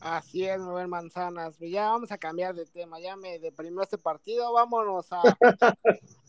Así 0.00 0.44
es, 0.48 0.58
Rubén 0.58 0.88
Manzanas. 0.88 1.58
Ya 1.60 1.90
vamos 1.90 2.10
a 2.10 2.16
cambiar 2.16 2.54
de 2.54 2.64
tema. 2.64 2.98
Ya 3.00 3.16
me 3.16 3.38
deprimió 3.38 3.82
este 3.82 3.98
partido. 3.98 4.50
Vámonos 4.52 5.12
a. 5.12 5.22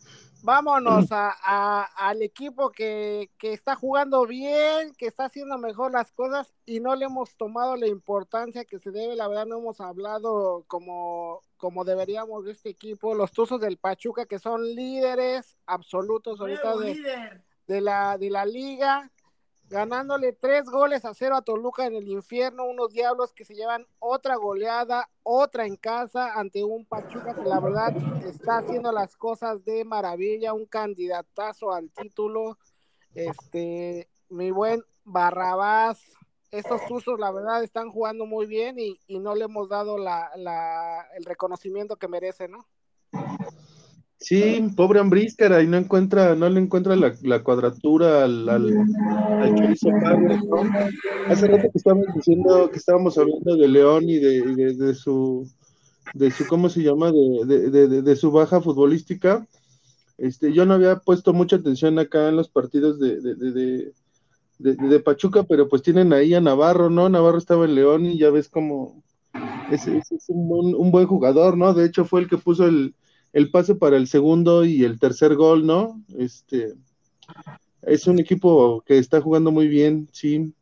vámonos 0.44 1.08
a, 1.12 1.84
al 1.96 2.22
equipo 2.22 2.70
que, 2.70 3.32
que, 3.38 3.54
está 3.54 3.76
jugando 3.76 4.28
bien, 4.28 4.94
que 4.98 5.08
está 5.08 5.26
haciendo 5.26 5.58
mejor 5.58 5.92
las 5.92 6.12
cosas 6.12 6.54
y 6.66 6.82
no 6.82 6.96
le 6.96 7.06
hemos 7.06 7.36
tomado 7.38 7.78
la 7.78 7.88
importancia 7.88 8.66
que 8.66 8.78
se 8.78 8.92
debe. 8.92 9.16
La 9.16 9.28
verdad, 9.28 9.46
no 9.46 9.58
hemos 9.58 9.80
hablado 9.80 10.66
como, 10.68 11.42
como 11.58 11.86
deberíamos 11.86 12.44
de 12.46 12.52
este 12.52 12.70
equipo. 12.70 13.16
Los 13.16 13.32
Tuzos 13.32 13.62
del 13.62 13.78
Pachuca, 13.78 14.26
que 14.26 14.38
son 14.38 14.64
líderes 14.76 15.58
absolutos 15.66 16.40
ahorita 16.42 16.76
de, 16.78 17.42
de, 17.68 17.82
la, 17.82 18.18
de 18.18 18.30
la 18.30 18.46
liga 18.46 19.10
ganándole 19.74 20.34
tres 20.34 20.66
goles 20.66 21.04
a 21.04 21.16
cero 21.16 21.36
a 21.36 21.42
Toluca 21.42 21.88
en 21.88 21.96
el 21.96 22.08
infierno, 22.08 22.64
unos 22.64 22.94
diablos 22.94 23.34
que 23.34 23.44
se 23.44 23.56
llevan 23.56 23.88
otra 23.98 24.36
goleada, 24.36 25.10
otra 25.24 25.66
en 25.66 25.78
casa 25.78 26.40
ante 26.40 26.64
un 26.64 26.86
Pachuca 26.86 27.34
que 27.34 27.44
la 27.44 27.60
verdad 27.60 27.92
está 28.24 28.60
haciendo 28.60 28.92
las 28.92 29.18
cosas 29.18 29.66
de 29.66 29.84
maravilla, 29.84 30.54
un 30.54 30.68
candidatazo 30.68 31.74
al 31.74 31.90
título, 31.90 32.60
este, 33.16 34.08
mi 34.30 34.52
buen 34.52 34.84
Barrabás, 35.04 36.00
estos 36.52 36.80
usos 36.92 37.20
la 37.20 37.32
verdad 37.32 37.64
están 37.64 37.90
jugando 37.90 38.28
muy 38.28 38.46
bien 38.46 38.78
y, 38.78 39.00
y 39.08 39.18
no 39.18 39.34
le 39.34 39.46
hemos 39.46 39.70
dado 39.70 39.98
la, 39.98 40.30
la, 40.36 41.08
el 41.18 41.26
reconocimiento 41.26 41.96
que 41.98 42.08
merece, 42.08 42.48
¿no? 42.48 42.68
Sí, 44.24 44.70
pobre 44.78 45.02
Ambriscara, 45.02 45.62
y 45.62 45.68
no 45.68 45.76
encuentra, 45.76 46.34
no 46.34 46.50
le 46.50 46.62
encuentra 46.62 46.96
la, 46.96 47.14
la 47.24 47.44
cuadratura 47.44 48.24
al, 48.24 48.48
al, 48.48 48.72
al. 48.72 49.76
Hace 51.28 51.48
rato 51.48 51.64
que 51.64 51.78
estábamos 51.78 52.06
diciendo, 52.16 52.70
que 52.72 52.78
estábamos 52.78 53.18
hablando 53.18 53.58
de 53.58 53.68
León 53.68 54.08
y 54.08 54.20
de, 54.20 54.42
de, 54.56 54.74
de 54.76 54.96
su, 54.96 55.46
de 56.14 56.32
su, 56.32 56.48
¿cómo 56.48 56.70
se 56.70 56.84
llama? 56.84 57.12
De, 57.12 57.70
de, 57.70 58.02
de, 58.02 58.16
su 58.16 58.32
baja 58.32 58.62
futbolística. 58.62 59.46
Este, 60.18 60.54
yo 60.54 60.66
no 60.66 60.76
había 60.76 61.00
puesto 61.00 61.34
mucha 61.34 61.58
atención 61.58 62.00
acá 62.00 62.30
en 62.30 62.38
los 62.38 62.48
partidos 62.48 63.02
de, 63.02 63.20
de, 64.58 65.00
Pachuca, 65.02 65.44
pero 65.44 65.68
pues 65.68 65.82
tienen 65.82 66.14
ahí 66.14 66.34
a 66.34 66.40
Navarro, 66.40 66.90
¿no? 66.90 67.10
Navarro 67.10 67.40
estaba 67.40 67.66
en 67.66 67.76
León 67.76 68.06
y 68.06 68.18
ya 68.18 68.30
ves 68.30 68.48
como 68.48 69.04
es, 69.70 69.86
es, 69.86 70.14
es 70.14 70.30
un, 70.30 70.76
un 70.76 70.92
buen 70.92 71.08
jugador, 71.08 71.58
¿no? 71.58 71.74
De 71.74 71.86
hecho 71.86 72.06
fue 72.06 72.22
el 72.22 72.30
que 72.30 72.38
puso 72.38 72.66
el, 72.68 72.96
el 73.34 73.50
pase 73.50 73.76
para 73.76 73.98
el 73.98 74.08
segundo 74.08 74.64
y 74.64 74.84
el 74.84 75.00
tercer 75.00 75.36
gol, 75.36 75.66
¿no? 75.66 76.02
Este 76.18 76.74
es 77.82 78.08
un 78.08 78.20
equipo 78.20 78.82
que 78.86 78.98
está 78.98 79.22
jugando 79.22 79.52
muy 79.52 79.68
bien, 79.68 80.08
sí. 80.12 80.54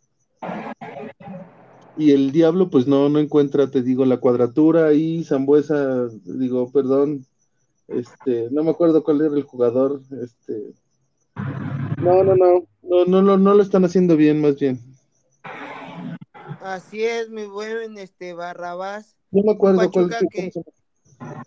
Y 1.98 2.12
el 2.12 2.32
Diablo, 2.32 2.70
pues 2.70 2.88
no, 2.88 3.10
no 3.10 3.20
encuentra, 3.20 3.70
te 3.70 3.84
digo, 3.84 4.06
la 4.06 4.18
cuadratura 4.18 4.94
y 4.94 5.24
Zambuesa, 5.24 6.08
digo, 6.24 6.72
perdón, 6.72 7.26
este, 7.88 8.48
no 8.52 8.64
me 8.64 8.72
acuerdo 8.72 9.04
cuál 9.04 9.22
era 9.22 9.36
el 9.36 9.44
jugador, 9.44 10.02
este, 10.24 10.74
no, 11.98 12.24
no, 12.24 12.36
no, 12.36 12.66
no, 12.82 13.06
no, 13.06 13.22
no, 13.22 13.38
no 13.38 13.54
lo 13.54 13.62
están 13.62 13.86
haciendo 13.86 14.16
bien, 14.16 14.42
más 14.42 14.58
bien. 14.58 14.80
Así 16.62 17.04
es, 17.04 17.30
mi 17.30 17.46
buen, 17.46 17.98
este, 17.98 18.34
Barrabás. 18.34 19.16
No 19.32 19.44
me 19.44 19.52
acuerdo 19.52 19.92
cuál 19.92 20.10
que, 20.32 20.52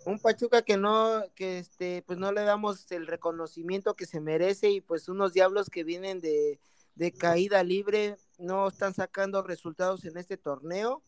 un 0.05 0.19
Pachuca 0.19 0.61
que 0.61 0.77
no, 0.77 1.23
que 1.35 1.59
este, 1.59 2.03
pues 2.03 2.19
no 2.19 2.31
le 2.31 2.43
damos 2.43 2.91
el 2.91 3.07
reconocimiento 3.07 3.95
que 3.95 4.05
se 4.05 4.21
merece 4.21 4.69
y 4.69 4.81
pues 4.81 5.09
unos 5.09 5.33
diablos 5.33 5.69
que 5.69 5.83
vienen 5.83 6.21
de, 6.21 6.59
de 6.95 7.11
caída 7.11 7.63
libre 7.63 8.17
no 8.37 8.67
están 8.67 8.93
sacando 8.93 9.41
resultados 9.41 10.05
en 10.05 10.17
este 10.17 10.37
torneo. 10.37 11.03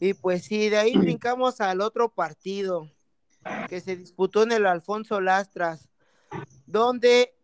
Y 0.00 0.14
pues 0.14 0.44
sí, 0.44 0.68
de 0.68 0.76
ahí 0.76 0.96
brincamos 0.96 1.60
al 1.60 1.80
otro 1.80 2.12
partido 2.12 2.90
que 3.68 3.80
se 3.80 3.96
disputó 3.96 4.42
en 4.42 4.52
el 4.52 4.66
Alfonso 4.66 5.20
Lastras, 5.20 5.88
donde 6.66 7.34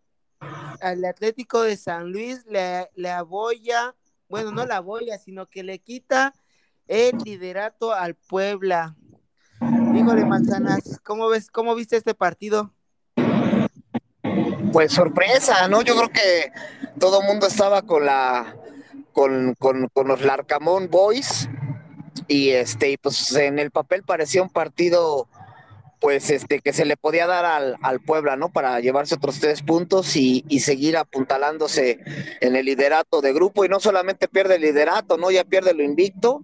al 0.81 1.05
Atlético 1.05 1.63
de 1.63 1.77
San 1.77 2.11
Luis 2.13 2.45
le, 2.47 2.91
le 2.95 3.11
aboya, 3.11 3.95
bueno, 4.29 4.51
no 4.51 4.67
la 4.67 4.77
aboya, 4.79 5.19
sino 5.19 5.49
que 5.49 5.63
le 5.63 5.79
quita 5.79 6.35
el 6.89 7.17
liderato 7.19 7.93
al 7.93 8.17
Puebla. 8.17 8.97
Híjole, 10.03 10.25
Manzanas, 10.25 10.99
¿cómo 11.05 11.29
ves, 11.29 11.49
cómo 11.49 11.77
viste 11.77 11.97
este 11.97 12.13
partido? 12.13 12.73
Pues 14.73 14.93
sorpresa, 14.93 15.69
¿no? 15.69 15.83
Yo 15.83 15.95
creo 15.95 16.09
que 16.09 16.51
todo 16.99 17.21
el 17.21 17.29
mundo 17.29 17.47
estaba 17.47 17.83
con 17.83 18.05
la 18.05 18.57
con, 19.13 19.55
con, 19.55 19.87
con, 19.93 20.09
los 20.09 20.23
Larcamón 20.23 20.91
Boys 20.91 21.49
y 22.27 22.49
este, 22.49 22.99
pues 23.01 23.33
en 23.37 23.61
el 23.61 23.71
papel 23.71 24.03
parecía 24.03 24.43
un 24.43 24.51
partido 24.51 25.29
pues 26.01 26.31
este 26.31 26.59
que 26.59 26.73
se 26.73 26.85
le 26.85 26.97
podía 26.97 27.29
dar 27.29 27.45
al, 27.45 27.77
al 27.81 28.01
Puebla, 28.01 28.35
¿no? 28.35 28.49
Para 28.49 28.81
llevarse 28.81 29.15
otros 29.15 29.39
tres 29.39 29.63
puntos 29.63 30.17
y, 30.17 30.45
y, 30.49 30.61
seguir 30.61 30.97
apuntalándose 30.97 32.01
en 32.41 32.57
el 32.57 32.67
liderato 32.67 33.21
de 33.21 33.33
grupo 33.33 33.65
y 33.65 33.69
no 33.69 33.79
solamente 33.79 34.27
pierde 34.27 34.57
el 34.57 34.63
liderato, 34.63 35.17
¿no? 35.17 35.31
Ya 35.31 35.45
pierde 35.45 35.75
lo 35.75 35.85
invicto 35.85 36.43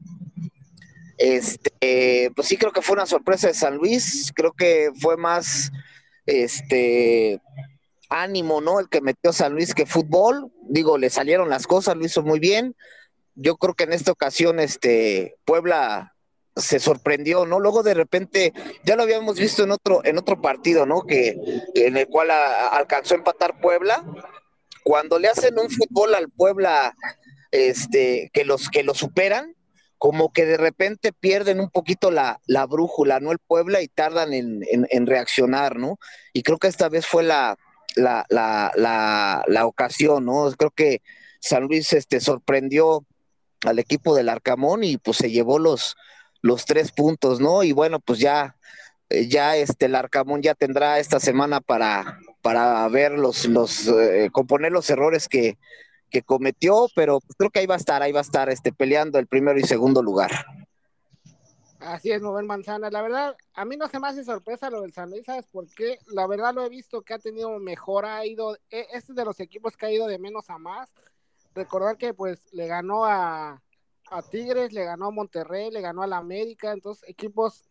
este, 1.18 2.30
pues 2.34 2.48
sí 2.48 2.56
creo 2.56 2.72
que 2.72 2.82
fue 2.82 2.94
una 2.94 3.06
sorpresa 3.06 3.48
de 3.48 3.54
San 3.54 3.76
Luis, 3.76 4.32
creo 4.34 4.52
que 4.52 4.90
fue 5.00 5.16
más 5.16 5.70
este 6.26 7.40
ánimo, 8.08 8.60
¿no? 8.60 8.80
El 8.80 8.88
que 8.88 9.00
metió 9.00 9.32
San 9.32 9.52
Luis 9.52 9.74
que 9.74 9.84
fútbol, 9.84 10.52
digo, 10.62 10.96
le 10.96 11.10
salieron 11.10 11.50
las 11.50 11.66
cosas, 11.66 11.96
lo 11.96 12.06
hizo 12.06 12.22
muy 12.22 12.38
bien. 12.38 12.74
Yo 13.34 13.56
creo 13.56 13.74
que 13.74 13.84
en 13.84 13.92
esta 13.92 14.12
ocasión 14.12 14.60
este 14.60 15.36
Puebla 15.44 16.14
se 16.56 16.80
sorprendió, 16.80 17.46
¿no? 17.46 17.60
Luego 17.60 17.82
de 17.82 17.94
repente, 17.94 18.52
ya 18.84 18.96
lo 18.96 19.02
habíamos 19.02 19.38
visto 19.38 19.64
en 19.64 19.72
otro, 19.72 20.04
en 20.04 20.18
otro 20.18 20.40
partido, 20.40 20.86
¿no? 20.86 21.02
Que, 21.02 21.36
en 21.74 21.96
el 21.96 22.08
cual 22.08 22.30
a, 22.30 22.68
alcanzó 22.68 23.14
a 23.14 23.18
empatar 23.18 23.60
Puebla. 23.60 24.04
Cuando 24.84 25.18
le 25.18 25.28
hacen 25.28 25.58
un 25.58 25.70
fútbol 25.70 26.14
al 26.14 26.30
Puebla, 26.30 26.94
este, 27.50 28.30
que 28.32 28.44
los 28.44 28.68
que 28.70 28.82
lo 28.82 28.94
superan, 28.94 29.54
como 29.98 30.32
que 30.32 30.46
de 30.46 30.56
repente 30.56 31.12
pierden 31.12 31.60
un 31.60 31.70
poquito 31.70 32.10
la, 32.10 32.40
la 32.46 32.66
brújula, 32.66 33.18
¿no? 33.20 33.32
El 33.32 33.38
Puebla 33.38 33.82
y 33.82 33.88
tardan 33.88 34.32
en, 34.32 34.64
en, 34.70 35.06
reaccionar, 35.06 35.76
¿no? 35.76 35.98
Y 36.32 36.42
creo 36.42 36.58
que 36.58 36.68
esta 36.68 36.88
vez 36.88 37.04
fue 37.04 37.24
la, 37.24 37.58
la, 37.96 38.24
la, 38.28 38.72
la, 38.76 39.44
la 39.48 39.66
ocasión, 39.66 40.24
¿no? 40.24 40.50
Creo 40.56 40.70
que 40.70 41.02
San 41.40 41.64
Luis 41.64 41.92
este, 41.92 42.20
sorprendió 42.20 43.04
al 43.64 43.80
equipo 43.80 44.14
del 44.14 44.28
Arcamón 44.28 44.84
y 44.84 44.98
pues 44.98 45.16
se 45.16 45.32
llevó 45.32 45.58
los, 45.58 45.96
los 46.42 46.64
tres 46.64 46.92
puntos, 46.92 47.40
¿no? 47.40 47.64
Y 47.64 47.72
bueno, 47.72 47.98
pues 47.98 48.20
ya, 48.20 48.56
eh, 49.10 49.26
ya 49.26 49.56
este, 49.56 49.86
el 49.86 49.96
Arcamón 49.96 50.42
ya 50.42 50.54
tendrá 50.54 51.00
esta 51.00 51.18
semana 51.18 51.60
para, 51.60 52.20
para 52.40 52.86
ver 52.88 53.12
los, 53.12 53.46
los, 53.46 53.88
eh, 53.88 54.30
componer 54.30 54.70
los 54.70 54.88
errores 54.90 55.26
que, 55.28 55.58
que 56.10 56.22
cometió, 56.22 56.88
pero 56.94 57.20
creo 57.36 57.50
que 57.50 57.60
ahí 57.60 57.66
va 57.66 57.74
a 57.74 57.78
estar, 57.78 58.02
ahí 58.02 58.12
va 58.12 58.20
a 58.20 58.22
estar 58.22 58.48
este, 58.48 58.72
peleando 58.72 59.18
el 59.18 59.26
primero 59.26 59.58
y 59.58 59.64
segundo 59.64 60.02
lugar. 60.02 60.30
Así 61.80 62.10
es, 62.10 62.20
Nobel 62.20 62.46
Manzana. 62.46 62.90
La 62.90 63.02
verdad, 63.02 63.36
a 63.54 63.64
mí 63.64 63.76
no 63.76 63.88
se 63.88 64.00
me 64.00 64.08
hace 64.08 64.24
sorpresa 64.24 64.70
lo 64.70 64.82
del 64.82 64.92
San 64.92 65.10
Luis, 65.10 65.24
¿sabes 65.24 65.46
por 65.46 65.68
qué? 65.68 65.98
La 66.08 66.26
verdad 66.26 66.52
lo 66.52 66.64
he 66.64 66.68
visto 66.68 67.02
que 67.02 67.14
ha 67.14 67.18
tenido 67.18 67.56
mejor, 67.60 68.04
ha 68.04 68.26
ido, 68.26 68.56
e, 68.70 68.86
este 68.92 69.12
es 69.12 69.16
de 69.16 69.24
los 69.24 69.38
equipos 69.38 69.76
que 69.76 69.86
ha 69.86 69.92
ido 69.92 70.06
de 70.06 70.18
menos 70.18 70.50
a 70.50 70.58
más. 70.58 70.90
Recordar 71.54 71.96
que 71.96 72.14
pues 72.14 72.40
le 72.52 72.66
ganó 72.66 73.04
a, 73.04 73.62
a 74.10 74.22
Tigres, 74.22 74.72
le 74.72 74.84
ganó 74.84 75.06
a 75.06 75.10
Monterrey, 75.10 75.70
le 75.70 75.80
ganó 75.80 76.02
a 76.02 76.06
la 76.06 76.18
América, 76.18 76.72
entonces 76.72 77.08
equipos 77.08 77.64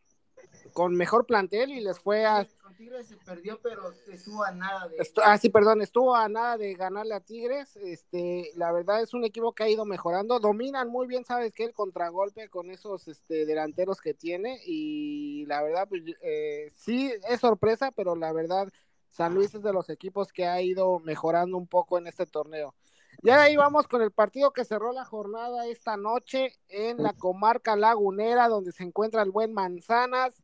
con 0.73 0.95
mejor 0.95 1.25
plantel 1.25 1.71
y 1.71 1.81
les 1.81 1.99
fue 1.99 2.25
a, 2.25 2.47
Tigres 2.77 3.07
se 3.07 3.17
perdió, 3.17 3.59
pero 3.59 3.91
estuvo 4.07 4.43
a 4.43 4.51
nada 4.51 4.87
de. 4.87 4.97
ah, 5.23 5.37
sí, 5.39 5.49
perdón, 5.49 5.81
estuvo 5.81 6.15
a 6.15 6.29
nada 6.29 6.57
de 6.57 6.75
ganarle 6.75 7.15
a 7.15 7.19
Tigres. 7.19 7.75
Este, 7.77 8.51
la 8.55 8.71
verdad 8.71 9.01
es 9.01 9.15
un 9.15 9.25
equipo 9.25 9.53
que 9.53 9.63
ha 9.63 9.69
ido 9.69 9.83
mejorando. 9.83 10.39
Dominan 10.39 10.87
muy 10.87 11.07
bien, 11.07 11.25
sabes 11.25 11.53
que 11.53 11.63
el 11.63 11.73
contragolpe 11.73 12.49
con 12.49 12.69
esos 12.69 13.07
este, 13.07 13.47
delanteros 13.47 13.99
que 13.99 14.13
tiene. 14.13 14.59
Y 14.63 15.45
la 15.47 15.63
verdad, 15.63 15.87
pues 15.89 16.03
eh, 16.21 16.71
sí 16.75 17.11
es 17.27 17.39
sorpresa, 17.39 17.91
pero 17.91 18.15
la 18.15 18.31
verdad, 18.31 18.67
San 19.09 19.33
Luis 19.33 19.55
es 19.55 19.63
de 19.63 19.73
los 19.73 19.89
equipos 19.89 20.31
que 20.31 20.45
ha 20.45 20.61
ido 20.61 20.99
mejorando 20.99 21.57
un 21.57 21.67
poco 21.67 21.97
en 21.97 22.05
este 22.05 22.27
torneo. 22.27 22.75
Ya 23.23 23.41
ahí 23.41 23.55
vamos 23.55 23.87
con 23.87 24.01
el 24.01 24.11
partido 24.11 24.51
que 24.51 24.65
cerró 24.65 24.91
la 24.91 25.05
jornada 25.05 25.65
esta 25.67 25.97
noche 25.97 26.53
en 26.69 27.01
la 27.01 27.13
comarca 27.13 27.75
lagunera, 27.75 28.47
donde 28.47 28.71
se 28.71 28.83
encuentra 28.83 29.21
el 29.23 29.31
buen 29.31 29.53
Manzanas 29.53 30.41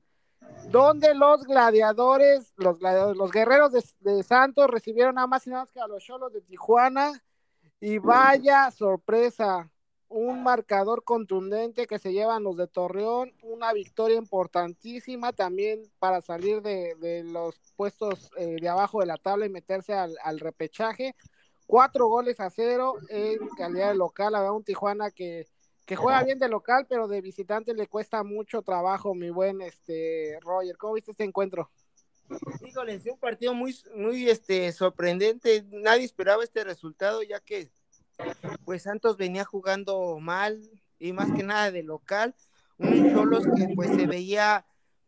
donde 0.69 1.13
los 1.13 1.45
gladiadores, 1.45 2.51
los 2.57 2.79
gladiadores, 2.79 3.17
los 3.17 3.31
guerreros 3.31 3.71
de, 3.71 3.83
de, 3.99 4.23
Santos 4.23 4.69
recibieron 4.69 5.15
nada 5.15 5.27
más 5.27 5.45
y 5.45 5.49
nada 5.49 5.63
más 5.63 5.71
que 5.71 5.79
a 5.79 5.87
los 5.87 6.03
cholos 6.03 6.33
de 6.33 6.41
Tijuana. 6.41 7.23
Y 7.79 7.97
vaya 7.97 8.71
sorpresa, 8.71 9.69
un 10.07 10.43
marcador 10.43 11.03
contundente 11.03 11.87
que 11.87 11.99
se 11.99 12.13
llevan 12.13 12.43
los 12.43 12.55
de 12.55 12.67
Torreón, 12.67 13.33
una 13.41 13.73
victoria 13.73 14.15
importantísima 14.15 15.33
también 15.33 15.91
para 15.99 16.21
salir 16.21 16.61
de, 16.61 17.23
los 17.25 17.59
puestos 17.75 18.31
eh, 18.37 18.57
de 18.61 18.69
abajo 18.69 19.01
de 19.01 19.07
la 19.07 19.17
tabla 19.17 19.45
y 19.47 19.49
meterse 19.49 19.93
al, 19.93 20.39
repechaje. 20.39 21.15
Cuatro 21.73 22.05
goles 22.05 22.39
a 22.39 22.51
cero 22.51 22.97
en 23.09 23.49
calidad 23.57 23.87
de 23.87 23.95
local, 23.95 24.35
a 24.35 24.51
un 24.51 24.63
Tijuana 24.63 25.09
que, 25.09 25.47
que 25.87 25.95
juega 25.95 26.21
bien 26.21 26.37
de 26.37 26.47
local, 26.47 26.85
pero 26.87 27.07
de 27.07 27.19
visitante 27.19 27.73
le 27.73 27.87
cuesta 27.87 28.21
mucho 28.21 28.61
trabajo, 28.61 29.15
mi 29.15 29.31
buen 29.31 29.59
este 29.59 30.37
Roger. 30.41 30.77
¿Cómo 30.77 30.93
viste 30.93 31.09
este 31.09 31.23
encuentro? 31.23 31.71
Híjole, 32.63 33.01
un 33.11 33.17
partido 33.17 33.55
muy, 33.55 33.75
muy 33.95 34.29
este, 34.29 34.71
sorprendente. 34.71 35.65
Nadie 35.71 36.05
esperaba 36.05 36.43
este 36.43 36.63
resultado, 36.63 37.23
ya 37.23 37.39
que 37.39 37.71
pues 38.65 38.83
Santos 38.83 39.17
venía 39.17 39.43
jugando 39.43 40.19
mal 40.19 40.61
y 40.99 41.11
más 41.11 41.31
que 41.31 41.41
nada 41.41 41.71
de 41.71 41.81
local. 41.81 42.35
Un 42.77 43.15
Cholos 43.15 43.45
que 43.47 43.73
pues 43.73 43.89
se 43.95 44.05
veía 44.05 44.63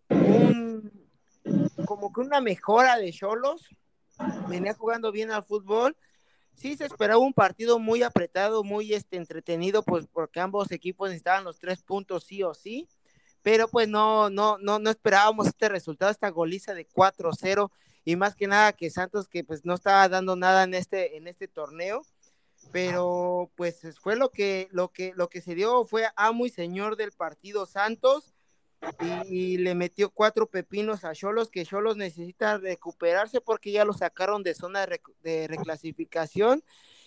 un, 0.10 0.92
como 1.86 2.12
que 2.12 2.22
una 2.22 2.42
mejora 2.42 2.98
de 2.98 3.12
Cholos. 3.12 3.70
Venía 4.50 4.74
jugando 4.74 5.12
bien 5.12 5.30
al 5.30 5.44
fútbol. 5.44 5.96
Sí, 6.56 6.76
se 6.78 6.86
esperaba 6.86 7.20
un 7.20 7.34
partido 7.34 7.80
muy 7.80 8.02
apretado, 8.02 8.64
muy 8.64 8.94
este, 8.94 9.18
entretenido, 9.18 9.84
pues 9.84 10.08
porque 10.12 10.40
ambos 10.40 10.72
equipos 10.72 11.10
necesitaban 11.10 11.44
los 11.44 11.60
tres 11.60 11.84
puntos 11.84 12.24
sí 12.24 12.44
o 12.44 12.54
sí 12.54 12.88
pero 13.46 13.68
pues 13.68 13.88
no, 13.88 14.32
no, 14.32 14.58
no, 14.58 14.80
no 14.80 14.90
esperábamos 14.90 15.46
este 15.46 15.70
resultado, 15.70 16.10
esta 16.10 16.32
goliza 16.32 16.74
de 16.74 16.88
4-0 16.88 17.70
y 18.04 18.16
más 18.16 18.36
que 18.36 18.48
nada 18.48 18.74
que 18.74 18.90
Santos 18.90 19.28
que 19.28 19.44
pues 19.44 19.64
no 19.66 19.76
estaba 19.76 20.10
dando 20.10 20.36
nada 20.36 20.64
en 20.64 20.74
este, 20.74 21.16
en 21.16 21.28
este 21.28 21.48
torneo, 21.48 22.02
pero 22.72 23.52
pues 23.54 23.82
fue 24.02 24.16
lo 24.16 24.32
que, 24.32 24.68
lo 24.72 24.92
que, 24.92 25.14
lo 25.16 25.30
que 25.30 25.42
se 25.42 25.54
dio, 25.54 25.86
fue 25.86 26.08
amo 26.16 26.48
y 26.48 26.50
señor 26.50 26.96
del 26.96 27.12
partido 27.12 27.68
Santos 27.68 28.34
y, 29.28 29.58
le 29.58 29.76
metió 29.76 30.10
cuatro 30.10 30.48
pepinos 30.48 31.04
a 31.04 31.14
Cholos, 31.14 31.50
que 31.50 31.66
Cholos 31.66 31.98
necesita 31.98 32.58
recuperarse 32.58 33.42
porque 33.42 33.72
ya 33.72 33.86
lo 33.86 33.94
sacaron 33.94 34.44
de 34.44 34.54
zona 34.54 34.88
de 35.24 35.48
reclasificación. 35.48 36.64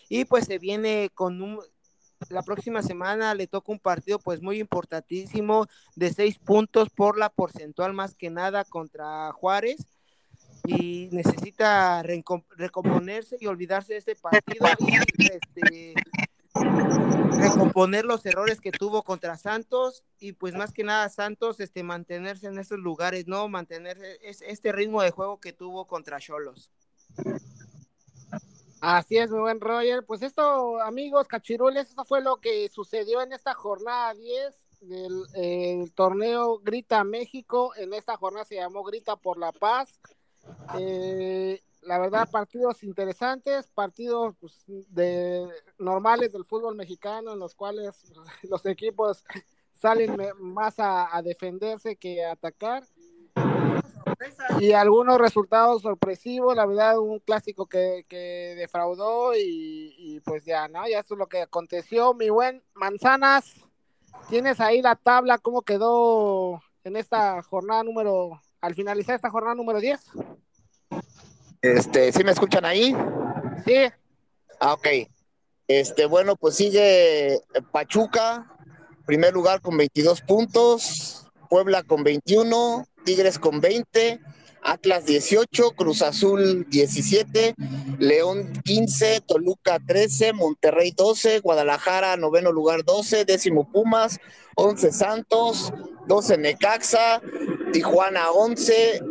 Y 0.09 0.25
pues 0.25 0.47
se 0.47 0.59
viene 0.59 1.11
con 1.15 1.43
un, 1.43 1.61
la 2.31 2.43
próxima 2.43 2.83
semana 2.83 3.35
le 3.35 3.47
toca 3.47 3.73
un 3.73 3.79
partido 3.79 4.19
pues 4.19 4.43
muy 4.43 4.59
importantísimo 4.59 5.67
de 5.95 6.13
seis 6.13 6.39
puntos 6.39 6.91
por 6.91 7.19
la 7.19 7.31
porcentual 7.31 7.93
más 7.93 8.15
que 8.15 8.31
nada 8.31 8.65
contra 8.65 9.33
Juárez. 9.33 9.87
Y 10.67 11.09
necesita 11.13 12.03
recomponerse 12.03 13.37
y 13.41 13.47
olvidarse 13.47 13.95
de 13.95 13.99
este 14.01 14.17
partido 14.17 14.67
y 15.17 15.27
este, 15.27 15.95
recomponer 16.55 18.05
los 18.05 18.25
errores 18.27 18.61
que 18.61 18.73
tuvo 18.73 19.03
contra 19.03 19.37
Santos 19.37 20.05
y 20.19 20.33
pues 20.33 20.55
más 20.55 20.73
que 20.73 20.85
nada 20.85 21.09
Santos 21.09 21.61
este 21.61 21.83
mantenerse 21.83 22.47
en 22.47 22.59
esos 22.59 22.79
lugares, 22.79 23.27
no 23.27 23.49
mantener 23.49 23.99
este 24.23 24.73
ritmo 24.73 25.03
de 25.03 25.11
juego 25.11 25.39
que 25.39 25.53
tuvo 25.53 25.87
contra 25.87 26.21
Cholos. 26.21 26.71
Así 28.81 29.19
es, 29.19 29.31
muy 29.31 29.41
buen 29.41 29.61
Roger. 29.61 30.05
Pues 30.05 30.23
esto, 30.23 30.81
amigos 30.81 31.27
cachirules, 31.27 31.91
eso 31.91 32.05
fue 32.05 32.21
lo 32.21 32.37
que 32.37 32.69
sucedió 32.69 33.23
en 33.23 33.33
esta 33.33 33.55
jornada 33.55 34.15
10 34.15 34.55
del 34.81 35.93
torneo 35.95 36.61
Grita 36.61 37.03
México. 37.03 37.75
En 37.77 37.93
esta 37.93 38.17
jornada 38.17 38.45
se 38.45 38.57
llamó 38.57 38.85
Grita 38.85 39.17
por 39.17 39.39
la 39.39 39.53
Paz. 39.53 39.99
Eh, 40.79 41.61
la 41.89 41.99
verdad, 41.99 42.29
partidos 42.31 42.85
interesantes, 42.85 43.67
partidos 43.75 44.37
pues, 44.39 44.65
de, 44.67 45.49
normales 45.79 46.33
del 46.33 46.45
fútbol 46.45 46.77
mexicano, 46.77 47.33
en 47.33 47.39
los 47.39 47.55
cuales 47.55 48.13
los 48.49 48.65
equipos 48.67 49.25
salen 49.73 50.17
más 50.39 50.75
a 50.79 51.21
defenderse 51.23 51.97
que 51.97 52.25
a 52.25 52.33
atacar 52.33 52.85
y 54.61 54.73
algunos 54.73 55.19
resultados 55.19 55.83
sorpresivos, 55.83 56.57
la 56.57 56.67
verdad, 56.67 56.99
un 56.99 57.21
clásico 57.21 57.67
que, 57.67 58.05
defraudó 58.57 59.33
y, 59.37 60.21
pues 60.25 60.45
ya, 60.45 60.69
¿no? 60.69 60.87
Ya 60.89 61.01
eso 61.01 61.15
es 61.15 61.19
lo 61.19 61.29
que 61.29 61.43
aconteció. 61.43 62.15
Mi 62.15 62.31
buen 62.31 62.63
Manzanas, 62.75 63.55
tienes 64.29 64.61
ahí 64.61 64.83
la 64.83 64.97
tabla, 64.97 65.39
¿cómo 65.39 65.63
quedó 65.63 66.61
en 66.85 66.97
esta 66.97 67.43
jornada 67.43 67.85
número, 67.85 68.41
al 68.61 68.75
finalizar 68.75 69.15
esta 69.15 69.31
jornada 69.31 69.55
número 69.55 69.81
10? 69.81 70.01
Este, 71.63 72.13
¿sí 72.13 72.23
me 72.25 72.33
escuchan 72.33 72.65
ahí? 72.65 72.95
Sí. 73.65 73.75
Ah, 74.61 74.75
ok. 74.75 74.87
Este, 75.67 76.07
bueno, 76.07 76.37
pues 76.37 76.55
sigue 76.57 77.41
Pachuca, 77.73 78.57
primer 79.07 79.35
lugar 79.35 79.61
con 79.61 79.77
22 79.77 80.23
puntos, 80.23 81.27
Puebla 81.51 81.83
con 81.83 82.05
21, 82.05 82.87
Tigres 83.05 83.39
con 83.39 83.61
20, 83.61 84.21
Atlas 84.63 85.05
18, 85.05 85.73
Cruz 85.73 86.03
Azul 86.03 86.67
17, 86.69 87.55
León 87.99 88.53
15, 88.65 89.23
Toluca 89.27 89.79
13, 89.85 90.33
Monterrey 90.33 90.93
12, 90.97 91.41
Guadalajara 91.41 92.17
noveno 92.17 92.53
lugar 92.53 92.85
12, 92.85 93.25
décimo 93.25 93.71
Pumas, 93.71 94.19
11 94.57 94.93
Santos, 94.93 95.73
12 96.07 96.39
Necaxa, 96.39 97.21
Tijuana 97.73 98.31
11, 98.31 99.03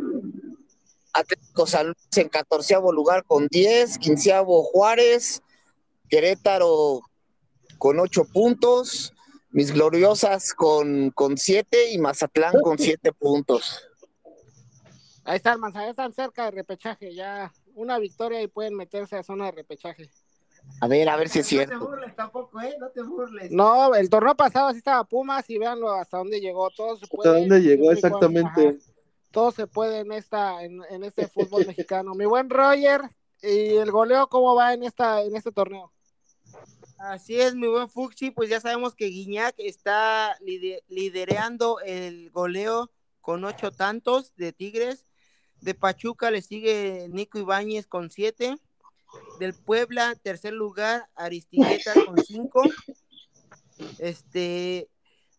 Atlético 1.17 1.65
San 1.65 1.87
Luis 1.87 2.17
en 2.17 2.29
catorceavo 2.29 2.91
lugar 2.91 3.23
con 3.23 3.47
10, 3.47 3.97
quinceavo 3.97 4.63
Juárez, 4.63 5.41
Querétaro 6.09 7.01
con 7.77 7.99
8 7.99 8.25
puntos, 8.31 9.13
mis 9.51 9.71
gloriosas 9.71 10.53
con, 10.53 11.11
con 11.11 11.37
7 11.37 11.91
y 11.91 11.97
Mazatlán 11.97 12.53
con 12.61 12.77
7 12.77 13.11
puntos. 13.13 13.83
Ahí 15.23 15.37
están, 15.37 15.59
Manzana, 15.59 15.89
están 15.89 16.13
cerca 16.13 16.45
de 16.45 16.51
repechaje, 16.51 17.13
ya 17.13 17.51
una 17.75 17.99
victoria 17.99 18.41
y 18.41 18.47
pueden 18.47 18.75
meterse 18.75 19.17
a 19.17 19.23
zona 19.23 19.45
de 19.45 19.51
repechaje. 19.51 20.09
A 20.79 20.87
ver, 20.87 21.09
a 21.09 21.15
ver 21.15 21.29
si 21.29 21.39
es 21.39 21.47
cierto. 21.47 21.73
No 21.73 21.79
te 21.79 21.85
burles 21.85 22.15
tampoco, 22.15 22.61
¿eh? 22.61 22.75
No 22.79 22.89
te 22.89 23.01
burles. 23.01 23.51
No, 23.51 23.95
el 23.95 24.09
torneo 24.09 24.35
pasado 24.35 24.71
sí 24.71 24.77
estaba 24.77 25.03
Pumas 25.03 25.49
y 25.49 25.57
véanlo 25.57 25.91
hasta 25.91 26.17
dónde 26.17 26.39
llegó. 26.39 26.69
Todo 26.69 26.93
¿Hasta 26.93 27.33
dónde 27.33 27.61
llegó 27.61 27.91
exactamente? 27.91 28.77
Todo 29.31 29.51
se 29.51 29.67
puede 29.67 29.99
en 29.99 30.11
esta, 30.11 30.63
en, 30.63 30.81
en, 30.89 31.03
este 31.03 31.27
fútbol 31.27 31.65
mexicano. 31.65 32.13
Mi 32.13 32.25
buen 32.25 32.49
Roger, 32.49 33.01
¿y 33.41 33.75
el 33.75 33.91
goleo 33.91 34.27
cómo 34.27 34.55
va 34.55 34.73
en 34.73 34.83
esta, 34.83 35.21
en 35.23 35.35
este 35.35 35.51
torneo? 35.51 35.93
Así 36.97 37.39
es, 37.39 37.53
mi 37.53 37.67
buen 37.67 37.89
Fuxi, 37.89 38.31
pues 38.31 38.49
ya 38.49 38.59
sabemos 38.59 38.95
que 38.95 39.05
Guiñac 39.05 39.53
está 39.57 40.35
liderando 40.87 41.79
el 41.81 42.31
goleo 42.31 42.89
con 43.21 43.45
ocho 43.45 43.71
tantos 43.71 44.33
de 44.35 44.51
Tigres 44.51 45.07
de 45.61 45.73
Pachuca 45.73 46.31
le 46.31 46.41
sigue 46.41 47.07
Nico 47.09 47.39
Ibáñez 47.39 47.87
con 47.87 48.09
siete. 48.09 48.57
Del 49.39 49.53
Puebla, 49.53 50.15
tercer 50.15 50.53
lugar, 50.53 51.09
Aristigueta 51.15 51.93
con 52.05 52.23
cinco. 52.23 52.61
Este, 53.99 54.89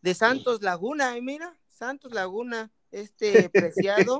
de 0.01 0.15
Santos 0.15 0.63
Laguna, 0.63 1.15
mira, 1.21 1.59
Santos 1.69 2.13
Laguna, 2.13 2.73
este 2.91 3.51
preciado. 3.53 4.19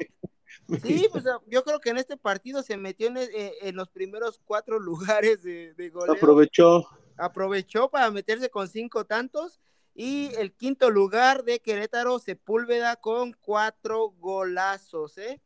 Sí, 0.83 1.09
pues 1.11 1.25
yo 1.47 1.65
creo 1.65 1.81
que 1.81 1.91
en 1.91 1.99
este 1.99 2.17
partido 2.17 2.63
se 2.63 2.77
metió 2.77 3.09
en, 3.09 3.17
eh, 3.19 3.73
los 3.73 3.89
primeros 3.89 4.41
cuatro 4.45 4.79
lugares 4.81 5.43
de, 5.43 5.75
de 5.75 5.91
goleo. 5.91 6.15
Aprovechó. 6.15 6.89
Aprovechó 7.17 7.91
para 7.91 8.11
meterse 8.11 8.51
con 8.51 8.69
cinco 8.69 9.05
tantos. 9.05 9.61
Y 9.95 10.33
el 10.37 10.53
quinto 10.53 10.91
lugar 10.91 11.43
de 11.43 11.59
Querétaro, 11.59 12.21
Sepúlveda 12.21 12.95
con 12.95 13.33
cuatro 13.33 14.11
golazos, 14.21 15.19
¿eh? 15.19 15.41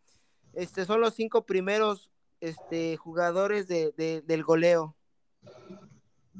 este, 0.53 0.85
son 0.85 1.01
los 1.01 1.14
cinco 1.14 1.47
primeros 1.47 2.11
este, 2.41 2.97
jugadores 2.97 3.68
de, 3.68 3.93
del 4.27 4.43
goleo. 4.43 4.97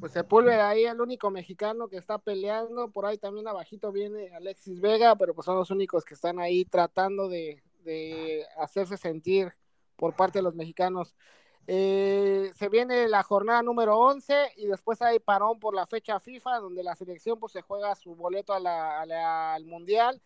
Pues 0.01 0.13
se 0.13 0.25
pulve 0.25 0.55
ahí 0.55 0.85
el 0.85 1.01
único 1.01 1.31
mexicano 1.31 1.89
que 1.89 1.99
está 1.99 2.19
peleando, 2.19 2.91
por 2.91 3.05
ahí 3.07 3.19
también 3.19 3.47
abajito 3.47 3.93
viene 3.93 4.35
Alexis 4.35 4.81
Vega, 4.81 5.17
pero 5.17 5.35
pues 5.35 5.45
son 5.45 5.57
los 5.57 5.71
únicos 5.71 6.05
que 6.05 6.15
están 6.15 6.41
ahí 6.41 6.65
tratando 6.65 7.29
de, 7.29 7.63
hacerse 8.59 8.97
sentir 8.97 9.53
por 9.97 10.15
parte 10.15 10.39
de 10.39 10.43
los 10.43 10.55
mexicanos. 10.55 11.15
Eh, 11.67 12.51
se 12.57 12.69
viene 12.69 13.07
la 13.09 13.23
jornada 13.23 13.63
número 13.63 13.97
11 13.99 14.53
y 14.57 14.67
después 14.67 15.01
hay 15.03 15.21
parón 15.21 15.61
por 15.61 15.75
la 15.75 15.87
fecha 15.87 16.19
FIFA, 16.19 16.59
donde 16.59 16.83
la 16.83 16.97
selección 16.97 17.39
pues 17.39 17.53
se 17.53 17.63
juega 17.63 17.95
su 17.95 18.17
boleto 18.17 18.55
al 18.55 19.65
Mundial. 19.67 20.21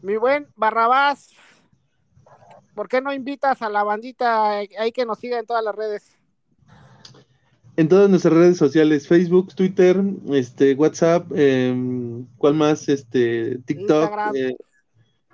Mi 0.00 0.16
buen 0.16 0.48
Barrabás, 0.56 1.30
¿por 2.74 2.88
qué 2.88 3.00
no 3.00 3.12
invitas 3.12 3.62
a 3.62 3.68
la 3.68 3.84
bandita 3.84 4.50
ahí 4.56 4.90
que 4.90 5.04
nos 5.04 5.18
siga 5.18 5.38
en 5.38 5.46
todas 5.46 5.62
las 5.62 5.74
redes? 5.74 6.11
En 7.76 7.88
todas 7.88 8.10
nuestras 8.10 8.34
redes 8.34 8.58
sociales, 8.58 9.08
Facebook, 9.08 9.54
Twitter, 9.54 10.02
este, 10.30 10.74
WhatsApp, 10.74 11.26
em, 11.34 12.26
¿cuál 12.36 12.54
más? 12.54 12.88
Este, 12.88 13.58
TikTok, 13.64 14.02
Instagram. 14.02 14.36
Eh, 14.36 14.56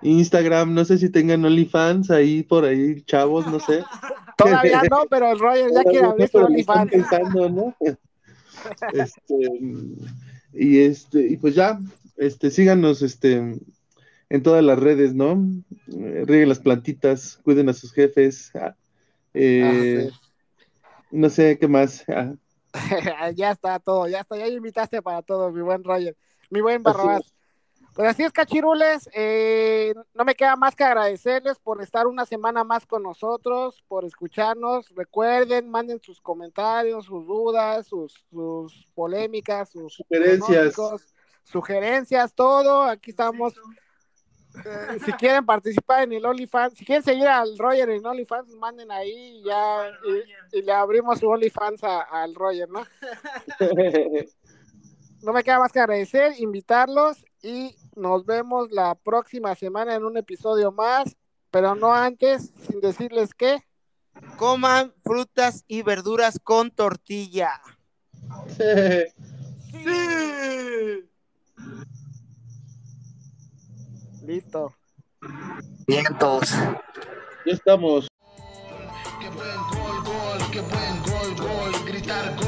Instagram, 0.03 0.75
no 0.75 0.85
sé 0.85 0.99
si 0.99 1.11
tengan 1.11 1.45
OnlyFans 1.45 2.11
ahí 2.13 2.45
por 2.45 2.65
ahí, 2.65 3.03
chavos, 3.03 3.47
no 3.47 3.59
sé. 3.59 3.83
Todavía 4.39 4.83
no, 4.89 5.05
pero 5.11 5.33
el 5.33 5.39
Roger 5.39 5.71
ya 5.75 5.83
quiere 5.83 6.07
abrir 6.07 6.31
OnlyFans. 6.33 6.93
Pensando, 6.93 7.49
¿no? 7.49 7.77
este, 8.93 9.35
Y 10.53 10.79
este, 10.79 11.27
y 11.29 11.37
pues 11.37 11.57
ya, 11.57 11.81
este, 12.17 12.51
síganos 12.51 13.03
este 13.03 13.59
en 14.31 14.43
todas 14.43 14.63
las 14.63 14.79
redes, 14.79 15.15
¿no? 15.15 15.45
Eh, 15.89 16.25
rieguen 16.27 16.49
las 16.51 16.61
plantitas, 16.61 17.41
cuiden 17.43 17.69
a 17.69 17.73
sus 17.73 17.93
jefes. 17.93 18.53
ah, 18.55 18.75
eh, 19.35 20.11
No 21.11 21.31
sé 21.31 21.59
qué 21.59 21.69
más. 21.69 22.05
ah, 22.09 22.35
ya 23.35 23.51
está 23.53 23.79
todo, 23.79 24.09
ya 24.09 24.21
está, 24.21 24.37
ya 24.37 24.47
invitaste 24.47 25.03
para 25.03 25.23
todo, 25.23 25.51
mi 25.51 25.63
buen 25.63 25.83
Roger, 25.85 26.17
mi 26.51 26.61
buen 26.61 26.83
Barrabás. 26.83 27.35
Pues 27.95 28.11
así 28.11 28.23
es, 28.23 28.31
cachirules, 28.31 29.11
eh, 29.13 29.93
no 30.15 30.25
me 30.25 30.37
queda 30.37 30.55
más 30.55 30.77
que 30.77 30.85
agradecerles 30.85 31.59
por 31.59 31.83
estar 31.83 32.07
una 32.07 32.27
semana 32.27 32.63
más 32.63 32.87
con 32.87 33.03
nosotros, 33.03 33.83
por 33.89 34.05
escucharnos. 34.05 34.89
Recuerden, 34.95 35.69
manden 35.69 36.01
sus 36.01 36.21
comentarios, 36.21 37.07
sus 37.07 37.27
dudas, 37.27 37.89
sus, 37.89 38.25
sus 38.31 38.87
polémicas, 38.95 39.71
sus 39.71 39.95
Sugerencias. 39.95 40.77
sugerencias, 41.43 42.35
todo. 42.35 42.83
Aquí 42.85 43.11
estamos. 43.11 43.55
Eh, 44.65 44.99
si 45.05 45.13
quieren 45.13 45.47
participar 45.47 46.03
en 46.03 46.13
el 46.13 46.25
OnlyFans, 46.27 46.75
si 46.77 46.85
quieren 46.85 47.03
seguir 47.03 47.27
al 47.29 47.57
Roger 47.59 47.89
en 47.91 48.05
OnlyFans, 48.05 48.49
manden 48.57 48.91
ahí 48.91 49.39
y 49.39 49.45
ya 49.45 49.91
y, 50.53 50.59
y 50.59 50.63
le 50.63 50.73
abrimos 50.73 51.19
su 51.21 51.29
OnlyFans 51.29 51.83
a- 51.85 52.03
al 52.03 52.35
Roger, 52.35 52.69
¿no? 52.69 52.85
No 55.21 55.33
me 55.33 55.43
queda 55.43 55.59
más 55.59 55.73
que 55.73 55.81
agradecer, 55.81 56.35
invitarlos 56.39 57.25
y 57.43 57.75
nos 57.97 58.25
vemos 58.25 58.71
la 58.71 58.95
próxima 58.95 59.53
semana 59.57 59.97
en 59.97 60.05
un 60.05 60.17
episodio 60.17 60.71
más, 60.71 61.17
pero 61.51 61.75
no 61.75 61.93
antes, 61.93 62.53
sin 62.69 62.81
decirles 62.81 63.35
que 63.35 63.59
Coman 64.37 64.93
frutas 65.05 65.65
y 65.67 65.83
verduras 65.83 66.39
con 66.43 66.71
tortilla. 66.71 67.61
Listo. 74.29 74.75
Vientos. 75.87 76.51
Ya 77.47 77.53
estamos. 77.55 78.07
Qué 79.19 79.31
buen 79.31 79.57
gol, 79.71 80.05
gol, 80.05 80.51
qué 80.53 80.61
buen 80.61 81.03
gol, 81.03 81.49
gol, 81.49 81.85
gritar 81.87 82.37
gol. 82.37 82.48